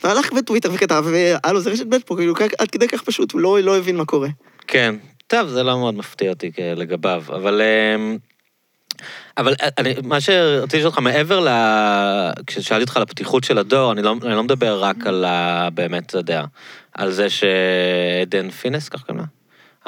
[0.04, 3.60] והלך בטוויטר וכתב, והלו, זה רשת ב' פה, כאילו, עד כדי כך פשוט, הוא לא,
[3.60, 4.28] לא הבין מה קורה.
[4.66, 4.94] כן.
[5.26, 7.60] טוב, זה לא מאוד מפתיע אותי לגביו, אבל...
[9.38, 11.48] אבל אני, מה שרציתי לשאול אותך, מעבר ל...
[12.46, 15.68] כששאלתי אותך על הפתיחות של הדור, אני לא, אני לא מדבר רק על ה...
[15.74, 16.44] באמת, אתה יודע,
[16.94, 19.24] על זה שעדן פינס, כך קוראים לה?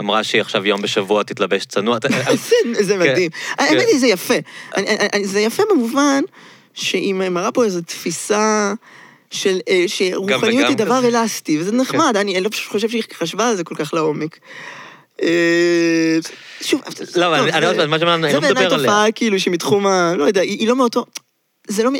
[0.01, 1.99] אמרה שהיא עכשיו יום בשבוע תתלבש צנוע.
[2.81, 3.31] זה- כן, מדהים.
[3.59, 4.35] האמת היא, זה יפה.
[5.23, 6.23] זה יפה במובן
[6.74, 8.73] שהיא מראה פה איזו תפיסה
[9.31, 11.01] של אה, שרוחניות היא דבר.
[11.03, 11.07] כן.
[11.16, 14.39] אלסטי, וזה נחמד, אני אני לא חושב שהיא חשבה על זה כל כך לעומק.
[16.65, 16.82] שוב,
[17.16, 18.86] לא, אבל אני- זה- עוד פעם, מה שאמרנו, אני זה לא מדבר בעיניי עליה.
[18.89, 20.15] תופעה כאילו שמתחום ה...
[20.16, 21.05] לא יודע, היא לא מאותו...
[21.69, 21.91] זה לא...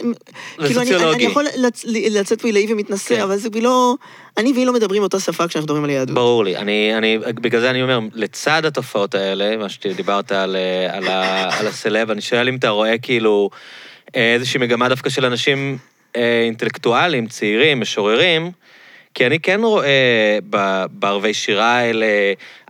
[0.67, 0.81] כאילו,
[1.13, 3.21] אני- יכול לצ- לצאת פה עילאי ומתנשא, כן.
[3.21, 3.95] אבל זה לא...
[4.39, 6.15] אני והיא לא מדברים אותה שפה כשאנחנו מדברים על יהדות.
[6.15, 6.57] ברור לי.
[6.57, 11.05] אני, אני, בגלל זה אני אומר, לצד התופעות האלה, מה שדיברת על, אה, על,
[11.61, 13.51] על הסלב, אני שואל אם אתה רואה כאילו
[14.15, 15.79] איזושהי מגמה דווקא של אנשים
[16.17, 18.51] אה, אינטלקטואלים, צעירים, משוררים,
[19.15, 20.39] כי אני כן רואה
[20.93, 22.07] בערבי שירה האלה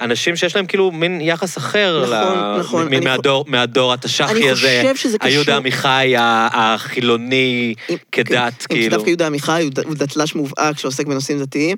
[0.00, 2.84] אנשים שיש להם כאילו מין יחס אחר, נכון, נכון.
[2.88, 8.52] מין אני מהדור, מהדור התש"חי אני הזה, חושב שזה קשור- היהודה עמיחי החילוני אם- כדת,
[8.68, 8.96] כן, כאילו.
[8.96, 11.76] דווקא יהודה עמיחי הוא דתל"ש מובהק שעוסק בנושאים דתיים.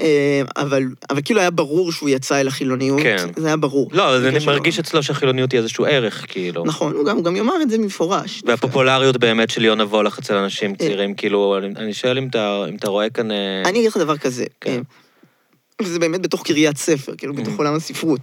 [0.00, 3.26] אה, אבל, אבל כאילו היה ברור שהוא יצא אל החילוניות, כן.
[3.36, 3.90] זה היה ברור.
[3.92, 6.64] לא, אז אני מרגיש אצלו שהחילוניות היא איזשהו ערך, כאילו.
[6.64, 8.42] נכון, הוא גם, הוא גם יאמר את זה במפורש.
[8.46, 10.76] והפופולריות באמת של יונה וולך אצל אנשים אה.
[10.76, 13.30] צעירים, כאילו, אני, אני שואל אם אתה, אם אתה רואה כאן...
[13.30, 14.82] אה, אני אגיד לך דבר כזה, כן.
[15.82, 17.58] וזה באמת בתוך קריאת ספר, כאילו, בתוך Mhm.
[17.58, 18.20] עולם הספרות.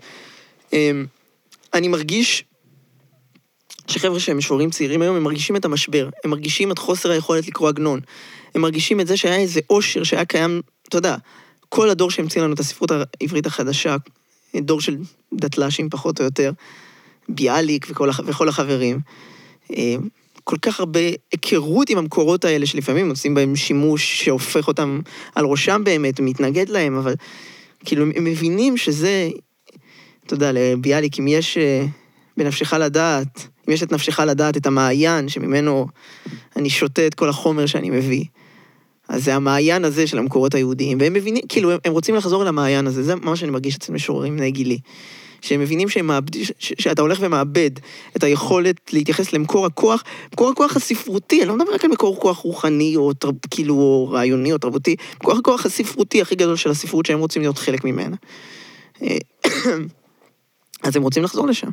[1.73, 2.43] אני מרגיש
[3.87, 7.69] שחבר'ה שהם משוררים צעירים היום, הם מרגישים את המשבר, הם מרגישים את חוסר היכולת לקרוא
[7.69, 7.99] עגנון.
[8.55, 11.15] הם מרגישים את זה שהיה איזה עושר שהיה קיים, אתה יודע,
[11.75, 13.95] כל הדור שהמציא לנו את הספרות העברית החדשה,
[14.55, 14.97] דור של
[15.33, 16.51] דתל"שים פחות או יותר,
[17.29, 18.99] ביאליק וכל, הח- וכל החברים.
[19.77, 19.95] אה,
[20.43, 20.99] כל כך הרבה
[21.31, 24.99] היכרות עם המקורות האלה, שלפעמים עושים בהם שימוש שהופך אותם
[25.35, 27.13] על ראשם באמת, ומתנגד להם, אבל
[27.85, 29.29] כאילו, הם מבינים שזה,
[30.25, 31.85] אתה יודע, לביאליק, אם יש אה,
[32.37, 35.87] בנפשך לדעת, אם יש את נפשך לדעת, את המעיין שממנו
[36.55, 38.25] אני שותה את כל החומר שאני מביא,
[39.09, 42.47] אז זה המעיין הזה של המקורות היהודיים, והם מבינים, כאילו, הם, הם רוצים לחזור אל
[42.47, 44.79] המעיין הזה, זה מה שאני מרגיש אצל משוררים בני גילי.
[45.43, 47.71] שהם מבינים שהם מאבד, ש, ש, שאתה הולך ומאבד
[48.17, 50.03] את היכולת להתייחס למקור הכוח,
[50.33, 54.09] מקור הכוח הספרותי, אני לא מדבר רק על מקור כוח רוחני או תרב, כאילו או
[54.11, 58.15] רעיוני או תרבותי, מקור הכוח הספרותי הכי גדול של הספרות שהם רוצים להיות חלק ממנה.
[59.01, 59.17] אה,
[60.83, 61.69] אז הם רוצים לחזור לשם.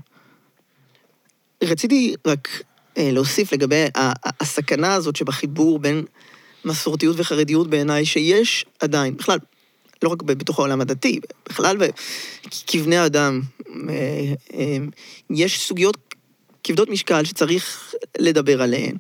[1.65, 2.49] רציתי רק
[2.99, 3.85] אה, להוסיף לגבי
[4.41, 6.05] הסכנה הזאת שבחיבור בין
[6.65, 9.39] מסורתיות וחרדיות בעיניי, שיש עדיין, בכלל,
[10.03, 11.77] לא רק בתוך העולם הדתי, בכלל
[12.67, 13.41] כבני אדם,
[13.89, 13.95] אה,
[14.55, 14.77] אה,
[15.31, 15.97] יש סוגיות
[16.65, 18.97] כבדות משקל שצריך לדבר עליהן.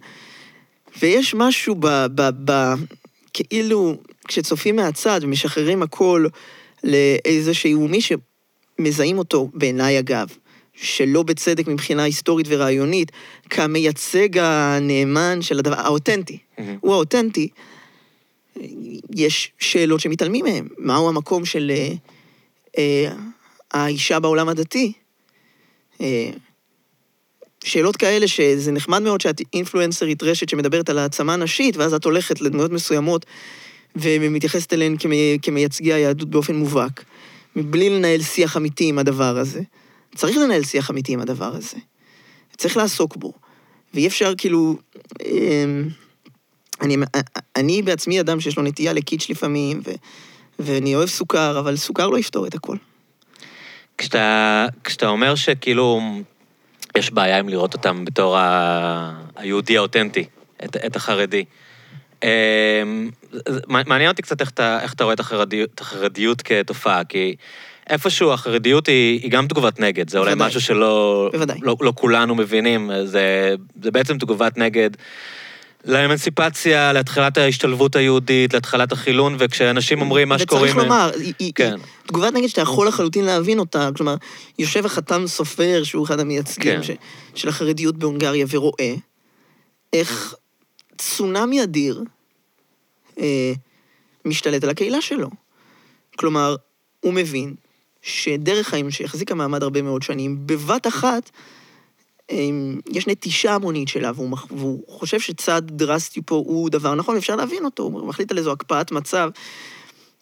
[1.01, 1.87] ויש משהו ב...
[2.15, 2.74] ב, ב
[3.32, 3.97] כאילו,
[4.28, 6.27] כשצופים מהצד ומשחררים הכל
[6.85, 10.28] לאיזשהו מי שמזהים אותו, בעיניי אגב,
[10.82, 13.12] שלא בצדק מבחינה היסטורית ורעיונית,
[13.51, 16.39] כמייצג הנאמן של הדבר, האותנטי.
[16.59, 16.77] מהמם.
[16.81, 17.48] הוא האותנטי,
[19.16, 20.69] יש שאלות שמתעלמים מהן.
[20.78, 21.93] מהו המקום של אה,
[22.78, 23.12] אה,
[23.70, 24.93] האישה בעולם הדתי?
[26.01, 26.31] אה,
[27.65, 32.40] שאלות כאלה שזה נחמד מאוד שאת אינפלואנסרית רשת שמדברת על העצמה נשית, ואז את הולכת
[32.40, 33.27] לדמויות מסוימות
[33.97, 37.05] ומתייחסת אליהן כמי, כמייצגי היהדות באופן מובהק,
[37.57, 39.61] מבלי לנהל שיח אמיתי עם הדבר הזה.
[40.15, 41.77] צריך לנהל שיח אמיתי עם הדבר הזה.
[42.57, 43.32] צריך לעסוק בו.
[43.95, 44.77] ואי אפשר כאילו...
[45.24, 45.89] אמ,
[46.81, 46.97] אני,
[47.57, 49.91] אני בעצמי אדם שיש לו נטייה לקיץ' לפעמים, ו,
[50.59, 52.77] ואני אוהב סוכר, אבל סוכר לא יפתור את הכל.
[53.99, 56.01] כשאתה, כשאתה אומר שכאילו
[56.97, 59.23] יש בעיה עם לראות אותם בתור ה...
[59.37, 60.24] היהודי האותנטי,
[60.65, 61.45] את, את החרדי.
[62.24, 63.10] אמ,
[63.68, 67.36] מעניין אותי קצת איך אתה, איך אתה רואה את החרדיות, את החרדיות כתופעה, כי
[67.90, 70.32] איפשהו החרדיות היא, היא גם תגובת נגד, זה אולי.
[70.36, 71.30] משהו שלא.
[71.62, 74.90] לא, לא כולנו מבינים, זה, זה בעצם תגובת נגד.
[75.84, 80.72] לאמנסיפציה, להתחלת ההשתלבות היהודית, להתחלת החילון, וכשאנשים אומרים מה שקוראים...
[80.72, 81.72] וצריך לומר, היא, כן.
[81.72, 84.14] היא תגובת נגד שאתה יכול לחלוטין להבין אותה, כלומר,
[84.59, 86.82] יושב החתם סופר, שהוא אחד המייצגים כן.
[86.82, 86.90] ש,
[87.34, 88.94] של החרדיות בהונגריה, ורואה
[89.92, 90.34] איך
[91.01, 92.05] צונאמי אדיר
[93.18, 93.52] אה,
[94.24, 95.28] משתלט על הקהילה שלו.
[96.18, 96.56] כלומר,
[97.01, 97.55] הוא מבין
[98.02, 101.31] שדרך חיים שהחזיקה מעמד הרבה מאוד שנים, בבת אחת,
[102.31, 102.36] אה,
[102.90, 107.36] יש נטישה המונית שלה, והוא, מח- והוא חושב שצעד דרסטי פה הוא דבר נכון, אפשר
[107.36, 109.31] להבין אותו, הוא מחליט על איזו הקפאת מצב.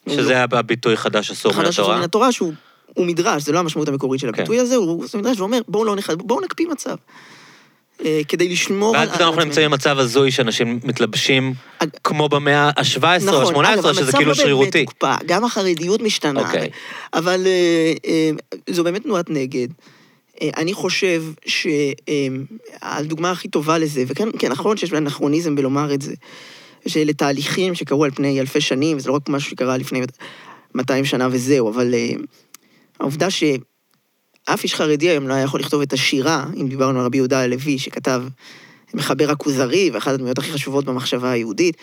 [0.09, 1.97] שזה הביטוי חדש אסור מן חדש אסור התורה.
[1.97, 2.53] מן התורה, שהוא
[2.93, 4.33] הוא מדרש, זה לא המשמעות המקורית של כן.
[4.33, 6.09] הביטוי הזה, הוא עושה מדרש ואומר, בואו לא נח...
[6.09, 6.95] בואו נקפיא מצב.
[8.05, 9.07] אה, כדי לשמור על...
[9.07, 11.53] ואז פתאום אנחנו נמצאים במצב הזוי שאנשים מתלבשים
[12.03, 14.71] כמו במאה ה-17 או נכון, ה-18, אגב, שזה המצב כאילו לא שרירותי.
[14.71, 16.69] באמת הוקפא, גם החרדיות משתנה, אוקיי.
[17.13, 18.31] אבל אה, אה,
[18.69, 19.67] זו באמת תנועת נגד.
[20.57, 26.13] אני חושב שהדוגמה הכי טובה לזה, וכן, כן, נכון שיש אנכרוניזם בלומר את זה,
[26.87, 30.01] שאלה תהליכים שקרו על פני אלפי שנים, וזה לא רק משהו שקרה לפני
[30.75, 31.93] 200 שנה וזהו, אבל,
[32.99, 33.27] העובדה
[34.49, 37.41] שאף איש חרדי היום לא היה יכול לכתוב את השירה, אם דיברנו על רבי יהודה
[37.41, 38.23] הלוי, שכתב
[38.93, 41.77] מחבר הכוזרי, ואחת הדמויות הכי חשובות במחשבה היהודית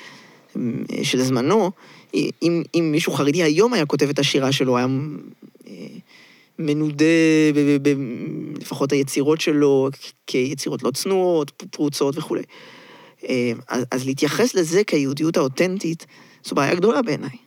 [1.02, 1.70] של זמנו,
[2.14, 4.86] אם, אם מישהו חרדי היום היה כותב את השירה שלו, היה
[5.66, 5.72] אה,
[6.58, 7.04] מנודה,
[7.54, 7.96] ב, ב, ב,
[8.60, 9.88] לפחות היצירות שלו,
[10.26, 12.42] כיצירות לא צנועות, פרוצות וכולי.
[13.28, 16.06] אה, אז, אז להתייחס לזה כיהודיות האותנטית,
[16.44, 17.45] זו בעיה גדולה בעיניי.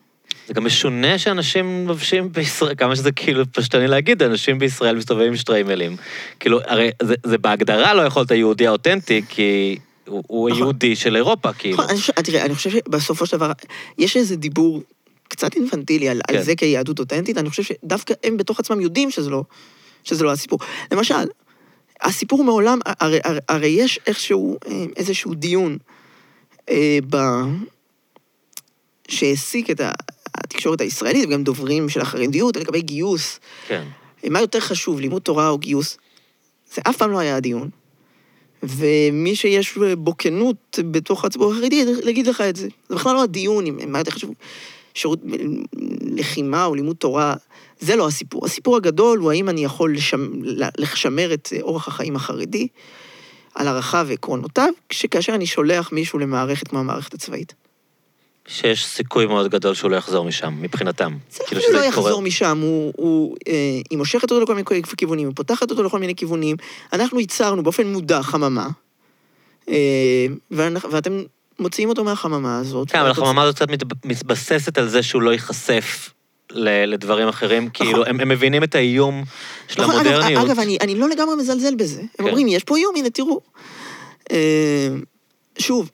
[0.49, 5.35] זה גם משונה שאנשים לובשים בישראל, כמה שזה כאילו פשטני להגיד, אנשים בישראל מסתובבים עם
[5.35, 5.97] שטריימלים.
[6.39, 9.77] כאילו, הרי זה, זה בהגדרה לא יכול להיות היהודי האותנטי, כי
[10.07, 10.61] הוא, הוא נכון.
[10.61, 11.77] היהודי של אירופה, כאילו.
[11.77, 13.51] נכון, אני, תראה, אני חושב שבסופו של דבר,
[13.97, 14.83] יש איזה דיבור
[15.27, 16.35] קצת אינפנטילי על, כן.
[16.35, 19.43] על זה כיהדות אותנטית, אני חושב שדווקא הם בתוך עצמם יודעים שזה לא,
[20.03, 20.59] שזה לא הסיפור.
[20.91, 21.15] למשל,
[22.01, 25.77] הסיפור מעולם, הרי, הרי, הרי יש איכשהו אה, איזשהו דיון
[26.69, 27.17] אה, ב...
[29.09, 29.81] שהעסיק את
[30.43, 33.39] התקשורת הישראלית, וגם דוברים של החרדיות, לגבי גיוס.
[33.67, 33.83] כן.
[34.29, 35.97] מה יותר חשוב, לימוד תורה או גיוס?
[36.73, 37.69] זה אף פעם לא היה הדיון.
[38.63, 42.67] ומי שיש בו כנות בתוך הציבור החרדי, יגיד לך את זה.
[42.89, 44.33] זה בכלל לא הדיון, מה יותר חשוב,
[44.93, 45.19] שירות
[46.01, 47.35] לחימה או לימוד תורה,
[47.79, 48.45] זה לא הסיפור.
[48.45, 50.27] הסיפור הגדול הוא האם אני יכול לשמר,
[50.77, 52.67] לשמר את אורח החיים החרדי
[53.55, 57.53] על ערכיו ועקרונותיו, כשכאשר אני שולח מישהו למערכת כמו המערכת הצבאית.
[58.49, 61.17] שיש סיכוי מאוד גדול שהוא לא יחזור משם, מבחינתם.
[61.31, 62.21] זה כאילו לא יחזור קורה...
[62.21, 63.53] משם, הוא, הוא, אה,
[63.89, 66.55] היא מושכת אותו לכל מיני כיוונים, היא פותחת אותו לכל מיני כיוונים.
[66.93, 68.67] אנחנו ייצרנו באופן מודע חממה,
[69.69, 71.23] אה, ואתם
[71.59, 72.91] מוציאים אותו מהחממה הזאת.
[72.91, 73.67] כן, אבל החממה הזאת קצת
[74.05, 76.09] מתבססת על זה שהוא לא ייחשף
[76.51, 77.85] לדברים אחרים, נכון.
[77.85, 79.23] כאילו, הם, הם מבינים את האיום
[79.67, 80.43] של נכון, המודרניות.
[80.43, 82.01] אגב, אגב אני, אני לא לגמרי מזלזל בזה.
[82.01, 82.23] הם כן.
[82.23, 83.41] אומרים, יש פה איום, הנה, תראו.
[84.31, 84.87] אה,
[85.59, 85.91] שוב,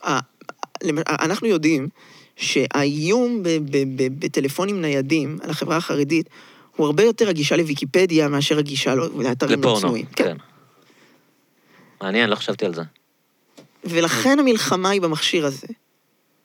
[1.07, 1.87] אנחנו יודעים
[2.35, 3.43] שהאיום
[4.19, 6.29] בטלפונים ניידים על החברה החרדית
[6.75, 10.05] הוא הרבה יותר הגישה לוויקיפדיה מאשר הגישה לאתרים לא צנועים.
[10.05, 10.23] כן.
[10.23, 10.37] כן.
[12.01, 12.81] מעניין, לא חשבתי על זה.
[13.83, 15.67] ולכן המלחמה היא במכשיר הזה.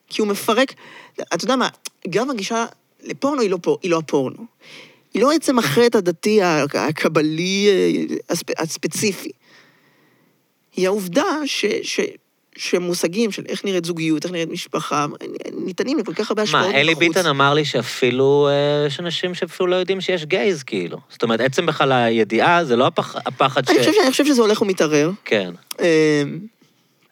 [0.09, 0.75] כי הוא מפרק,
[1.35, 1.69] אתה יודע מה,
[2.11, 2.67] גם הגישה
[3.03, 4.47] לפורנו היא לא, פור, היא לא הפורנו.
[5.15, 6.43] היא לא עצם החטא הדתי
[6.75, 9.31] הקבלי אה, הספציפי.
[10.77, 12.01] היא העובדה ש, ש,
[12.61, 15.07] שמושגים של איך נראית זוגיות, איך נראית משפחה,
[15.65, 16.75] ניתנים לכל כך הרבה השפעות בחוץ.
[16.75, 20.99] מה, אלי ביטון אמר לי שאפילו, אה, יש אנשים שאפילו לא יודעים שיש גייז, כאילו.
[21.11, 23.87] זאת אומרת, עצם בכלל הידיעה, זה לא הפח, הפחד אני ש...
[23.87, 25.11] חושב, אני חושב שזה הולך ומתערער.
[25.25, 25.51] כן.
[25.81, 25.85] אמ,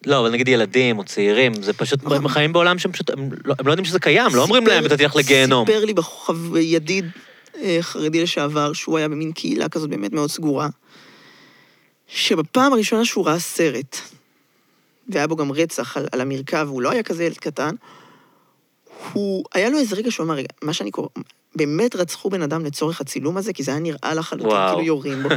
[0.07, 2.29] לא, אבל נגיד ילדים או צעירים, זה פשוט, הם נכון.
[2.29, 4.97] חיים בעולם שהם פשוט, הם לא, הם לא יודעים שזה קיים, לא אומרים להם, אתה
[4.97, 5.67] תלך לגיהנום.
[5.67, 5.95] סיפר לי
[6.61, 7.05] ידיד
[7.63, 10.69] אה, חרדי לשעבר, שהוא היה במין קהילה כזאת באמת מאוד סגורה,
[12.09, 13.97] שבפעם הראשונה שהוא ראה סרט,
[15.09, 17.75] והיה בו גם רצח על, על המרכב, והוא לא היה כזה ילד קטן,
[19.13, 21.09] הוא, היה לו איזה רגע שהוא אמר, רגע, מה שאני קורא,
[21.57, 25.29] באמת רצחו בן אדם לצורך הצילום הזה, כי זה היה נראה לחלוטין כאילו יורים בו.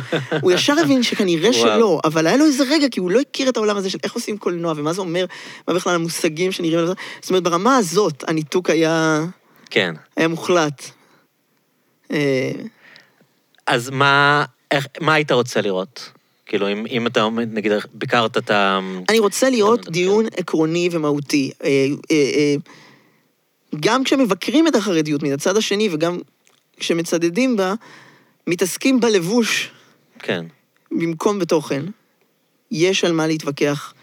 [0.42, 3.58] הוא ישר הבין שכנראה שלא, אבל היה לו איזה רגע, כי הוא לא הכיר את
[3.58, 5.26] העולם הזה של איך עושים קולנוע, ומה זה אומר,
[5.68, 6.88] מה בכלל המושגים שנראים...
[7.22, 9.26] זאת אומרת, ברמה הזאת, הניתוק היה...
[9.70, 9.96] כן.
[10.18, 10.84] היה מוחלט.
[12.12, 12.52] אה,
[13.68, 16.10] אז מה, איך, מה היית רוצה לראות?
[16.52, 18.80] כאילו, אם, אם אתה, נגיד, ביקרת את ה...
[19.10, 21.52] אני רוצה לראות דיון עקרוני ומהותי.
[21.64, 22.56] אה, אה, אה,
[23.80, 26.20] גם כשמבקרים את החרדיות מן הצד השני, וגם
[26.78, 27.74] כשמצדדים בה,
[28.48, 29.72] מתעסקים בלבוש.
[30.20, 30.46] כן.
[30.92, 31.86] במקום בתוכן.
[32.72, 33.94] יש על מה להתווכח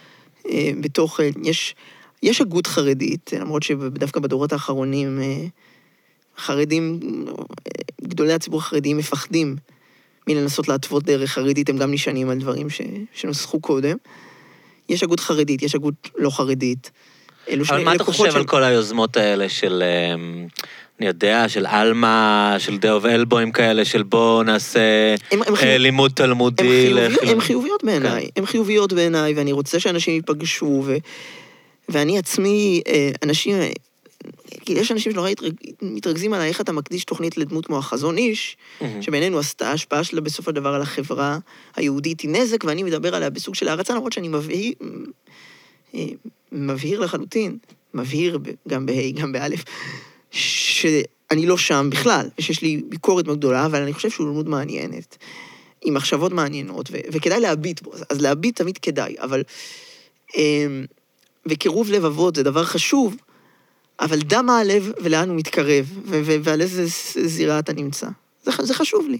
[0.80, 1.30] בתוכן.
[1.44, 1.74] יש,
[2.22, 5.20] יש הגות חרדית, למרות שדווקא בדורות האחרונים,
[6.38, 7.00] חרדים,
[8.02, 9.56] גדולי הציבור החרדיים מפחדים
[10.28, 12.80] מלנסות להתוות דרך חרדית, הם גם נשענים על דברים ש...
[13.14, 13.96] שנוסחו קודם.
[14.88, 16.90] יש הגות חרדית, יש הגות לא חרדית.
[17.48, 18.36] אלו אבל מה אתה חושב של...
[18.36, 19.82] על כל היוזמות האלה של,
[20.14, 20.46] אמ,
[20.98, 24.80] אני יודע, של עלמה, של דאוב אלבוים כאלה, של בוא נעשה
[25.30, 25.72] הם, הם חיוב...
[25.72, 26.92] לימוד תלמודי?
[26.96, 28.46] הן חיוביות, חיוביות בעיניי, הן כן.
[28.46, 30.96] חיוביות בעיניי, ואני רוצה שאנשים ייפגשו, ו...
[31.88, 33.56] ואני עצמי, אה, אנשים,
[34.60, 35.30] כי יש אנשים שנורא
[35.82, 38.84] מתרכזים על איך אתה מקדיש תוכנית לדמות כמו החזון איש, mm-hmm.
[39.00, 41.38] שבינינו ההשפעה שלה בסופו של דבר על החברה
[41.76, 44.74] היהודית היא נזק, ואני מדבר עליה בסוג של הערצה, למרות שאני מבהיר,
[45.94, 46.04] אה,
[46.52, 47.58] מבהיר לחלוטין,
[47.94, 48.38] מבהיר
[48.68, 49.64] גם בה', גם באלף,
[50.30, 55.16] שאני לא שם בכלל, ושיש לי ביקורת מאוד גדולה, אבל אני חושב שהוא לימוד מעניינת,
[55.84, 59.42] עם מחשבות מעניינות, ו- וכדאי להביט בו, אז להביט תמיד כדאי, אבל...
[60.36, 60.66] אה,
[61.48, 63.16] וקירוב לבבות זה דבר חשוב,
[64.00, 65.86] אבל דע מה הלב ולאן הוא מתקרב,
[66.42, 66.84] ועל איזה
[67.24, 68.06] זירה אתה נמצא.
[68.42, 69.18] זה, זה חשוב לי.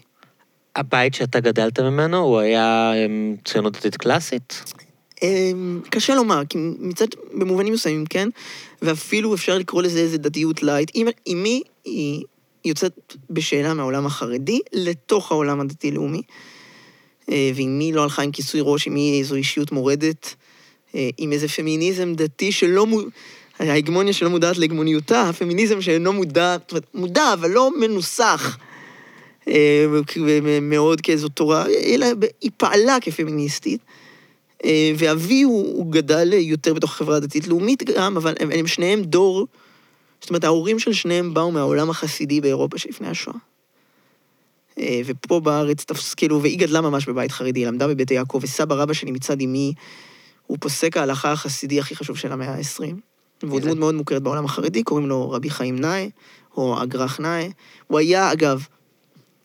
[0.77, 4.63] הבית שאתה גדלת ממנו, הוא היה אמ, ציונות דתית קלאסית?
[5.23, 8.29] אמ, קשה לומר, כי מצד, במובנים מסוימים כן,
[8.83, 10.91] ואפילו אפשר לקרוא לזה איזה דתיות lite.
[11.29, 12.25] אמי היא
[12.65, 16.23] יוצאת בשאלה מהעולם החרדי לתוך העולם הדתי-לאומי.
[17.31, 20.35] אה, ועם מי לא הלכה עם כיסוי ראש, עם מי איזו אישיות מורדת,
[20.95, 22.91] אה, עם איזה פמיניזם דתי שלא מ...
[23.59, 28.59] ההגמוניה שלא מודעת להגמוניותה, הפמיניזם שאינו מודע, זאת אומרת, מודע, אבל לא מנוסח
[29.49, 29.87] אה,
[30.63, 32.07] מאוד כאיזו תורה, אלא
[32.41, 33.81] היא פעלה כפמיניסטית.
[34.97, 39.47] ואבי הוא, הוא גדל יותר בתוך החברה הדתית-לאומית גם, אבל הם, הם שניהם דור,
[40.21, 43.37] זאת אומרת, ההורים של שניהם באו מהעולם החסידי באירופה שלפני השואה.
[44.79, 45.85] אה, ופה בארץ,
[46.17, 49.73] כאילו, והיא גדלה ממש בבית חרדי, למדה בבית יעקב, וסבא רבא שלי מצד אמי,
[50.47, 53.08] הוא פוסק ההלכה החסידי הכי חשוב של המאה ה-20.
[53.43, 56.11] והוא דמות מאוד מוכרת בעולם החרדי, קוראים לו רבי חיים נאי,
[56.57, 57.51] או אגרח נאי.
[57.87, 58.67] הוא היה, אגב,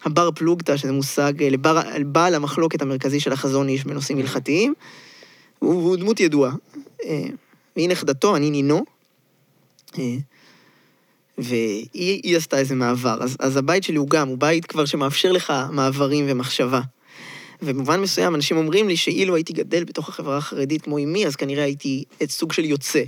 [0.03, 4.73] הבר פלוגתא, שזה מושג, אה, לבר, בעל המחלוקת המרכזי של החזון איש בנושאים הלכתיים.
[5.59, 6.51] הוא, הוא דמות ידועה.
[7.05, 7.25] אה,
[7.75, 8.85] והיא נכדתו, אני נינו.
[11.37, 13.17] והיא עשתה איזה מעבר.
[13.23, 16.81] אז, אז הבית שלי הוא גם, הוא בית כבר שמאפשר לך מעברים ומחשבה.
[17.61, 21.63] ובמובן מסוים, אנשים אומרים לי שאילו הייתי גדל בתוך החברה החרדית כמו אמי, אז כנראה
[21.63, 23.03] הייתי את סוג של יוצא.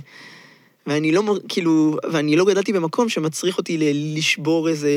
[0.86, 4.90] ואני לא, כאילו, ואני לא גדלתי במקום שמצריך אותי לשבור איזה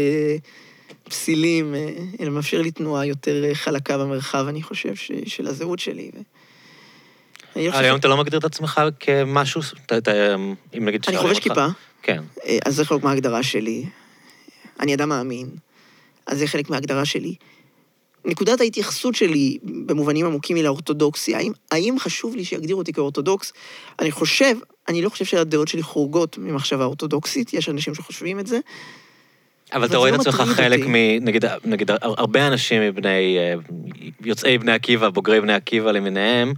[1.03, 1.89] פסילים, אה,
[2.19, 6.11] אלא מאפשר לי תנועה יותר אה, חלקה במרחב, אני חושב, ש, של הזהות שלי.
[6.15, 6.19] ו...
[7.55, 9.61] היום אתה לא מגדיר את עצמך כמשהו,
[10.77, 11.05] אם נגיד...
[11.07, 11.67] אני חובש כיפה.
[12.01, 12.23] כן.
[12.45, 13.85] אה, אז זה חלק מההגדרה שלי.
[14.79, 15.49] אני אדם מאמין,
[16.27, 17.35] אז זה חלק מההגדרה שלי.
[18.29, 21.37] נקודת ההתייחסות שלי במובנים עמוקים היא לאורתודוקסיה.
[21.37, 23.53] האם, האם חשוב לי שיגדירו אותי כאורתודוקס?
[23.99, 24.55] אני חושב,
[24.87, 28.59] אני לא חושב שהדעות שלי חורגות ממחשבה אורתודוקסית, יש אנשים שחושבים את זה.
[29.73, 30.95] אבל אתה רואה את לא עצמך חלק מ...
[31.21, 33.37] נגיד, נגיד, הרבה אנשים מבני...
[33.37, 33.53] אה,
[34.23, 36.53] יוצאי בני עקיבא, בוגרי בני עקיבא למיניהם,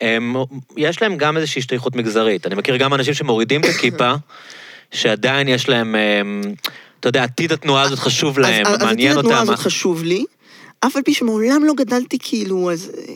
[0.00, 0.36] הם,
[0.76, 2.46] יש להם גם איזושהי השתייכות מגזרית.
[2.46, 4.12] אני מכיר גם אנשים שמורידים את הכיפה,
[4.92, 6.42] שעדיין יש להם, אמ,
[7.00, 8.86] אתה יודע, עתיד התנועה הזאת חשוב להם, מעניין אותם.
[8.86, 10.24] אז עתיד התנועה הזאת חשוב לי,
[10.80, 12.90] אף על פי שמעולם לא גדלתי כאילו, אז...
[12.98, 13.14] אה,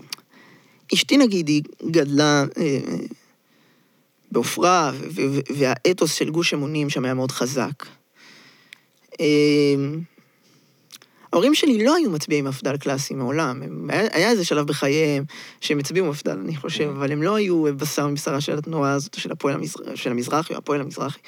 [0.95, 2.79] אשתי נגיד, היא גדלה אה,
[4.31, 4.93] בעופרה,
[5.57, 7.87] והאתוס של גוש אמונים שם היה מאוד חזק.
[9.21, 9.27] אה,
[11.33, 13.63] ההורים שלי לא היו מצביעי מפד"ל קלאסי מעולם.
[13.63, 15.25] הם, היה, היה איזה שלב בחייהם
[15.61, 19.33] שהם הצביעו מפד"ל, אני חושב, אבל הם לא היו בשר מבשרה של התנועה הזאת, של
[19.33, 21.21] הפועל המזרחי, של המזרחי או הפועל המזרחי.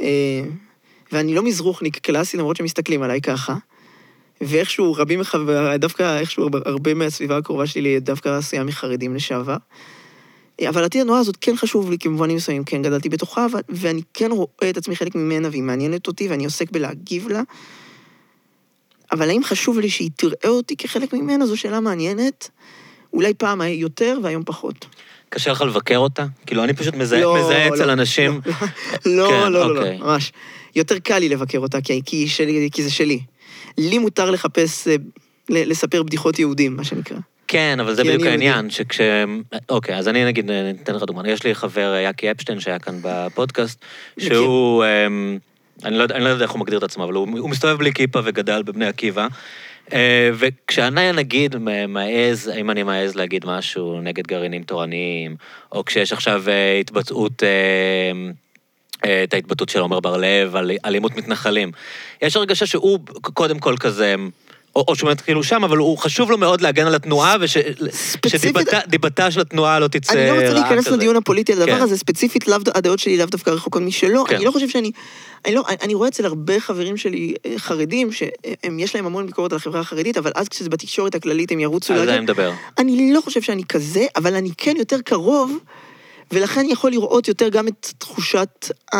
[0.00, 0.42] אה,
[1.12, 3.56] ואני לא מזרוחניק קלאסי, למרות שמסתכלים עליי ככה.
[4.40, 9.56] ואיכשהו רבים מחבר, דווקא איכשהו הרבה מהסביבה הקרובה שלי דווקא עשייה מחרדים לשעבר.
[10.68, 14.70] אבל עתיד התנועה הזאת כן חשוב לי, כמובנים מסוימים כן גדלתי בתוכה, ואני כן רואה
[14.70, 17.42] את עצמי חלק ממנה והיא מעניינת אותי ואני עוסק בלהגיב לה.
[19.12, 21.46] אבל האם חשוב לי שהיא תראה אותי כחלק ממנה?
[21.46, 22.50] זו שאלה מעניינת.
[23.12, 24.86] אולי פעם יותר והיום פחות.
[25.28, 26.26] קשה לך לבקר אותה?
[26.46, 28.40] כאילו, אני פשוט מזהה, לא, מזהה לא, אצל אנשים...
[29.06, 29.98] לא, כן, לא, לא, לא, אוקיי.
[29.98, 30.32] ממש.
[30.74, 33.20] יותר קל לי לבקר אותה, כי, כי, שלי, כי זה שלי.
[33.78, 34.96] לי מותר לחפש, אה,
[35.48, 37.18] לספר בדיחות יהודים, מה שנקרא.
[37.48, 39.00] כן, אבל זה בדיוק העניין, שכש...
[39.68, 40.50] אוקיי, אז אני נגיד,
[40.82, 41.28] אתן לך דוגמא.
[41.28, 43.78] יש לי חבר, יאקי אפשטיין, שהיה כאן בפודקאסט,
[44.18, 44.84] שהוא...
[44.84, 45.38] אמ,
[45.84, 47.92] אני לא, אני לא יודע איך הוא מגדיר את עצמו, אבל הוא, הוא מסתובב בלי
[47.92, 49.26] כיפה וגדל בבני עקיבא.
[49.92, 51.56] אה, וכשאני נגיד
[51.88, 55.36] מעז, אם אני מעז להגיד משהו נגד גרעינים תורניים,
[55.72, 58.30] או כשיש עכשיו אה, התבצעות, אה,
[59.04, 61.72] את ההתבטאות של עמר בר-לב על אלימות מתנחלים,
[62.22, 64.14] יש הרגשה שהוא קודם כל כזה...
[64.76, 69.40] או, או שהוא מתחיל שם, אבל הוא חשוב לו מאוד להגן על התנועה, ושדיבתה של
[69.40, 70.32] התנועה לא תצא רעה כזה.
[70.32, 71.82] אני לא רוצה להיכנס לדיון הפוליטי על הדבר כן.
[71.82, 72.44] הזה, ספציפית,
[72.74, 74.24] הדעות שלי לאו דווקא רחוקות משלו.
[74.24, 74.36] כן.
[74.36, 74.90] אני לא חושב שאני...
[75.46, 79.56] אני, לא, אני רואה אצל הרבה חברים שלי אה, חרדים, שיש להם המון ביקורת על
[79.56, 81.94] החברה החרדית, אבל אז כשזה בתקשורת הכללית הם ירוצו.
[81.94, 82.52] על זה אני מדבר.
[82.78, 85.58] אני לא חושב שאני כזה, אבל אני כן יותר קרוב,
[86.32, 88.98] ולכן יכול לראות יותר גם את תחושת ה...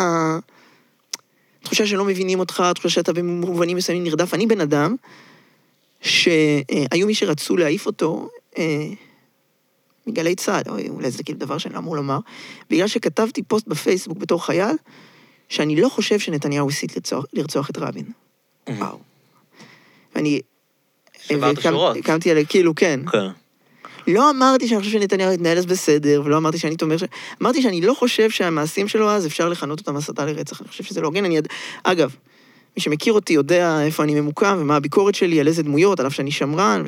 [1.63, 4.33] תחושה שלא מבינים אותך, תחושה שאתה במובנים מסוימים נרדף.
[4.33, 4.95] אני בן אדם
[6.01, 8.87] שהיו מי שרצו להעיף אותו אה,
[10.07, 12.19] מגלי צה"ל, אולי זה כאילו דבר שאני לא אמור לומר,
[12.69, 14.75] בגלל שכתבתי פוסט בפייסבוק בתור חייל,
[15.49, 18.05] שאני לא חושב שנתניהו הסית לרצוח, לרצוח את רבין.
[18.69, 18.99] וואו.
[20.15, 20.41] ואני...
[21.27, 21.97] שברת שורות.
[21.97, 22.99] קמתי עליה, כאילו, כן.
[23.11, 23.27] כן.
[24.13, 27.03] לא אמרתי שאני חושב שנתניהו התנהל אז בסדר, ולא אמרתי שאני תומך ש...
[27.41, 30.61] אמרתי שאני לא חושב שהמעשים שלו אז אפשר לכנות אותם הסתה לרצח.
[30.61, 31.25] אני חושב שזה לא הוגן.
[31.25, 31.39] אני...
[31.83, 32.15] אגב,
[32.77, 36.13] מי שמכיר אותי יודע איפה אני ממוקם ומה הביקורת שלי, על איזה דמויות, על אף
[36.13, 36.83] שאני שמרן,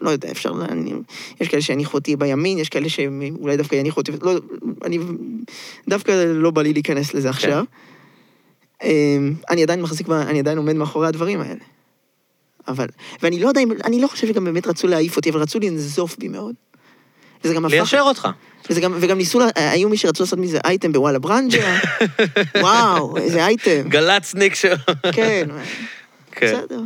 [0.00, 0.52] ולא יודע, אפשר...
[0.68, 0.92] אני...
[1.40, 4.12] יש כאלה שיניחו אותי בימין, יש כאלה שאולי דווקא יניחו אותי...
[4.22, 4.32] לא,
[4.84, 4.98] אני...
[5.88, 7.64] דווקא לא בא לי להיכנס לזה עכשיו.
[8.84, 11.60] אמ, אני עדיין מחזיק, אני עדיין עומד מאחורי הדברים האלה.
[12.68, 12.86] אבל,
[13.22, 16.16] ואני לא יודע אם, אני לא חושב שגם באמת רצו להעיף אותי, אבל רצו לנזוף
[16.18, 16.54] בי מאוד.
[17.44, 17.74] וזה גם הפך...
[17.74, 18.28] ליישר אותך.
[18.70, 21.78] וזה גם, וגם ניסו, היו מי שרצו לעשות מזה אייטם בוואלה ברנג'ה.
[22.62, 23.88] וואו, איזה אייטם.
[23.88, 24.66] גלצניק ש...
[25.12, 25.48] כן.
[26.32, 26.56] כן.
[26.60, 26.80] בסדר.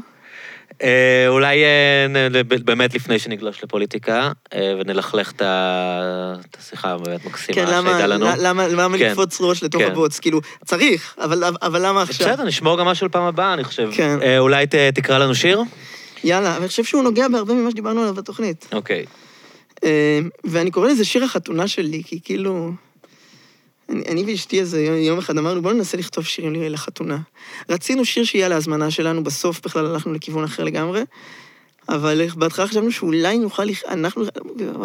[0.82, 8.06] אה, אולי אה, באמת לפני שנגלוש לפוליטיקה, אה, ונלכלך את השיחה הבאמת מקסימה כן, שהייתה
[8.06, 8.26] לנו.
[8.38, 9.04] למה, למה כן.
[9.10, 9.90] לקפוץ ראש לתוך כן.
[9.90, 10.18] הבוץ?
[10.18, 11.16] כאילו, צריך,
[11.62, 12.28] אבל, למה עכשיו?
[12.28, 13.90] בסדר, נשמור גם משהו לפעם הבאה, אני חושב.
[13.92, 14.38] כן.
[14.38, 15.62] אולי תקרא לנו שיר?
[16.24, 18.68] יאללה, אני חושב שהוא נוגע בהרבה ממה שדיברנו עליו בתוכנית.
[18.72, 19.04] אוקיי.
[20.44, 22.72] ואני קורא לזה שיר החתונה שלי, כי כאילו...
[23.88, 27.18] אני, אני ואשתי איזה יום, יום אחד אמרנו, בואו ננסה לכתוב שירים לחתונה.
[27.68, 31.02] רצינו שיר שיהיה להזמנה שלנו, בסוף בכלל הלכנו לכיוון אחר לגמרי,
[31.88, 34.24] אבל בהתחלה חשבנו שאולי נוכל, לכ- אנחנו,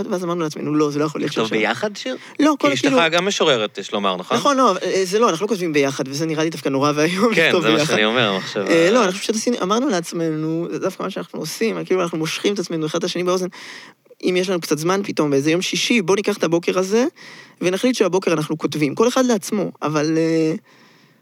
[0.09, 1.57] ואז אמרנו לעצמנו, לא, זה לא יכול להיות שיר לכתוב.
[1.59, 2.17] ביחד שיר?
[2.39, 4.37] לא, כל כי אשתך גם משוררת, יש לומר, נכון?
[4.37, 6.91] נכון, לא, אבל, אה, זה לא, אנחנו לא כותבים ביחד, וזה נראה לי דווקא נורא
[6.95, 7.93] ואיום כן, לכתוב זה מה ביחד.
[7.93, 8.67] שאני אומר, עכשיו...
[8.67, 12.53] אה, לא, אני חושב שעשינו, אמרנו לעצמנו, זה דווקא מה שאנחנו עושים, כאילו אנחנו מושכים
[12.53, 13.47] את עצמנו אחד את השני באוזן.
[14.23, 17.05] אם יש לנו קצת זמן פתאום, באיזה יום שישי, בוא ניקח את הבוקר הזה,
[17.61, 18.95] ונחליט שהבוקר אנחנו כותבים.
[18.95, 20.17] כל אחד לעצמו, אבל...
[20.17, 20.53] אה,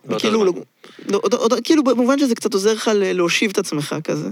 [0.06, 0.44] באותו כאילו.
[0.44, 0.62] לא,
[1.10, 4.30] לא, עוד- כאילו, במובן שזה קצת עוזר לך להושיב את עצמך כזה.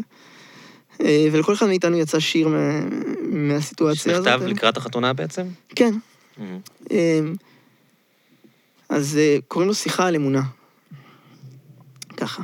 [1.02, 2.82] אה, ולכל אחד מאיתנו יצא שיר מה-
[3.22, 4.26] מהסיטואציה הזאת.
[4.28, 5.44] שנכתב לקראת החתונה בעצם?
[5.76, 5.94] כן.
[6.38, 6.42] Mhm.
[6.92, 7.20] אה,
[8.90, 10.42] אז קוראים לו שיחה על אמונה.
[12.18, 12.44] ככה.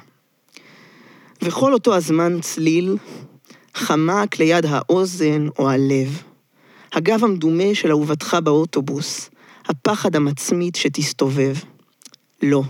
[1.41, 2.97] וכל אותו הזמן צליל,
[3.75, 6.21] חמק ליד האוזן או הלב.
[6.93, 9.29] הגב המדומה של אהובתך באוטובוס,
[9.65, 11.55] הפחד המצמית שתסתובב.
[12.43, 12.63] לא,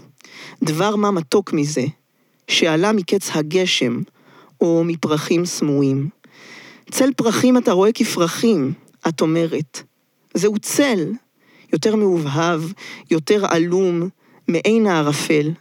[0.64, 1.86] דבר מה מתוק מזה,
[2.48, 4.02] שעלה מקץ הגשם,
[4.62, 6.10] או מפרחים סמויים.
[6.92, 8.74] צל פרחים אתה רואה כפרחים,
[9.08, 9.82] את אומרת.
[10.34, 11.12] זהו צל,
[11.74, 12.62] יותר מאובהב,
[13.12, 14.10] יותר עלום,
[14.48, 15.52] מעין הערפל.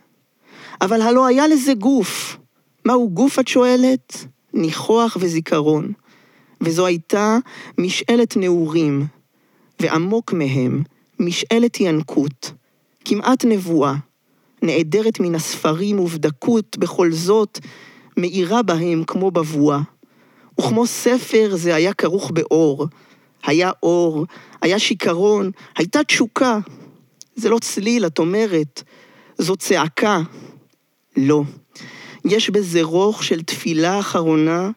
[0.81, 2.37] אבל הלא היה לזה גוף.
[2.85, 4.27] מהו גוף, את שואלת?
[4.55, 5.93] ניחוח וזיכרון.
[6.61, 7.39] וזו הייתה
[7.79, 9.07] משאלת נעורים,
[9.81, 10.83] ועמוק מהם
[11.21, 12.53] משאלת ינקות,
[13.05, 13.95] כמעט נבואה,
[14.63, 17.59] נעדרת מן הספרים ובדקות בכל זאת,
[18.17, 19.81] מאירה בהם כמו בבואה.
[20.61, 22.87] וכמו ספר זה היה כרוך באור.
[23.45, 24.27] היה אור,
[24.63, 26.59] היה שיכרון, הייתה תשוקה.
[27.37, 28.83] זה לא צליל, את אומרת,
[29.39, 30.21] זו צעקה.
[31.17, 31.43] לא.
[32.25, 34.71] יש בזה רוך של תפילה אחרונה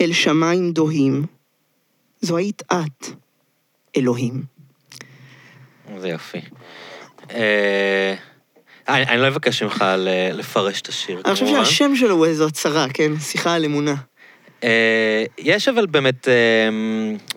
[0.00, 1.26] אל שמיים דוהים.
[2.20, 3.06] זו היית את,
[3.96, 4.53] אלוהים.
[5.98, 6.40] זה יופי.
[7.30, 8.14] אה,
[8.88, 9.84] אני אני לא אבקש ממך
[10.32, 11.46] לפרש את השיר, אני חושב.
[11.46, 13.18] שהשם שלו הוא איזו הצהרה, כן?
[13.18, 13.94] שיחה על אמונה.
[14.64, 16.68] אה, יש אבל באמת, אה,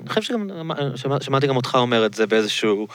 [0.01, 0.49] אני חושב שגם,
[0.95, 2.87] שמע- שמעתי גם אותך אומר את זה באיזשהו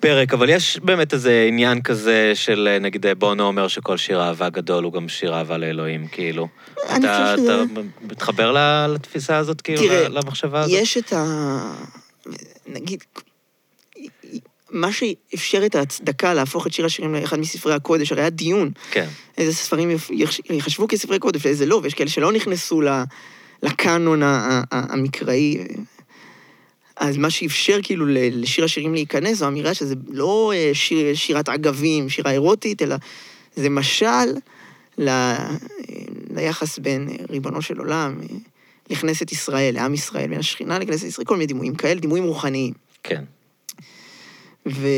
[0.00, 4.48] פרק, אבל יש באמת איזה עניין כזה של, אה, נגיד, בונו אומר שכל שיר אהבה
[4.48, 6.48] גדול הוא גם שיר אהבה לאלוהים, כאילו.
[6.90, 8.56] אני אתה- חושב שזה- אתה מתחבר
[8.88, 10.78] לתפיסה הזאת, כאילו, תראה, למחשבה הזאת?
[10.82, 11.24] יש את ה...
[12.66, 13.04] נגיד,
[14.70, 19.08] מה שאפשר את ההצדקה להפוך את שיר השירים לאחד מספרי הקודש, הרי היה דיון כן.
[19.38, 19.90] איזה ספרים
[20.50, 22.82] ייחשבו כספרי קודש ואיזה לא, ויש כאלה שלא נכנסו
[23.62, 24.20] לקאנון
[24.72, 25.58] המקראי.
[26.96, 32.08] אז מה שאפשר כאילו לשיר השירים להיכנס, זו אמירה שזה לא אה, שיר, שירת עגבים,
[32.08, 32.96] שירה אירוטית, אלא
[33.56, 34.06] זה משל
[34.98, 35.50] ל, אה,
[36.36, 38.20] ליחס בין אה, ריבונו של עולם
[38.90, 42.72] לכנסת ישראל, לעם ישראל, בין השכינה לכנסת ישראל, כל מיני דימויים כאלה, דימויים רוחניים.
[43.02, 43.24] כן.
[44.68, 44.88] ו...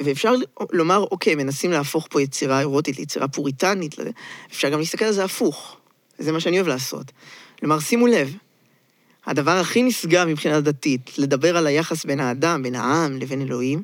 [0.00, 0.32] ואפשר
[0.72, 3.94] לומר, אוקיי, מנסים להפוך פה יצירה אירוטית ליצירה פוריטנית.
[4.50, 5.76] אפשר גם להסתכל על זה הפוך.
[6.18, 7.12] זה מה שאני אוהב לעשות.
[7.58, 8.34] כלומר, שימו לב,
[9.26, 13.82] הדבר הכי נשגב מבחינה דתית, לדבר על היחס בין האדם, בין העם לבין אלוהים,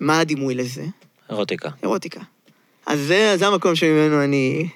[0.00, 0.84] מה הדימוי לזה?
[1.30, 1.70] אירוטיקה.
[1.82, 2.20] אירוטיקה.
[2.86, 4.68] אז זה, זה המקום שממנו אני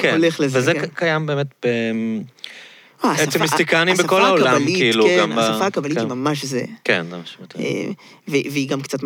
[0.00, 0.86] כן, הולך לזה, וזה כן.
[0.86, 1.68] ק- קיים באמת ב...
[3.04, 6.04] אה, אצל השפה- מיסטיקנים בכל העולם, כאילו, כן, גם ב- השפה הקבלית כן.
[6.04, 6.64] היא ממש זה.
[6.84, 7.58] כן, זה משהו יותר.
[7.60, 7.90] אה,
[8.28, 8.98] והיא גם קצת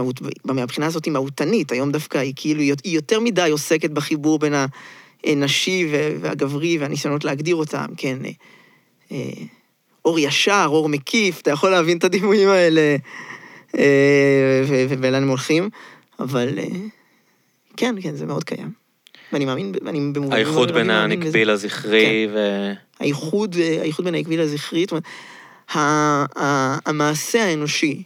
[0.44, 4.54] מהבחינה הזאת היא מהותנית, היום דווקא היא כאילו, היא יותר מדי עוסקת בחיבור בין
[5.24, 5.88] הנשי
[6.20, 8.18] והגברי והניסיונות להגדיר אותם, כן.
[8.24, 8.30] אה,
[9.12, 9.18] אה,
[10.04, 12.96] אור ישר, אור מקיף, אתה יכול להבין את הדימויים האלה
[13.78, 15.68] אה, ו- ו- ולאן הם הולכים,
[16.20, 16.64] אבל אה,
[17.76, 18.81] כן, כן, זה מאוד קיים.
[19.32, 21.28] ואני מאמין, ואני במובנים האיחוד רבים בין מאמין בזה.
[21.28, 22.38] הנקבי לזכרי, ו...
[23.00, 25.04] האיחוד, אה, האיחוד בין העקבי לזכרי, זאת אומרת,
[26.86, 28.02] המעשה האנושי,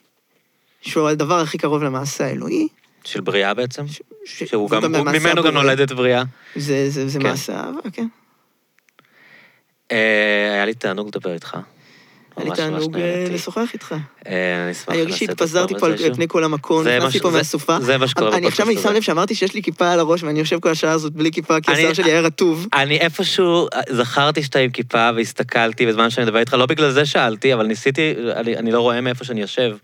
[0.80, 2.68] שהוא הדבר הכי קרוב למעשה האלוהי,
[3.04, 3.84] של בריאה בעצם?
[4.24, 5.54] שהוא גם, ממנו גם.
[5.54, 6.22] נולדת בריאה.
[6.56, 7.22] זה כן.
[7.22, 8.06] מעשה אהבה, כן.
[9.92, 11.56] אה, היה לי תענוג לדבר איתך.
[12.36, 13.26] היה לי תענוג אה.
[13.30, 13.94] לשוחח איתך.
[14.26, 16.14] אה, אני אשמח אני לעשות שהתפזרתי פה על.
[16.14, 17.80] פני כל המקום, נכנסתי פה מהסופה.
[17.80, 18.92] זה מה שקורה אני עכשיו אני שם.
[18.92, 21.72] לב שאמרתי שיש לי כיפה על הראש ואני יושב כל השעה הזאת בלי כיפה, כי
[21.72, 22.66] השיער שלי היה רטוב.
[22.74, 27.54] אני איפשהו זכרתי שאתה עם כיפה והסתכלתי בזמן שאני מדבר איתך, לא בגלל זה שאלתי,
[27.54, 29.76] אבל ניסיתי, אני, אני לא רואה מאיפה שאני יושב.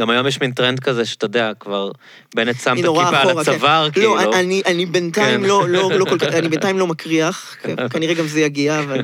[0.00, 1.90] גם היום יש מין טרנד כזה שאתה יודע, כבר
[2.34, 3.38] בנט שם את הכיפה על כן.
[3.38, 4.16] הצוואר, כאילו.
[4.16, 5.46] לא, אני- אני בינתיים כן.
[5.46, 7.56] לא, לא, לא כל כך, אני בינתיים לא מקריח,
[7.90, 9.00] כנראה גם זה יגיע, אבל...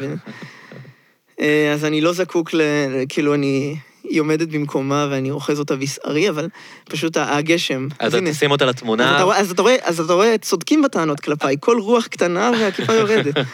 [1.41, 2.61] אה, אז אני לא זקוק ל...
[3.09, 3.77] כאילו, אני...
[4.11, 6.49] היא עומדת במקומה ואני אוחז אותה בשערי, אבל
[6.85, 7.89] פשוט הגשם.
[7.99, 8.31] אז הנה.
[8.31, 9.17] תשים אותה אז לתמונה.
[9.17, 13.35] אתה אז אתה רואה, אז אתה רואה, צודקים בטענות כלפיי, כל רוח קטנה והכיפה יורדת.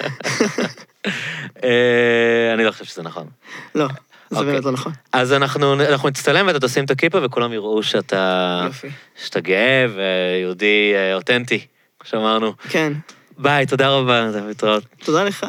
[1.64, 3.26] אה, אני לא חושב שזה נכון.
[3.74, 3.86] לא,
[4.30, 4.52] זה אוקיי.
[4.52, 4.92] באמת לא נכון.
[5.12, 5.74] אז אנחנו,
[6.08, 8.88] נצטלם ואתה תשים את הכיפה וכולם יראו שאתה, יופי.
[9.24, 11.66] שאתה גאה ויהודי אה, אותנטי,
[12.00, 12.52] כמו שאמרנו.
[12.68, 12.92] כן,
[13.38, 14.84] ביי, תודה רבה, זה להתראות.
[15.04, 15.46] תודה לך.